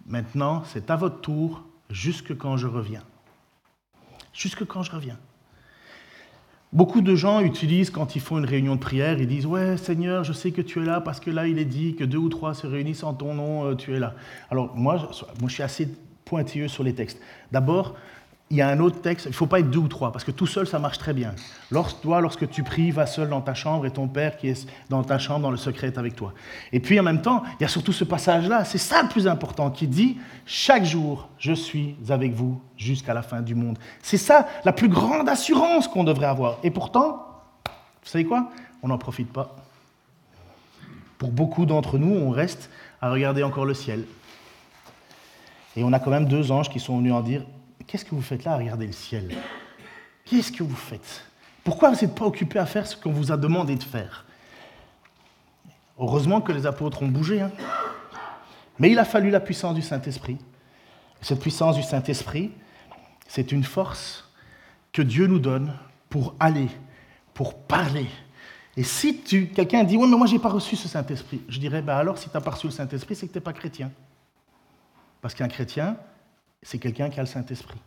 Maintenant, 0.05 0.63
c'est 0.71 0.89
à 0.89 0.95
votre 0.95 1.19
tour, 1.19 1.65
jusque 1.89 2.37
quand 2.37 2.55
je 2.55 2.67
reviens. 2.67 3.03
Jusque 4.31 4.63
quand 4.65 4.81
je 4.81 4.91
reviens. 4.93 5.19
Beaucoup 6.73 6.99
de 6.99 7.15
gens 7.15 7.39
utilisent, 7.39 7.89
quand 7.89 8.15
ils 8.17 8.21
font 8.21 8.39
une 8.39 8.45
réunion 8.45 8.75
de 8.75 8.79
prière, 8.79 9.19
ils 9.19 9.27
disent 9.27 9.45
Ouais, 9.45 9.77
Seigneur, 9.77 10.25
je 10.25 10.33
sais 10.33 10.51
que 10.51 10.61
tu 10.61 10.81
es 10.81 10.85
là 10.85 10.99
parce 10.99 11.21
que 11.21 11.31
là, 11.31 11.47
il 11.47 11.59
est 11.59 11.65
dit 11.65 11.95
que 11.95 12.03
deux 12.03 12.17
ou 12.17 12.27
trois 12.27 12.53
se 12.53 12.67
réunissent 12.67 13.03
en 13.03 13.13
ton 13.13 13.33
nom, 13.33 13.65
euh, 13.65 13.75
tu 13.75 13.95
es 13.95 13.99
là. 13.99 14.15
Alors, 14.51 14.75
moi, 14.75 15.09
moi, 15.39 15.47
je 15.47 15.53
suis 15.53 15.63
assez 15.63 15.87
pointilleux 16.25 16.67
sur 16.67 16.83
les 16.83 16.93
textes. 16.93 17.21
D'abord, 17.53 17.95
il 18.49 18.57
y 18.57 18.61
a 18.61 18.69
un 18.69 18.79
autre 18.79 19.01
texte, 19.01 19.25
il 19.25 19.29
ne 19.29 19.33
faut 19.33 19.45
pas 19.45 19.59
être 19.59 19.69
deux 19.69 19.79
ou 19.79 19.89
trois, 19.89 20.11
parce 20.13 20.23
que 20.23 20.31
tout 20.31 20.47
seul, 20.47 20.67
ça 20.67 20.79
marche 20.79 20.97
très 20.97 21.13
bien. 21.13 21.33
Lorsque, 21.69 21.99
toi, 21.99 22.21
lorsque 22.21 22.49
tu 22.49 22.63
pries, 22.63 22.91
va 22.91 23.05
seul 23.05 23.27
dans 23.27 23.41
ta 23.41 23.53
chambre 23.53 23.85
et 23.85 23.91
ton 23.91 24.07
Père 24.07 24.37
qui 24.37 24.47
est 24.47 24.69
dans 24.89 25.03
ta 25.03 25.19
chambre, 25.19 25.41
dans 25.41 25.51
le 25.51 25.57
secret, 25.57 25.87
est 25.87 25.97
avec 25.97 26.15
toi. 26.15 26.33
Et 26.71 26.79
puis 26.79 26.97
en 26.97 27.03
même 27.03 27.21
temps, 27.21 27.43
il 27.59 27.63
y 27.63 27.65
a 27.65 27.67
surtout 27.67 27.91
ce 27.91 28.05
passage-là, 28.05 28.63
c'est 28.63 28.77
ça 28.77 29.03
le 29.03 29.09
plus 29.09 29.27
important, 29.27 29.69
qui 29.69 29.87
dit, 29.87 30.17
chaque 30.45 30.85
jour, 30.85 31.27
je 31.39 31.51
suis 31.51 31.97
avec 32.07 32.33
vous 32.33 32.61
jusqu'à 32.77 33.13
la 33.13 33.21
fin 33.21 33.41
du 33.41 33.53
monde. 33.53 33.77
C'est 34.01 34.17
ça 34.17 34.47
la 34.63 34.71
plus 34.71 34.87
grande 34.87 35.27
assurance 35.27 35.89
qu'on 35.89 36.05
devrait 36.05 36.27
avoir. 36.27 36.57
Et 36.63 36.71
pourtant, 36.71 37.25
vous 37.65 38.09
savez 38.09 38.23
quoi? 38.23 38.49
On 38.81 38.87
n'en 38.87 38.97
profite 38.97 39.31
pas. 39.33 39.57
Pour 41.17 41.31
beaucoup 41.31 41.65
d'entre 41.65 41.97
nous, 41.97 42.15
on 42.15 42.29
reste 42.29 42.69
à 43.01 43.11
regarder 43.11 43.43
encore 43.43 43.65
le 43.65 43.73
ciel. 43.73 44.05
Et 45.75 45.83
on 45.83 45.91
a 45.91 45.99
quand 45.99 46.11
même 46.11 46.27
deux 46.27 46.51
anges 46.51 46.69
qui 46.69 46.79
sont 46.79 46.97
venus 46.97 47.11
en 47.11 47.21
dire 47.21 47.43
Qu'est-ce 47.87 48.03
que 48.03 48.13
vous 48.13 48.21
faites 48.21 48.43
là 48.43 48.53
à 48.53 48.57
regarder 48.57 48.85
le 48.85 48.91
ciel? 48.91 49.33
Qu'est-ce 50.25 50.51
que 50.51 50.61
vous 50.61 50.75
faites? 50.75 51.23
Pourquoi 51.63 51.89
vous 51.89 52.01
n'êtes 52.01 52.15
pas 52.15 52.25
occupé 52.25 52.59
à 52.59 52.65
faire 52.65 52.85
ce 52.85 52.97
qu'on 52.97 53.11
vous 53.11 53.31
a 53.31 53.37
demandé 53.37 53.75
de 53.75 53.83
faire? 53.83 54.25
Heureusement 55.97 56.41
que 56.41 56.51
les 56.51 56.65
apôtres 56.65 57.01
ont 57.01 57.07
bougé. 57.07 57.41
Hein. 57.41 57.51
Mais 58.77 58.91
il 58.91 58.99
a 58.99 59.05
fallu 59.05 59.29
la 59.29 59.39
puissance 59.39 59.73
du 59.73 59.81
Saint-Esprit. 59.81 60.37
Cette 61.21 61.39
puissance 61.39 61.77
du 61.77 61.83
Saint-Esprit, 61.83 62.51
c'est 63.27 63.51
une 63.51 63.63
force 63.63 64.29
que 64.91 65.01
Dieu 65.01 65.27
nous 65.27 65.39
donne 65.39 65.73
pour 66.09 66.35
aller, 66.39 66.67
pour 67.33 67.57
parler. 67.57 68.07
Et 68.75 68.83
si 68.83 69.21
quelqu'un 69.21 69.83
dit, 69.83 69.97
oui, 69.97 70.07
mais 70.07 70.17
moi, 70.17 70.27
je 70.27 70.33
n'ai 70.33 70.39
pas 70.39 70.49
reçu 70.49 70.75
ce 70.75 70.87
Saint-Esprit, 70.87 71.41
je 71.47 71.59
dirais, 71.59 71.81
ben 71.81 71.95
alors, 71.95 72.17
si 72.17 72.29
tu 72.29 72.37
n'as 72.37 72.41
pas 72.41 72.51
reçu 72.51 72.67
le 72.67 72.71
Saint-Esprit, 72.71 73.15
c'est 73.15 73.27
que 73.27 73.31
tu 73.31 73.37
n'es 73.37 73.43
pas 73.43 73.53
chrétien. 73.53 73.91
Parce 75.21 75.33
qu'un 75.33 75.47
chrétien, 75.47 75.97
c'est 76.67 76.79
quelqu'un 76.79 77.09
qui 77.09 77.17
a 77.17 77.23
le 77.23 77.27
Saint-Esprit. 77.27 77.79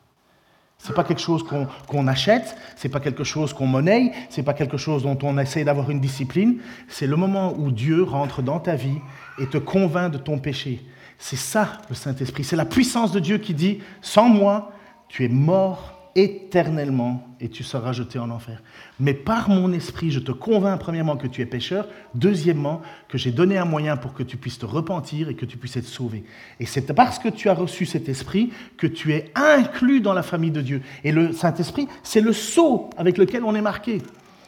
Ce 0.78 0.88
n'est 0.88 0.94
pas 0.94 1.04
quelque 1.04 1.20
chose 1.20 1.44
qu'on 1.86 2.08
achète, 2.08 2.56
ce 2.76 2.88
n'est 2.88 2.90
pas 2.90 3.00
quelque 3.00 3.24
chose 3.24 3.52
qu'on 3.52 3.66
monnaie, 3.66 4.12
ce 4.30 4.38
n'est 4.38 4.42
pas 4.42 4.54
quelque 4.54 4.78
chose 4.78 5.02
dont 5.02 5.18
on 5.22 5.36
essaie 5.36 5.64
d'avoir 5.64 5.90
une 5.90 6.00
discipline. 6.00 6.60
C'est 6.88 7.06
le 7.06 7.16
moment 7.16 7.52
où 7.58 7.70
Dieu 7.70 8.02
rentre 8.02 8.40
dans 8.40 8.58
ta 8.58 8.76
vie 8.76 8.96
et 9.38 9.46
te 9.48 9.58
convainc 9.58 10.10
de 10.10 10.16
ton 10.16 10.38
péché. 10.38 10.82
C'est 11.18 11.36
ça 11.36 11.82
le 11.90 11.94
Saint-Esprit. 11.94 12.42
C'est 12.42 12.56
la 12.56 12.64
puissance 12.64 13.12
de 13.12 13.20
Dieu 13.20 13.36
qui 13.36 13.52
dit, 13.52 13.80
sans 14.00 14.30
moi, 14.30 14.72
tu 15.08 15.26
es 15.26 15.28
mort 15.28 15.99
éternellement 16.14 17.26
et 17.40 17.48
tu 17.48 17.62
seras 17.62 17.92
jeté 17.92 18.18
en 18.18 18.30
enfer. 18.30 18.62
Mais 18.98 19.14
par 19.14 19.48
mon 19.48 19.72
esprit, 19.72 20.10
je 20.10 20.20
te 20.20 20.32
convainc 20.32 20.78
premièrement 20.80 21.16
que 21.16 21.26
tu 21.26 21.40
es 21.40 21.46
pécheur, 21.46 21.86
deuxièmement 22.14 22.82
que 23.08 23.18
j'ai 23.18 23.30
donné 23.30 23.58
un 23.58 23.64
moyen 23.64 23.96
pour 23.96 24.12
que 24.14 24.22
tu 24.22 24.36
puisses 24.36 24.58
te 24.58 24.66
repentir 24.66 25.28
et 25.28 25.34
que 25.34 25.46
tu 25.46 25.56
puisses 25.56 25.76
être 25.76 25.86
sauvé. 25.86 26.24
Et 26.58 26.66
c'est 26.66 26.92
parce 26.92 27.18
que 27.18 27.28
tu 27.28 27.48
as 27.48 27.54
reçu 27.54 27.86
cet 27.86 28.08
esprit 28.08 28.52
que 28.76 28.86
tu 28.86 29.12
es 29.12 29.32
inclus 29.34 30.00
dans 30.00 30.12
la 30.12 30.22
famille 30.22 30.50
de 30.50 30.60
Dieu. 30.60 30.82
Et 31.04 31.12
le 31.12 31.32
Saint-Esprit, 31.32 31.88
c'est 32.02 32.20
le 32.20 32.32
sceau 32.32 32.90
avec 32.96 33.16
lequel 33.16 33.44
on 33.44 33.54
est 33.54 33.62
marqué. 33.62 34.02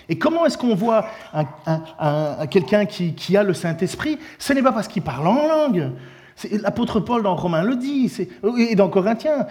Et 0.08 0.18
comment 0.18 0.44
est-ce 0.44 0.58
qu'on 0.58 0.74
voit 0.74 1.06
quelqu'un 2.50 2.84
qui, 2.84 3.14
qui 3.14 3.36
a 3.36 3.44
le 3.44 3.54
Saint-Esprit? 3.54 4.18
Ce 4.38 4.52
n'est 4.52 4.62
pas 4.62 4.72
parce 4.72 4.88
qu'il 4.88 5.02
parle 5.02 5.26
en 5.28 5.46
langue, 5.46 5.92
L'apôtre 6.62 7.00
Paul 7.00 7.22
dans 7.22 7.36
Romains 7.36 7.62
le 7.62 7.76
dit, 7.76 8.12
et 8.58 8.74
dans 8.74 8.88
Corinthiens, 8.88 9.46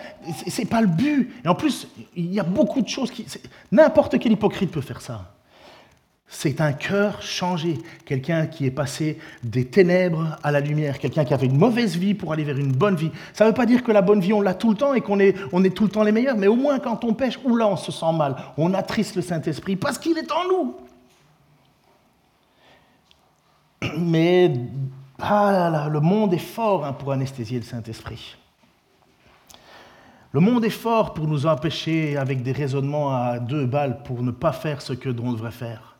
c'est 0.47 0.65
pas 0.65 0.81
le 0.81 0.87
but. 0.87 1.31
Et 1.45 1.47
en 1.47 1.55
plus, 1.55 1.87
il 2.15 2.33
y 2.33 2.39
a 2.39 2.43
beaucoup 2.43 2.81
de 2.81 2.87
choses 2.87 3.11
qui. 3.11 3.25
N'importe 3.71 4.19
quel 4.19 4.31
hypocrite 4.31 4.71
peut 4.71 4.81
faire 4.81 5.01
ça. 5.01 5.31
C'est 6.33 6.61
un 6.61 6.71
cœur 6.71 7.21
changé, 7.21 7.77
quelqu'un 8.05 8.47
qui 8.47 8.65
est 8.65 8.71
passé 8.71 9.19
des 9.43 9.65
ténèbres 9.65 10.37
à 10.41 10.51
la 10.51 10.61
lumière, 10.61 10.97
quelqu'un 10.97 11.25
qui 11.25 11.33
avait 11.33 11.47
une 11.47 11.57
mauvaise 11.57 11.97
vie 11.97 12.13
pour 12.13 12.31
aller 12.31 12.45
vers 12.45 12.57
une 12.57 12.71
bonne 12.71 12.95
vie. 12.95 13.11
Ça 13.33 13.43
ne 13.43 13.49
veut 13.49 13.53
pas 13.53 13.65
dire 13.65 13.83
que 13.83 13.91
la 13.91 14.01
bonne 14.01 14.21
vie, 14.21 14.31
on 14.31 14.39
l'a 14.39 14.53
tout 14.53 14.69
le 14.69 14.77
temps 14.77 14.93
et 14.93 15.01
qu'on 15.01 15.19
est, 15.19 15.35
on 15.51 15.61
est 15.65 15.75
tout 15.75 15.83
le 15.83 15.89
temps 15.89 16.03
les 16.03 16.13
meilleurs, 16.13 16.37
mais 16.37 16.47
au 16.47 16.55
moins 16.55 16.79
quand 16.79 17.03
on 17.03 17.13
pêche, 17.13 17.37
là 17.45 17.67
on 17.67 17.75
se 17.75 17.91
sent 17.91 18.13
mal, 18.13 18.37
on 18.57 18.73
attriste 18.73 19.17
le 19.17 19.21
Saint-Esprit 19.21 19.75
parce 19.75 19.99
qu'il 19.99 20.17
est 20.17 20.31
en 20.31 20.47
nous. 20.47 20.75
Mais 23.99 24.53
ah 25.21 25.51
là 25.51 25.69
là, 25.69 25.87
le 25.87 25.99
monde 25.99 26.33
est 26.33 26.37
fort 26.37 26.85
hein, 26.85 26.93
pour 26.93 27.11
anesthésier 27.11 27.59
le 27.59 27.65
Saint-Esprit. 27.65 28.35
Le 30.33 30.39
monde 30.39 30.63
est 30.63 30.69
fort 30.69 31.13
pour 31.13 31.27
nous 31.27 31.45
empêcher, 31.45 32.15
avec 32.15 32.41
des 32.41 32.53
raisonnements 32.53 33.13
à 33.13 33.39
deux 33.39 33.65
balles, 33.65 34.01
pour 34.03 34.23
ne 34.23 34.31
pas 34.31 34.53
faire 34.53 34.81
ce 34.81 34.93
que 34.93 35.09
l'on 35.09 35.33
devrait 35.33 35.51
faire. 35.51 35.97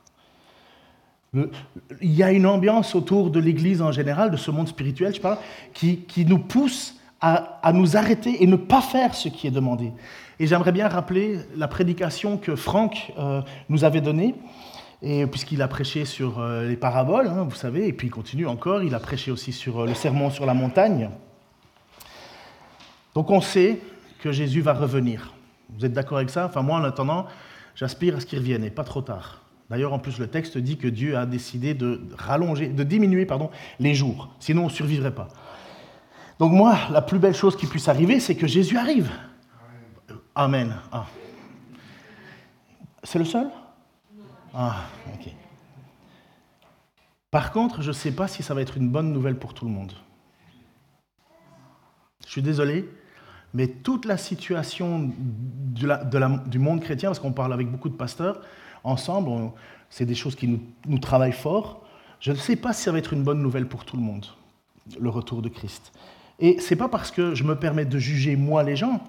il 1.34 2.12
y 2.12 2.24
a 2.24 2.32
une 2.32 2.46
ambiance 2.46 2.96
autour 2.96 3.30
de 3.30 3.40
l'Église 3.40 3.82
en 3.82 3.92
général, 3.92 4.32
de 4.32 4.38
ce 4.38 4.50
monde 4.50 4.70
spirituel, 4.70 5.14
je 5.14 5.20
parle, 5.20 5.38
qui, 5.74 6.26
nous 6.26 6.40
pousse 6.40 6.96
à, 7.20 7.72
nous 7.74 7.98
arrêter 7.98 8.42
et 8.42 8.48
ne 8.48 8.56
pas 8.56 8.82
faire 8.82 9.14
ce 9.14 9.28
qui 9.28 9.48
est 9.48 9.52
demandé. 9.52 9.92
Et 10.40 10.48
j'aimerais 10.48 10.72
bien 10.72 10.88
rappeler 10.88 11.40
la 11.56 11.68
prédication 11.68 12.38
que 12.38 12.56
Franck 12.56 13.14
euh, 13.20 13.42
nous 13.70 13.84
avait 13.84 14.02
donnée 14.02 14.34
et 15.02 15.26
puisqu'il 15.26 15.62
a 15.62 15.68
prêché 15.68 16.06
sur 16.06 16.40
euh, 16.40 16.68
les 16.68 16.76
paraboles, 16.76 17.28
hein, 17.28 17.44
vous 17.44 17.56
savez, 17.56 17.88
et 17.88 17.94
puis 17.94 18.08
il 18.08 18.12
continue 18.12 18.48
encore, 18.48 18.84
il 18.84 18.94
a 18.94 19.00
prêché 19.00 19.32
aussi 19.32 19.52
sur 19.52 19.80
euh, 19.80 19.88
le 19.88 19.94
sermon 19.94 20.30
sur 20.30 20.46
la 20.46 20.54
montagne. 20.54 21.10
Donc 23.16 23.30
on 23.32 23.42
sait 23.42 23.80
que 24.20 24.32
Jésus 24.32 24.62
va 24.62 24.74
revenir. 24.74 25.34
Vous 25.70 25.86
êtes 25.86 25.94
d'accord 25.94 26.18
avec 26.18 26.30
ça? 26.30 26.46
Enfin 26.46 26.62
moi 26.62 26.78
en 26.78 26.84
attendant, 26.84 27.26
j'aspire 27.76 28.18
à 28.18 28.20
ce 28.20 28.26
qu'il 28.26 28.40
revienne, 28.40 28.64
et 28.64 28.70
pas 28.70 28.84
trop 28.84 29.02
tard. 29.02 29.42
D'ailleurs 29.70 29.94
en 29.94 30.00
plus 30.00 30.20
le 30.20 30.28
texte 30.28 30.58
dit 30.58 30.78
que 30.78 30.88
Dieu 30.88 31.18
a 31.18 31.26
décidé 31.26 31.74
de 31.74 32.02
rallonger, 32.18 32.68
de 32.68 32.84
diminuer 32.84 33.26
pardon, 33.26 33.50
les 33.80 33.96
jours, 33.96 34.30
sinon 34.40 34.64
on 34.64 34.66
ne 34.66 34.72
survivrait 34.72 35.16
pas. 35.16 35.30
Donc 36.38 36.52
moi, 36.54 36.76
la 36.90 37.02
plus 37.02 37.20
belle 37.20 37.36
chose 37.36 37.56
qui 37.56 37.68
puisse 37.68 37.88
arriver, 37.88 38.20
c'est 38.20 38.36
que 38.36 38.48
Jésus 38.48 38.78
arrive. 38.78 39.12
Amen. 40.34 40.76
Ah. 40.92 41.06
C'est 43.04 43.20
le 43.20 43.26
seul? 43.26 43.48
Ah, 44.54 44.84
ok. 45.14 45.32
Par 47.30 47.52
contre, 47.52 47.82
je 47.82 47.88
ne 47.88 47.94
sais 47.94 48.12
pas 48.12 48.28
si 48.28 48.44
ça 48.44 48.54
va 48.54 48.62
être 48.62 48.78
une 48.78 48.90
bonne 48.90 49.14
nouvelle 49.14 49.38
pour 49.38 49.54
tout 49.54 49.66
le 49.66 49.72
monde. 49.72 49.94
Je 52.26 52.32
suis 52.32 52.42
désolé, 52.42 52.90
mais 53.54 53.68
toute 53.68 54.06
la 54.06 54.18
situation 54.18 55.12
du 55.26 56.60
monde 56.60 56.82
chrétien, 56.82 57.10
parce 57.10 57.20
qu'on 57.20 57.32
parle 57.32 57.54
avec 57.54 57.70
beaucoup 57.72 57.90
de 57.90 57.96
pasteurs, 57.96 58.42
ensemble, 58.84 59.52
c'est 59.90 60.06
des 60.06 60.16
choses 60.16 60.36
qui 60.36 60.60
nous, 60.86 61.00
travaillent 61.00 61.32
fort. 61.32 61.86
Je 62.20 62.32
ne 62.32 62.38
sais 62.38 62.56
pas 62.56 62.74
si 62.74 62.84
ça 62.84 62.92
va 62.92 62.98
être 62.98 63.14
une 63.14 63.24
bonne 63.24 63.42
nouvelle 63.42 63.68
pour 63.68 63.86
tout 63.86 63.96
le 63.96 64.04
monde, 64.04 64.26
le 65.00 65.10
retour 65.10 65.42
de 65.42 65.50
Christ. 65.50 65.94
Et 66.40 66.60
ce 66.60 66.74
n'est 66.74 66.78
pas 66.78 66.90
parce 66.90 67.12
que 67.12 67.36
je 67.36 67.44
me 67.44 67.56
permets 67.56 67.86
de 67.86 67.98
juger 67.98 68.36
moi 68.36 68.64
les 68.64 68.76
gens. 68.76 69.02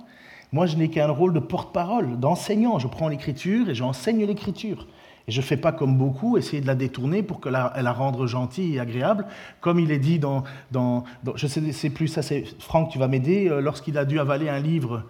Moi, 0.52 0.66
je 0.66 0.76
n'ai 0.76 0.90
qu'un 0.90 1.08
rôle 1.08 1.32
de 1.32 1.40
porte-parole, 1.40 2.20
d'enseignant. 2.20 2.78
Je 2.78 2.86
prends 2.86 3.08
l'écriture 3.08 3.68
et 3.68 3.74
j'enseigne 3.74 4.24
l'écriture. 4.26 4.86
Et 5.28 5.32
je 5.32 5.40
ne 5.40 5.44
fais 5.44 5.56
pas 5.56 5.72
comme 5.72 5.96
beaucoup, 5.96 6.36
essayer 6.36 6.60
de 6.60 6.66
la 6.66 6.74
détourner 6.74 7.22
pour 7.22 7.40
que 7.40 7.48
la, 7.48 7.72
la 7.80 7.92
rendre 7.92 8.26
gentille 8.26 8.76
et 8.76 8.80
agréable, 8.80 9.26
comme 9.60 9.78
il 9.78 9.90
est 9.92 9.98
dit 9.98 10.18
dans... 10.18 10.44
dans, 10.70 11.04
je 11.34 11.46
sais 11.46 11.60
c'est 11.72 11.90
plus 11.90 12.08
ça, 12.08 12.22
c'est 12.22 12.44
Franck, 12.58 12.90
tu 12.90 12.98
vas 12.98 13.08
m'aider, 13.08 13.48
euh, 13.48 13.60
lorsqu'il 13.60 13.96
a 13.98 14.04
dû 14.04 14.18
avaler 14.18 14.48
un 14.48 14.58
livre 14.58 15.04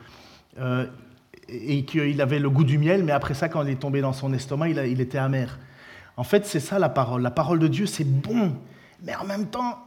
euh, 0.60 0.86
et 1.48 1.84
qu'il 1.84 2.20
avait 2.20 2.38
le 2.38 2.50
goût 2.50 2.64
du 2.64 2.78
miel, 2.78 3.04
mais 3.04 3.12
après 3.12 3.34
ça, 3.34 3.48
quand 3.48 3.62
il 3.62 3.70
est 3.70 3.80
tombé 3.80 4.00
dans 4.00 4.12
son 4.12 4.32
estomac, 4.32 4.68
il, 4.68 5.00
était 5.00 5.18
amer. 5.18 5.58
En 6.16 6.24
fait, 6.24 6.46
c'est 6.46 6.60
ça 6.60 6.78
la 6.78 6.88
parole. 6.88 7.22
La 7.22 7.30
parole 7.30 7.58
de 7.58 7.68
Dieu, 7.68 7.86
c'est 7.86 8.04
bon, 8.04 8.54
mais 9.02 9.14
en 9.16 9.24
même 9.24 9.46
temps, 9.46 9.78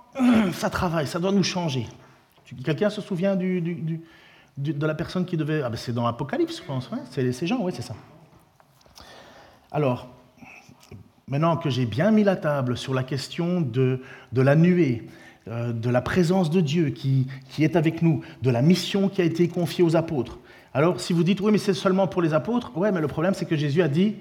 ça 0.54 0.70
travaille, 0.70 1.08
ça 1.08 1.20
doit 1.20 1.32
nous 1.32 1.44
changer. 1.44 1.88
Quelqu'un 2.64 2.90
se 2.90 3.02
souvient 3.02 3.36
du, 3.36 3.62
du, 3.62 4.02
de 4.58 4.86
la 4.86 4.96
personne 4.96 5.26
qui 5.26 5.38
devait... 5.38 5.62
Ah 5.64 5.70
ben 5.70 5.78
c'est 5.78 5.94
dans 5.94 6.06
l'Apocalypse, 6.06 6.58
je 6.58 6.64
pense, 6.64 6.90
c'est 7.12 7.48
Jean, 7.48 7.60
oui, 7.62 7.72
c'est 7.76 7.82
ça. 7.82 7.96
Alors, 9.72 10.15
Maintenant 11.28 11.58
que 11.58 11.72
j'ai 11.72 11.88
bien 11.88 12.12
mis 12.12 12.24
la 12.24 12.36
table 12.36 12.78
sur 12.78 12.94
la 12.94 13.02
question 13.02 13.60
de, 13.60 14.00
la 14.32 14.56
nuée, 14.56 15.08
euh, 15.48 15.74
de 15.74 15.90
la 15.90 16.02
présence 16.02 16.52
de 16.52 16.62
Dieu 16.62 16.90
qui, 16.90 17.26
est 17.58 17.76
avec 17.76 18.04
nous, 18.04 18.22
de 18.44 18.52
la 18.52 18.62
mission 18.62 19.10
qui 19.10 19.24
a 19.24 19.26
été 19.26 19.48
confiée 19.48 19.84
aux 19.84 19.96
apôtres. 19.96 20.38
Alors, 20.72 21.02
si 21.02 21.14
vous 21.14 21.24
dites, 21.24 21.42
oui, 21.42 21.52
mais 21.52 21.58
c'est 21.58 21.74
seulement 21.74 22.06
pour 22.06 22.22
les 22.22 22.36
apôtres, 22.36 22.78
ouais, 22.78 22.92
mais 22.92 23.02
le 23.02 23.08
problème, 23.08 23.34
c'est 23.34 23.46
que 23.46 23.56
Jésus 23.56 23.82
a 23.82 23.88
dit, 23.88 24.18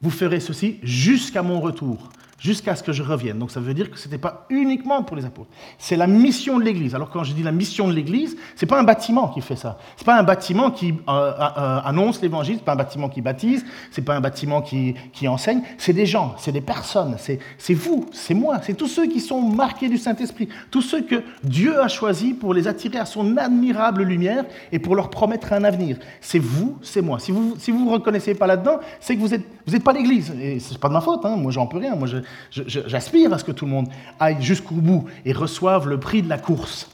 vous 0.00 0.08
ferez 0.08 0.40
ceci 0.40 0.78
jusqu'à 0.82 1.42
mon 1.42 1.60
retour. 1.60 2.08
Jusqu'à 2.38 2.76
ce 2.76 2.82
que 2.82 2.92
je 2.92 3.02
revienne. 3.02 3.38
Donc 3.38 3.50
ça 3.50 3.60
veut 3.60 3.74
dire 3.74 3.90
que 3.90 3.98
ce 3.98 4.06
n'était 4.06 4.18
pas 4.18 4.46
uniquement 4.50 5.02
pour 5.02 5.16
les 5.16 5.24
apôtres. 5.24 5.50
C'est 5.78 5.96
la 5.96 6.06
mission 6.06 6.58
de 6.58 6.64
l'Église. 6.64 6.94
Alors 6.94 7.10
quand 7.10 7.24
je 7.24 7.32
dis 7.32 7.42
la 7.42 7.52
mission 7.52 7.88
de 7.88 7.92
l'Église, 7.92 8.36
ce 8.54 8.64
n'est 8.64 8.68
pas 8.68 8.78
un 8.78 8.84
bâtiment 8.84 9.28
qui 9.28 9.40
fait 9.40 9.56
ça. 9.56 9.78
Ce 9.96 10.02
n'est 10.02 10.06
pas 10.06 10.18
un 10.18 10.22
bâtiment 10.22 10.70
qui 10.70 10.92
euh, 10.92 10.92
euh, 11.08 11.80
annonce 11.84 12.20
l'Évangile, 12.20 12.56
ce 12.56 12.60
n'est 12.60 12.64
pas 12.64 12.72
un 12.72 12.76
bâtiment 12.76 13.08
qui 13.08 13.22
baptise, 13.22 13.64
ce 13.90 14.00
n'est 14.00 14.04
pas 14.04 14.16
un 14.16 14.20
bâtiment 14.20 14.62
qui, 14.62 14.94
enseigne. 15.26 15.62
C'est 15.78 15.92
des 15.92 16.06
gens, 16.06 16.34
c'est 16.38 16.52
des 16.52 16.60
personnes, 16.60 17.16
c'est 17.18 17.74
vous, 17.74 18.06
c'est 18.12 18.34
moi, 18.34 18.60
c'est 18.62 18.74
tous 18.74 18.86
ceux 18.86 19.06
qui 19.06 19.20
sont 19.20 19.40
marqués 19.40 19.88
du 19.88 19.98
Saint-Esprit, 19.98 20.48
tous 20.70 20.82
ceux 20.82 21.02
que 21.02 21.22
Dieu 21.42 21.80
a 21.80 21.88
choisis 21.88 22.34
pour 22.34 22.54
les 22.54 22.68
attirer 22.68 22.98
à 22.98 23.06
son 23.06 23.36
admirable 23.36 24.02
lumière 24.02 24.44
et 24.70 24.78
pour 24.78 24.94
leur 24.94 25.10
promettre 25.10 25.52
un 25.52 25.64
avenir. 25.64 25.96
C'est 26.20 26.38
vous, 26.38 26.78
c'est 26.82 27.02
moi. 27.02 27.18
Si 27.18 27.32
vous 27.32 27.54
ne 27.54 27.58
si 27.58 27.70
vous, 27.70 27.84
vous 27.86 27.90
reconnaissez 27.90 28.34
pas 28.34 28.46
là-dedans, 28.46 28.78
c'est 29.00 29.16
que 29.16 29.20
vous 29.20 29.28
n'êtes 29.28 29.46
vous 29.66 29.74
êtes 29.74 29.82
pas 29.82 29.92
l'Église. 29.92 30.32
Et 30.40 30.60
ce 30.60 30.72
n'est 30.72 30.78
pas 30.78 30.88
de 30.88 30.92
ma 30.92 31.00
faute, 31.00 31.24
hein. 31.24 31.36
moi 31.36 31.50
j'en 31.50 31.66
peux 31.66 31.78
rien. 31.78 31.96
Moi 31.96 32.06
j'aspire 32.50 33.32
à 33.32 33.38
ce 33.38 33.44
que 33.44 33.52
tout 33.52 33.64
le 33.64 33.70
monde 33.70 33.88
aille 34.18 34.40
jusqu'au 34.40 34.76
bout 34.76 35.04
et 35.24 35.32
reçoive 35.32 35.88
le 35.88 35.98
prix 35.98 36.22
de 36.22 36.28
la 36.28 36.38
course. 36.38 36.90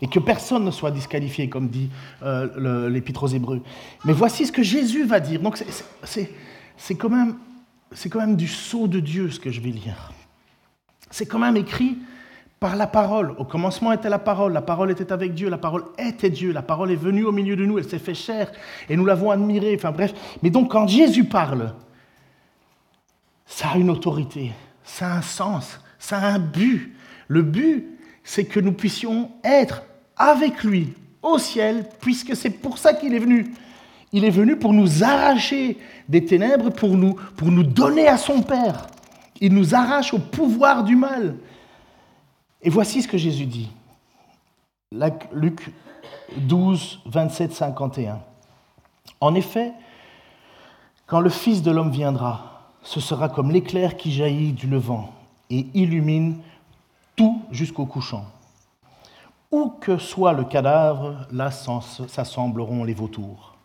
Et 0.00 0.06
que 0.06 0.20
personne 0.20 0.64
ne 0.64 0.70
soit 0.70 0.92
disqualifié, 0.92 1.48
comme 1.48 1.68
dit 1.68 1.90
euh, 2.22 2.88
l'Épître 2.88 3.24
aux 3.24 3.28
Hébreux. 3.28 3.62
Mais 4.04 4.12
voici 4.12 4.46
ce 4.46 4.52
que 4.52 4.62
Jésus 4.62 5.04
va 5.04 5.18
dire. 5.18 5.40
Donc 5.40 5.60
c'est 6.04 6.94
quand, 6.94 7.08
même, 7.08 7.34
quand 8.10 8.20
même 8.20 8.36
du 8.36 8.46
sceau 8.46 8.86
de 8.86 9.00
Dieu 9.00 9.30
ce 9.30 9.40
que 9.40 9.50
je 9.50 9.60
vais 9.60 9.70
lire. 9.70 10.12
C'est 11.10 11.26
quand 11.26 11.40
même 11.40 11.56
écrit 11.56 11.98
par 12.60 12.76
la 12.76 12.86
parole. 12.86 13.34
Au 13.38 13.44
commencement 13.44 13.92
était 13.92 14.08
la 14.08 14.18
parole, 14.18 14.52
la 14.52 14.62
parole 14.62 14.90
était 14.90 15.12
avec 15.12 15.34
Dieu, 15.34 15.48
la 15.48 15.58
parole 15.58 15.84
était 15.98 16.30
Dieu, 16.30 16.52
la 16.52 16.62
parole 16.62 16.90
est 16.90 16.96
venue 16.96 17.24
au 17.24 17.32
milieu 17.32 17.56
de 17.56 17.64
nous, 17.64 17.78
elle 17.78 17.88
s'est 17.88 17.98
fait 17.98 18.14
chair 18.14 18.50
et 18.88 18.96
nous 18.96 19.04
l'avons 19.04 19.30
admirée. 19.30 19.74
Enfin 19.76 19.92
bref, 19.92 20.12
mais 20.42 20.50
donc 20.50 20.70
quand 20.70 20.86
Jésus 20.86 21.24
parle, 21.24 21.74
ça 23.46 23.70
a 23.70 23.78
une 23.78 23.90
autorité, 23.90 24.52
ça 24.88 25.12
a 25.12 25.18
un 25.18 25.22
sens, 25.22 25.80
ça 25.98 26.18
a 26.18 26.26
un 26.32 26.38
but. 26.38 26.94
Le 27.28 27.42
but, 27.42 27.86
c'est 28.24 28.46
que 28.46 28.58
nous 28.58 28.72
puissions 28.72 29.30
être 29.44 29.82
avec 30.16 30.64
lui 30.64 30.94
au 31.22 31.38
ciel, 31.38 31.86
puisque 32.00 32.34
c'est 32.34 32.50
pour 32.50 32.78
ça 32.78 32.94
qu'il 32.94 33.14
est 33.14 33.18
venu. 33.18 33.52
Il 34.12 34.24
est 34.24 34.30
venu 34.30 34.56
pour 34.56 34.72
nous 34.72 35.04
arracher 35.04 35.76
des 36.08 36.24
ténèbres, 36.24 36.70
pour 36.70 36.96
nous, 36.96 37.62
donner 37.62 38.08
à 38.08 38.16
son 38.16 38.42
Père. 38.42 38.86
Il 39.40 39.54
nous 39.54 39.74
arrache 39.74 40.14
au 40.14 40.18
pouvoir 40.18 40.82
du 40.82 40.96
mal. 40.96 41.36
Et 42.62 42.70
voici 42.70 43.02
ce 43.02 43.08
que 43.08 43.18
Jésus 43.18 43.44
dit. 43.44 43.68
Luc 45.32 45.70
12, 46.38 47.00
27, 47.04 47.52
51. 47.52 48.20
En 49.20 49.34
effet, 49.34 49.72
quand 51.06 51.20
le 51.20 51.30
Fils 51.30 51.62
de 51.62 51.70
l'homme 51.70 51.90
viendra, 51.90 52.57
ce 52.88 53.00
sera 53.00 53.28
comme 53.28 53.50
l'éclair 53.50 53.96
qui 53.96 54.10
jaillit 54.10 54.52
du 54.52 54.66
levant 54.66 55.12
et 55.50 55.66
illumine 55.74 56.38
tout 57.16 57.42
jusqu'au 57.50 57.84
couchant. 57.84 58.24
Où 59.50 59.68
que 59.68 59.98
soit 59.98 60.32
le 60.32 60.44
cadavre, 60.44 61.26
là 61.30 61.50
s'assembleront 61.50 62.84
les 62.84 62.94
vautours. 62.94 63.56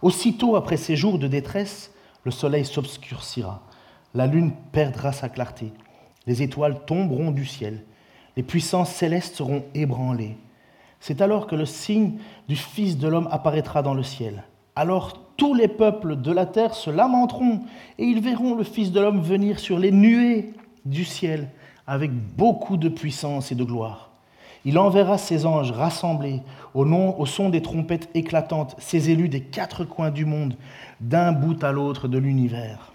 Aussitôt 0.00 0.56
après 0.56 0.76
ces 0.76 0.96
jours 0.96 1.18
de 1.18 1.28
détresse, 1.28 1.92
le 2.24 2.30
soleil 2.30 2.64
s'obscurcira, 2.64 3.60
la 4.14 4.26
lune 4.26 4.52
perdra 4.72 5.12
sa 5.12 5.28
clarté, 5.28 5.72
les 6.26 6.42
étoiles 6.42 6.84
tomberont 6.86 7.30
du 7.30 7.44
ciel 7.44 7.84
les 8.38 8.44
puissances 8.44 8.92
célestes 8.92 9.34
seront 9.34 9.64
ébranlées. 9.74 10.36
C'est 11.00 11.22
alors 11.22 11.48
que 11.48 11.56
le 11.56 11.66
signe 11.66 12.20
du 12.46 12.54
Fils 12.54 12.96
de 12.96 13.08
l'homme 13.08 13.28
apparaîtra 13.32 13.82
dans 13.82 13.94
le 13.94 14.04
ciel. 14.04 14.44
Alors 14.78 15.14
tous 15.36 15.54
les 15.54 15.66
peuples 15.66 16.14
de 16.14 16.30
la 16.30 16.46
terre 16.46 16.72
se 16.72 16.88
lamenteront 16.88 17.62
et 17.98 18.04
ils 18.04 18.20
verront 18.20 18.54
le 18.54 18.62
Fils 18.62 18.92
de 18.92 19.00
l'homme 19.00 19.20
venir 19.20 19.58
sur 19.58 19.76
les 19.76 19.90
nuées 19.90 20.54
du 20.84 21.04
ciel 21.04 21.48
avec 21.88 22.12
beaucoup 22.12 22.76
de 22.76 22.88
puissance 22.88 23.50
et 23.50 23.56
de 23.56 23.64
gloire. 23.64 24.10
Il 24.64 24.78
enverra 24.78 25.18
ses 25.18 25.46
anges 25.46 25.72
rassemblés 25.72 26.42
au, 26.74 26.84
nom, 26.84 27.18
au 27.18 27.26
son 27.26 27.48
des 27.48 27.60
trompettes 27.60 28.08
éclatantes, 28.14 28.76
ses 28.78 29.10
élus 29.10 29.28
des 29.28 29.40
quatre 29.40 29.82
coins 29.82 30.12
du 30.12 30.24
monde, 30.24 30.54
d'un 31.00 31.32
bout 31.32 31.64
à 31.64 31.72
l'autre 31.72 32.06
de 32.06 32.18
l'univers. 32.18 32.92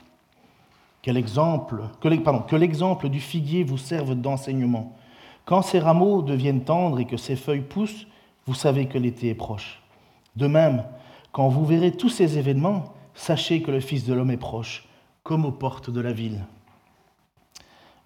Quel 1.02 1.18
exemple, 1.18 1.82
que 2.00 2.56
l'exemple 2.56 3.10
du 3.10 3.20
figuier 3.20 3.66
vous 3.66 3.78
serve 3.78 4.16
d'enseignement. 4.16 4.96
Quand 5.44 5.64
ces 5.64 5.80
rameaux 5.80 6.22
deviennent 6.22 6.64
tendres 6.64 7.02
et 7.02 7.06
que 7.06 7.18
ces 7.18 7.36
feuilles 7.36 7.60
poussent, 7.60 8.08
vous 8.46 8.54
savez 8.54 8.86
que 8.86 8.98
l'été 8.98 9.28
est 9.28 9.36
proche. 9.36 9.82
De 10.38 10.48
même, 10.48 10.84
quand 11.34 11.50
vous 11.50 11.66
verrez 11.66 11.92
tous 11.92 12.10
ces 12.10 12.38
événements, 12.38 12.94
sachez 13.16 13.62
que 13.64 13.72
le 13.72 13.80
Fils 13.80 14.06
de 14.06 14.14
l'homme 14.14 14.32
est 14.32 14.38
proche, 14.38 14.88
comme 15.24 15.46
aux 15.46 15.52
portes 15.52 15.90
de 15.90 16.00
la 16.00 16.14
ville. 16.14 16.46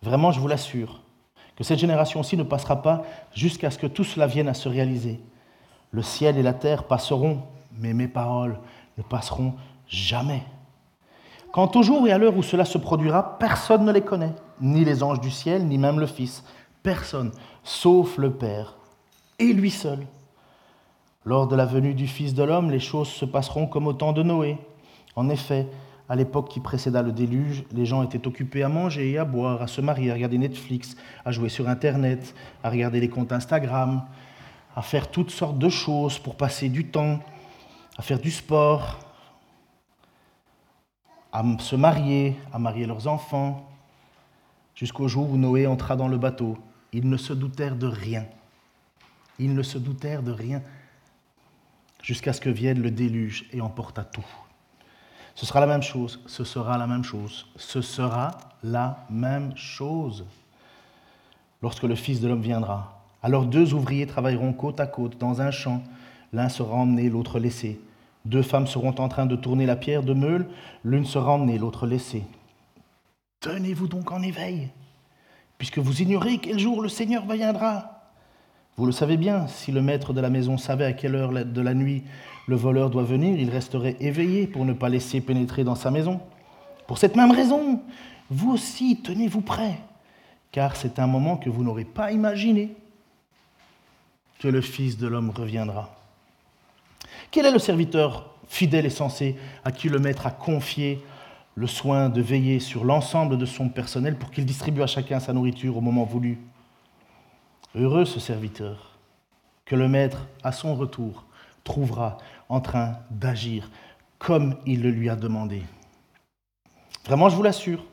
Vraiment, 0.02 0.32
je 0.32 0.40
vous 0.40 0.48
l'assure, 0.48 1.02
que 1.58 1.66
cette 1.66 1.80
génération-ci 1.80 2.38
ne 2.38 2.44
passera 2.44 2.82
pas 2.82 3.04
jusqu'à 3.36 3.70
ce 3.70 3.78
que 3.78 3.88
tout 3.88 4.06
cela 4.06 4.28
vienne 4.28 4.48
à 4.48 4.54
se 4.54 4.70
réaliser. 4.70 5.20
Le 5.92 6.02
ciel 6.02 6.38
et 6.38 6.44
la 6.44 6.54
terre 6.54 6.86
passeront, 6.86 7.42
mais 7.78 7.94
mes 7.94 8.08
paroles 8.08 8.60
ne 8.98 9.04
passeront 9.04 9.56
jamais. 9.90 10.44
Quant 11.52 11.70
au 11.76 11.84
jour 11.84 12.08
et 12.08 12.14
à 12.14 12.18
l'heure 12.18 12.38
où 12.38 12.44
cela 12.44 12.64
se 12.64 12.78
produira, 12.78 13.38
personne 13.40 13.84
ne 13.84 13.92
les 13.92 14.02
connaît, 14.02 14.34
ni 14.62 14.86
les 14.86 15.04
anges 15.04 15.20
du 15.20 15.32
ciel, 15.32 15.68
ni 15.68 15.78
même 15.78 16.00
le 16.00 16.08
Fils, 16.08 16.46
personne, 16.82 17.32
sauf 17.64 18.18
le 18.18 18.32
Père, 18.32 18.76
et 19.38 19.52
lui 19.52 19.72
seul. 19.72 20.08
Lors 21.28 21.50
de 21.50 21.58
la 21.58 21.66
venue 21.66 21.94
du 21.94 22.08
Fils 22.08 22.34
de 22.34 22.42
l'homme, 22.42 22.72
les 22.72 22.80
choses 22.80 23.10
se 23.10 23.26
passeront 23.26 23.68
comme 23.68 23.86
au 23.86 23.92
temps 23.92 24.14
de 24.14 24.24
Noé. 24.24 24.58
En 25.18 25.28
effet, 25.28 25.68
à 26.08 26.16
l'époque 26.16 26.48
qui 26.48 26.62
précéda 26.62 27.02
le 27.02 27.12
déluge, 27.12 27.66
les 27.74 27.86
gens 27.86 28.02
étaient 28.02 28.26
occupés 28.26 28.64
à 28.64 28.70
manger 28.70 29.12
et 29.12 29.18
à 29.18 29.26
boire, 29.26 29.62
à 29.62 29.68
se 29.68 29.82
marier, 29.82 30.10
à 30.10 30.14
regarder 30.14 30.38
Netflix, 30.38 30.96
à 31.26 31.34
jouer 31.34 31.50
sur 31.50 31.68
Internet, 31.68 32.34
à 32.64 32.70
regarder 32.70 33.02
les 33.02 33.10
comptes 33.10 33.34
Instagram, 33.34 34.04
à 34.74 34.82
faire 34.82 35.12
toutes 35.12 35.32
sortes 35.32 35.60
de 35.60 35.68
choses 35.68 36.18
pour 36.18 36.38
passer 36.38 36.70
du 36.70 36.86
temps, 36.86 37.20
à 37.98 38.04
faire 38.04 38.20
du 38.20 38.32
sport, 38.32 38.98
à 41.34 41.44
se 41.60 41.76
marier, 41.76 42.38
à 42.54 42.58
marier 42.58 42.86
leurs 42.86 43.06
enfants, 43.10 43.70
jusqu'au 44.76 45.10
jour 45.10 45.30
où 45.30 45.36
Noé 45.36 45.68
entra 45.68 45.98
dans 45.98 46.08
le 46.08 46.18
bateau 46.18 46.58
ils 46.94 47.10
ne 47.10 47.18
se 47.18 47.34
doutèrent 47.34 47.76
de 47.76 47.88
rien. 47.88 48.26
Ils 49.40 49.54
ne 49.54 49.62
se 49.62 49.78
doutèrent 49.78 50.24
de 50.24 50.32
rien 50.32 50.62
jusqu'à 52.08 52.32
ce 52.32 52.40
que 52.40 52.50
vienne 52.50 52.82
le 52.82 52.90
déluge 52.90 53.50
et 53.52 53.60
emporte 53.60 54.00
tout. 54.14 54.26
Ce 55.36 55.46
sera 55.46 55.60
la 55.60 55.68
même 55.68 55.84
chose, 55.84 56.22
ce 56.26 56.46
sera 56.46 56.78
la 56.78 56.88
même 56.88 57.04
chose, 57.04 57.48
ce 57.58 57.82
sera 57.82 58.38
la 58.64 59.06
même 59.10 59.52
chose 59.58 60.26
lorsque 61.62 61.84
le 61.84 61.96
Fils 61.96 62.22
de 62.22 62.30
l'homme 62.30 62.42
viendra. 62.42 63.04
Alors 63.22 63.46
deux 63.46 63.74
ouvriers 63.74 64.08
travailleront 64.08 64.54
côte 64.54 64.80
à 64.80 64.88
côte 64.88 65.18
dans 65.18 65.42
un 65.42 65.52
champ, 65.52 65.84
l'un 66.32 66.48
sera 66.48 66.76
emmené, 66.76 67.10
l'autre 67.10 67.40
laissé. 67.40 67.78
Deux 68.24 68.42
femmes 68.42 68.68
seront 68.68 68.96
en 69.00 69.10
train 69.10 69.26
de 69.26 69.36
tourner 69.36 69.66
la 69.66 69.76
pierre 69.76 70.04
de 70.04 70.14
meule, 70.14 70.48
l'une 70.86 71.06
sera 71.06 71.34
emmenée, 71.34 71.58
l'autre 71.58 71.88
laissée. 71.88 72.24
Tenez-vous 73.42 73.90
donc 73.90 74.14
en 74.14 74.22
éveil 74.22 74.70
puisque 75.58 75.80
vous 75.80 76.02
ignorez 76.02 76.38
quel 76.38 76.58
jour 76.58 76.82
le 76.82 76.88
Seigneur 76.88 77.26
viendra. 77.26 77.97
Vous 78.80 78.86
le 78.86 78.92
savez 78.92 79.18
bien, 79.18 79.48
si 79.48 79.72
le 79.72 79.82
maître 79.82 80.14
de 80.14 80.22
la 80.22 80.30
maison 80.30 80.60
savait 80.60 80.86
à 80.86 80.94
quelle 80.94 81.16
heure 81.16 81.32
de 81.32 81.62
la 81.62 81.74
nuit 81.74 82.04
le 82.48 82.56
voleur 82.56 82.92
doit 82.92 83.02
venir, 83.02 83.40
il 83.40 83.50
resterait 83.50 83.98
éveillé 84.00 84.46
pour 84.46 84.66
ne 84.66 84.74
pas 84.74 84.88
laisser 84.88 85.20
pénétrer 85.20 85.64
dans 85.64 85.74
sa 85.74 85.90
maison. 85.90 86.20
Pour 86.86 87.00
cette 87.00 87.16
même 87.16 87.32
raison, 87.32 87.82
vous 88.30 88.52
aussi 88.52 89.02
tenez-vous 89.02 89.42
prêts, 89.42 89.80
car 90.52 90.76
c'est 90.76 91.00
un 91.00 91.08
moment 91.08 91.38
que 91.38 91.50
vous 91.50 91.64
n'aurez 91.64 91.86
pas 91.86 92.12
imaginé 92.12 92.76
que 94.38 94.48
le 94.48 94.62
Fils 94.62 95.00
de 95.00 95.08
l'homme 95.08 95.32
reviendra. 95.32 95.90
Quel 97.32 97.48
est 97.48 97.52
le 97.52 97.58
serviteur 97.58 98.36
fidèle 98.48 98.86
et 98.86 98.92
sensé 98.92 99.38
à 99.66 99.72
qui 99.72 99.90
le 99.90 99.98
maître 99.98 100.28
a 100.28 100.32
confié 100.32 101.04
le 101.56 101.66
soin 101.66 102.10
de 102.10 102.22
veiller 102.22 102.60
sur 102.60 102.86
l'ensemble 102.86 103.40
de 103.40 103.46
son 103.48 103.70
personnel 103.70 104.18
pour 104.18 104.30
qu'il 104.30 104.46
distribue 104.46 104.84
à 104.84 104.88
chacun 104.88 105.20
sa 105.20 105.34
nourriture 105.34 105.76
au 105.76 105.82
moment 105.82 106.04
voulu? 106.04 106.38
Heureux 107.80 108.06
ce 108.06 108.20
serviteur 108.20 108.98
que 109.66 109.76
le 109.76 109.88
maître, 109.88 110.26
à 110.42 110.52
son 110.52 110.74
retour, 110.74 111.26
trouvera 111.64 112.18
en 112.50 112.60
train 112.60 112.98
d'agir 113.12 113.70
comme 114.18 114.56
il 114.66 114.82
le 114.82 114.90
lui 114.90 115.10
a 115.10 115.16
demandé. 115.16 115.62
Vraiment, 117.06 117.30
je 117.30 117.36
vous 117.36 117.44
l'assure, 117.44 117.86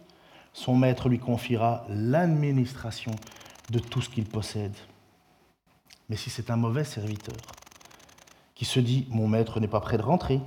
son 0.55 0.75
maître 0.75 1.11
lui 1.11 1.19
confiera 1.19 1.85
l'administration 1.91 3.11
de 3.69 3.79
tout 3.79 4.01
ce 4.01 4.09
qu'il 4.09 4.25
possède. 4.25 4.75
Mais 6.09 6.17
si 6.17 6.31
c'est 6.31 6.51
un 6.51 6.57
mauvais 6.57 6.85
serviteur 6.85 7.37
qui 8.55 8.65
se 8.65 8.81
dit 8.81 9.07
mon 9.11 9.29
maître 9.29 9.61
n'est 9.61 9.69
pas 9.69 9.81
prêt 9.81 9.99
de 9.99 10.03
rentrer, 10.03 10.41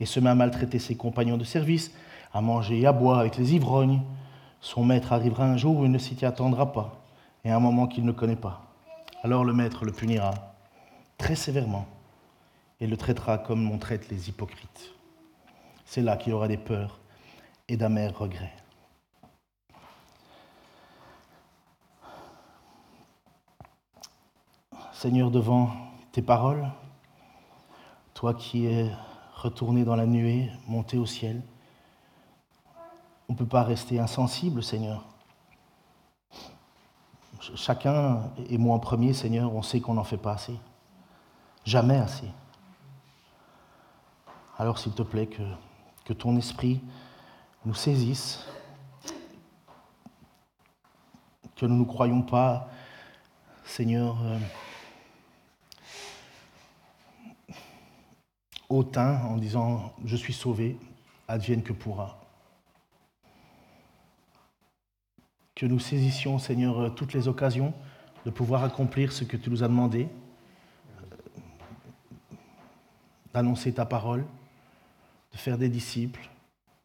et 0.00 0.06
se 0.06 0.20
met 0.20 0.30
à 0.30 0.34
maltraiter 0.34 0.78
ses 0.78 0.96
compagnons 0.96 1.36
de 1.36 1.44
service, 1.44 1.92
à 2.32 2.40
manger 2.40 2.80
et 2.80 2.86
à 2.86 2.92
boire 2.92 3.18
avec 3.18 3.36
les 3.36 3.54
ivrognes, 3.54 4.00
son 4.62 4.84
maître 4.84 5.12
arrivera 5.12 5.44
un 5.44 5.58
jour 5.58 5.76
où 5.76 5.84
il 5.84 5.90
ne 5.90 5.98
s'y 5.98 6.24
attendra 6.24 6.72
pas, 6.72 7.01
et 7.44 7.50
un 7.50 7.60
moment 7.60 7.86
qu'il 7.86 8.04
ne 8.04 8.12
connaît 8.12 8.36
pas. 8.36 8.62
Alors 9.22 9.44
le 9.44 9.52
maître 9.52 9.84
le 9.84 9.92
punira 9.92 10.34
très 11.18 11.34
sévèrement 11.34 11.86
et 12.80 12.86
le 12.86 12.96
traitera 12.96 13.38
comme 13.38 13.70
on 13.70 13.78
traite 13.78 14.08
les 14.08 14.28
hypocrites. 14.28 14.92
C'est 15.84 16.02
là 16.02 16.16
qu'il 16.16 16.32
aura 16.32 16.48
des 16.48 16.56
peurs 16.56 16.98
et 17.68 17.76
d'amers 17.76 18.16
regrets. 18.16 18.54
Seigneur, 24.92 25.30
devant 25.30 25.70
tes 26.12 26.22
paroles, 26.22 26.70
toi 28.14 28.34
qui 28.34 28.66
es 28.66 28.90
retourné 29.34 29.84
dans 29.84 29.96
la 29.96 30.06
nuée, 30.06 30.48
monté 30.68 30.96
au 30.96 31.06
ciel, 31.06 31.42
on 33.28 33.32
ne 33.32 33.38
peut 33.38 33.46
pas 33.46 33.64
rester 33.64 33.98
insensible, 33.98 34.62
Seigneur. 34.62 35.11
Chacun, 37.56 38.30
et 38.48 38.56
moi 38.56 38.76
en 38.76 38.78
premier, 38.78 39.12
Seigneur, 39.12 39.52
on 39.52 39.62
sait 39.62 39.80
qu'on 39.80 39.94
n'en 39.94 40.04
fait 40.04 40.16
pas 40.16 40.32
assez. 40.32 40.56
Jamais 41.64 41.96
assez. 41.96 42.28
Alors 44.58 44.78
s'il 44.78 44.92
te 44.92 45.02
plaît, 45.02 45.28
que, 46.04 46.12
ton 46.12 46.36
esprit 46.36 46.80
nous 47.64 47.74
saisisse, 47.74 48.46
que 51.56 51.66
nous 51.66 51.74
ne 51.74 51.78
nous 51.78 51.86
croyons 51.86 52.22
pas, 52.22 52.68
Seigneur, 53.64 54.18
euh, 54.22 54.38
hautain 58.68 59.22
en 59.24 59.36
disant 59.36 59.92
je 60.04 60.16
suis 60.16 60.34
sauvé, 60.34 60.78
advienne 61.26 61.62
que 61.62 61.72
pourra. 61.72 62.21
Que 65.54 65.66
nous 65.66 65.78
saisissions, 65.78 66.38
Seigneur, 66.38 66.78
euh, 66.78 66.88
toutes 66.90 67.12
les 67.12 67.28
occasions 67.28 67.74
de 68.24 68.30
pouvoir 68.30 68.64
accomplir 68.64 69.12
ce 69.12 69.24
que 69.24 69.36
tu 69.36 69.50
nous 69.50 69.62
as 69.62 69.68
demandé, 69.68 70.08
euh, 70.98 71.04
d'annoncer 73.34 73.72
ta 73.72 73.84
parole, 73.84 74.24
de 75.32 75.36
faire 75.36 75.58
des 75.58 75.68
disciples, 75.68 76.30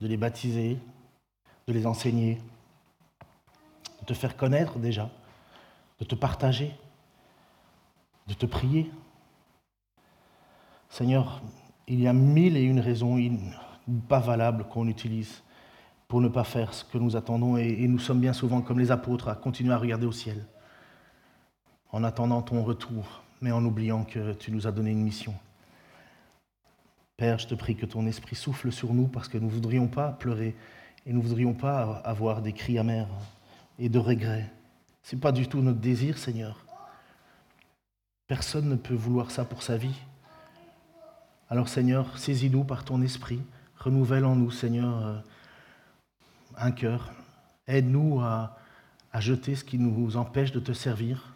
de 0.01 0.07
les 0.07 0.18
baptiser, 0.18 0.78
de 1.68 1.74
les 1.74 1.86
enseigner, 1.86 2.39
de 4.01 4.05
te 4.05 4.13
faire 4.13 4.38
connaître 4.38 4.80
déjà, 4.80 5.09
de 5.99 6.05
te 6.05 6.15
partager, 6.15 6.76
de 8.28 8.34
te 8.34 8.45
prier. 8.45 8.91
Seigneur, 10.89 11.41
il 11.88 11.99
y 11.99 12.07
a 12.07 12.13
mille 12.13 12.57
et 12.57 12.63
une 12.63 12.80
raisons 12.80 13.18
pas 14.07 14.20
valables 14.20 14.65
qu'on 14.65 14.88
utilise 14.88 15.43
pour 16.08 16.22
ne 16.22 16.28
pas 16.28 16.43
faire 16.43 16.74
ce 16.74 16.84
que 16.86 16.97
nous 16.97 17.16
attendons 17.16 17.58
et, 17.58 17.88
nous 17.88 17.99
sommes 17.99 18.22
bien 18.22 18.34
souvent 18.34 18.62
comme 18.62 18.80
les 18.80 18.91
apôtres 18.91 19.28
à 19.28 19.36
continuer 19.36 19.74
à 19.74 19.78
regarder 19.78 20.05
au 20.05 20.12
ciel 20.12 20.45
en 21.91 22.03
attendant 22.03 22.41
ton 22.41 22.64
retour, 22.64 23.24
mais 23.41 23.51
en 23.51 23.64
oubliant 23.64 24.03
que 24.03 24.34
tu 24.34 24.51
nous 24.51 24.68
as 24.68 24.72
donné 24.72 24.91
une 24.91 25.03
mission. 25.03 25.34
Père, 27.16 27.39
je 27.39 27.47
te 27.47 27.55
prie 27.55 27.76
que 27.76 27.86
ton 27.86 28.05
esprit 28.05 28.36
souffle 28.36 28.72
sur 28.72 28.93
nous 28.93 29.08
parce 29.08 29.28
que 29.28 29.38
nous 29.38 29.47
ne 29.47 29.51
voudrions 29.51 29.88
pas 29.88 30.12
pleurer 30.12 30.55
et 31.05 31.14
nous 31.14 31.22
ne 31.22 31.26
voudrions 31.26 31.53
pas 31.53 32.01
avoir 32.03 32.41
des 32.41 32.53
cris 32.53 32.78
amers 32.78 33.08
et 33.80 33.89
de 33.89 33.99
regrets. 33.99 34.51
Ce 35.01 35.16
n'est 35.16 35.22
pas 35.22 35.32
du 35.32 35.47
tout 35.47 35.62
notre 35.62 35.80
désir, 35.80 36.18
Seigneur. 36.18 36.66
Personne 38.28 38.68
ne 38.68 38.76
peut 38.76 38.93
vouloir 38.93 39.32
ça 39.32 39.45
pour 39.45 39.64
sa 39.64 39.78
vie. 39.78 39.95
Alors, 41.49 41.70
Seigneur, 41.70 42.18
saisis-nous 42.18 42.66
par 42.66 42.84
ton 42.84 43.01
esprit, 43.01 43.39
renouvelle 43.78 44.26
en 44.26 44.36
nous, 44.36 44.51
Seigneur, 44.51 45.05
euh, 45.05 45.20
un 46.58 46.72
cœur. 46.72 47.12
Aide-nous 47.68 48.20
à, 48.22 48.58
jeter 49.20 49.55
ce 49.55 49.64
qui 49.64 49.80
nous 49.80 50.16
empêche 50.16 50.51
de 50.51 50.60
te 50.60 50.74
servir. 50.74 51.34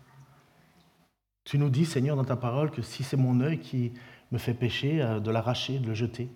Tu 1.45 1.57
nous 1.57 1.69
dis, 1.69 1.85
Seigneur, 1.85 2.15
dans 2.15 2.23
ta 2.23 2.35
parole, 2.35 2.69
que 2.69 2.83
si 2.83 3.03
c'est 3.03 3.17
mon 3.17 3.39
œil 3.41 3.59
qui 3.59 3.93
me 4.31 4.37
fait 4.37 4.53
pécher, 4.53 5.01
euh, 5.01 5.19
de 5.19 5.31
l'arracher, 5.31 5.79
de 5.79 5.87
le 5.87 5.93
jeter. 5.93 6.29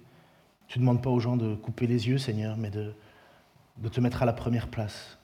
Tu 0.68 0.80
ne 0.80 0.84
demandes 0.84 1.04
pas 1.04 1.12
aux 1.12 1.20
gens 1.20 1.38
de 1.38 1.54
couper 1.54 1.86
les 1.86 2.08
yeux, 2.08 2.18
Seigneur, 2.18 2.58
mais 2.58 2.72
de, 2.72 2.94
de 3.78 3.90
te 3.90 4.02
mettre 4.02 4.24
à 4.24 4.26
la 4.26 4.34
première 4.34 4.68
place. 4.68 5.20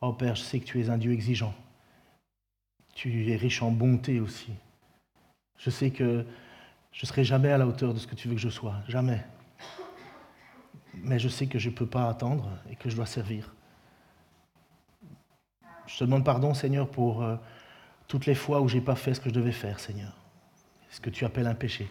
Oh 0.00 0.12
Père, 0.12 0.34
je 0.34 0.42
sais 0.42 0.58
que 0.58 0.64
tu 0.64 0.80
es 0.80 0.88
un 0.88 0.98
Dieu 0.98 1.12
exigeant. 1.12 1.54
Tu 2.94 3.30
es 3.30 3.36
riche 3.36 3.62
en 3.62 3.70
bonté 3.70 4.20
aussi. 4.20 4.52
Je 5.58 5.70
sais 5.70 5.90
que 5.90 6.24
je 6.92 7.02
ne 7.02 7.06
serai 7.06 7.24
jamais 7.24 7.50
à 7.50 7.58
la 7.58 7.66
hauteur 7.66 7.92
de 7.92 7.98
ce 7.98 8.06
que 8.06 8.14
tu 8.14 8.28
veux 8.28 8.34
que 8.34 8.40
je 8.40 8.48
sois, 8.48 8.76
jamais. 8.88 9.22
Mais 11.02 11.18
je 11.18 11.28
sais 11.28 11.46
que 11.46 11.58
je 11.58 11.70
ne 11.70 11.74
peux 11.74 11.86
pas 11.86 12.08
attendre 12.08 12.48
et 12.70 12.76
que 12.76 12.90
je 12.90 12.96
dois 12.96 13.06
servir. 13.06 13.52
Je 15.86 15.98
te 15.98 16.04
demande 16.04 16.24
pardon, 16.24 16.52
Seigneur, 16.54 16.88
pour 16.88 17.22
euh, 17.22 17.36
toutes 18.08 18.26
les 18.26 18.34
fois 18.34 18.60
où 18.60 18.68
je 18.68 18.76
n'ai 18.76 18.80
pas 18.80 18.96
fait 18.96 19.14
ce 19.14 19.20
que 19.20 19.28
je 19.28 19.34
devais 19.34 19.52
faire, 19.52 19.78
Seigneur 19.78 20.16
ce 20.96 21.00
que 21.00 21.10
tu 21.10 21.26
appelles 21.26 21.46
un 21.46 21.54
péché. 21.54 21.90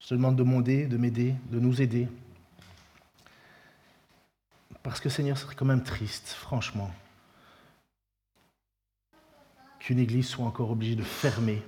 Je 0.00 0.08
te 0.08 0.14
demande 0.14 0.36
de 0.36 0.42
m'aider, 0.42 0.86
de 0.86 0.98
m'aider, 0.98 1.34
de 1.50 1.58
nous 1.58 1.80
aider. 1.80 2.08
Parce 4.82 5.00
que 5.00 5.08
Seigneur, 5.08 5.38
ce 5.38 5.44
serait 5.44 5.54
quand 5.54 5.64
même 5.64 5.82
triste, 5.82 6.28
franchement, 6.28 6.90
qu'une 9.78 9.98
église 9.98 10.28
soit 10.28 10.44
encore 10.44 10.70
obligée 10.70 10.94
de 10.94 11.02
fermer 11.02 11.62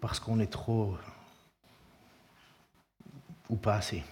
parce 0.00 0.18
qu'on 0.18 0.40
est 0.40 0.50
trop 0.50 0.96
ou 3.48 3.54
pas 3.54 3.76
assez. 3.76 4.02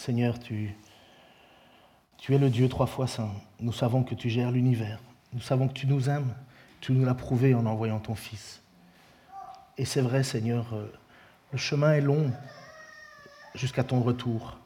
Seigneur, 0.00 0.38
tu, 0.38 0.74
es 2.30 2.38
le 2.38 2.48
Dieu 2.48 2.70
trois 2.70 2.86
fois 2.86 3.06
saint. 3.06 3.34
Nous 3.60 3.74
savons 3.74 4.02
que 4.02 4.14
tu 4.14 4.30
gères 4.30 4.50
l'univers. 4.50 4.98
Nous 5.34 5.42
savons 5.42 5.68
que 5.68 5.74
tu 5.74 5.86
nous 5.86 6.08
aimes. 6.08 6.34
Tu 6.80 6.92
nous 6.92 7.04
l'as 7.04 7.12
prouvé 7.12 7.54
en 7.54 7.66
envoyant 7.66 7.98
ton 7.98 8.14
Fils. 8.14 8.62
Et 9.76 9.84
c'est 9.84 10.00
vrai, 10.00 10.22
Seigneur, 10.22 10.72
euh, 10.72 10.90
le 11.52 11.58
chemin 11.58 11.92
est 11.92 12.00
long 12.00 12.32
jusqu'à 13.54 13.84
ton 13.84 14.00
retour. 14.00 14.56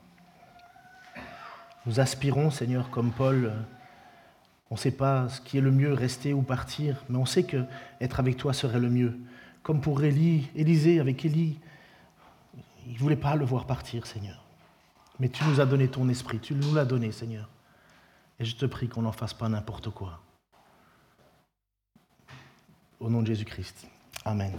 Nous 1.85 1.99
aspirons, 1.99 2.51
Seigneur, 2.53 2.89
comme 2.91 3.11
Paul, 3.11 3.47
euh, 3.47 3.61
on 4.70 4.76
ne 4.76 4.78
sait 4.78 4.93
pas 4.93 5.28
ce 5.28 5.41
qui 5.41 5.59
est 5.59 5.61
le 5.61 5.72
mieux, 5.72 5.95
rester 5.95 6.32
ou 6.32 6.43
partir, 6.43 7.03
mais 7.09 7.18
on 7.18 7.26
sait 7.26 7.43
que 7.43 7.64
être 8.01 8.20
avec 8.20 8.37
toi 8.37 8.53
serait 8.53 8.78
le 8.78 8.89
mieux. 8.89 9.18
Comme 9.64 9.80
pour 9.80 10.05
Élie, 10.05 10.49
Élisée 10.55 11.01
avec 11.01 11.24
Élie, 11.24 11.59
il 12.87 12.93
ne 12.93 12.99
voulait 12.99 13.16
pas 13.16 13.35
le 13.35 13.45
voir 13.45 13.66
partir, 13.66 14.07
Seigneur. 14.07 14.43
Mais 15.20 15.28
tu 15.28 15.44
nous 15.44 15.60
as 15.60 15.66
donné 15.66 15.88
ton 15.88 16.08
esprit, 16.08 16.38
tu 16.38 16.54
nous 16.54 16.74
l'as 16.74 16.84
donné, 16.84 17.12
Seigneur. 17.12 17.48
Et 18.40 18.44
je 18.44 18.56
te 18.56 18.66
prie 18.66 18.88
qu'on 18.88 19.02
n'en 19.02 19.12
fasse 19.12 19.34
pas 19.34 19.48
n'importe 19.48 19.90
quoi. 19.90 20.20
Au 22.98 23.08
nom 23.08 23.22
de 23.22 23.26
Jésus-Christ. 23.26 23.86
Amen. 24.24 24.52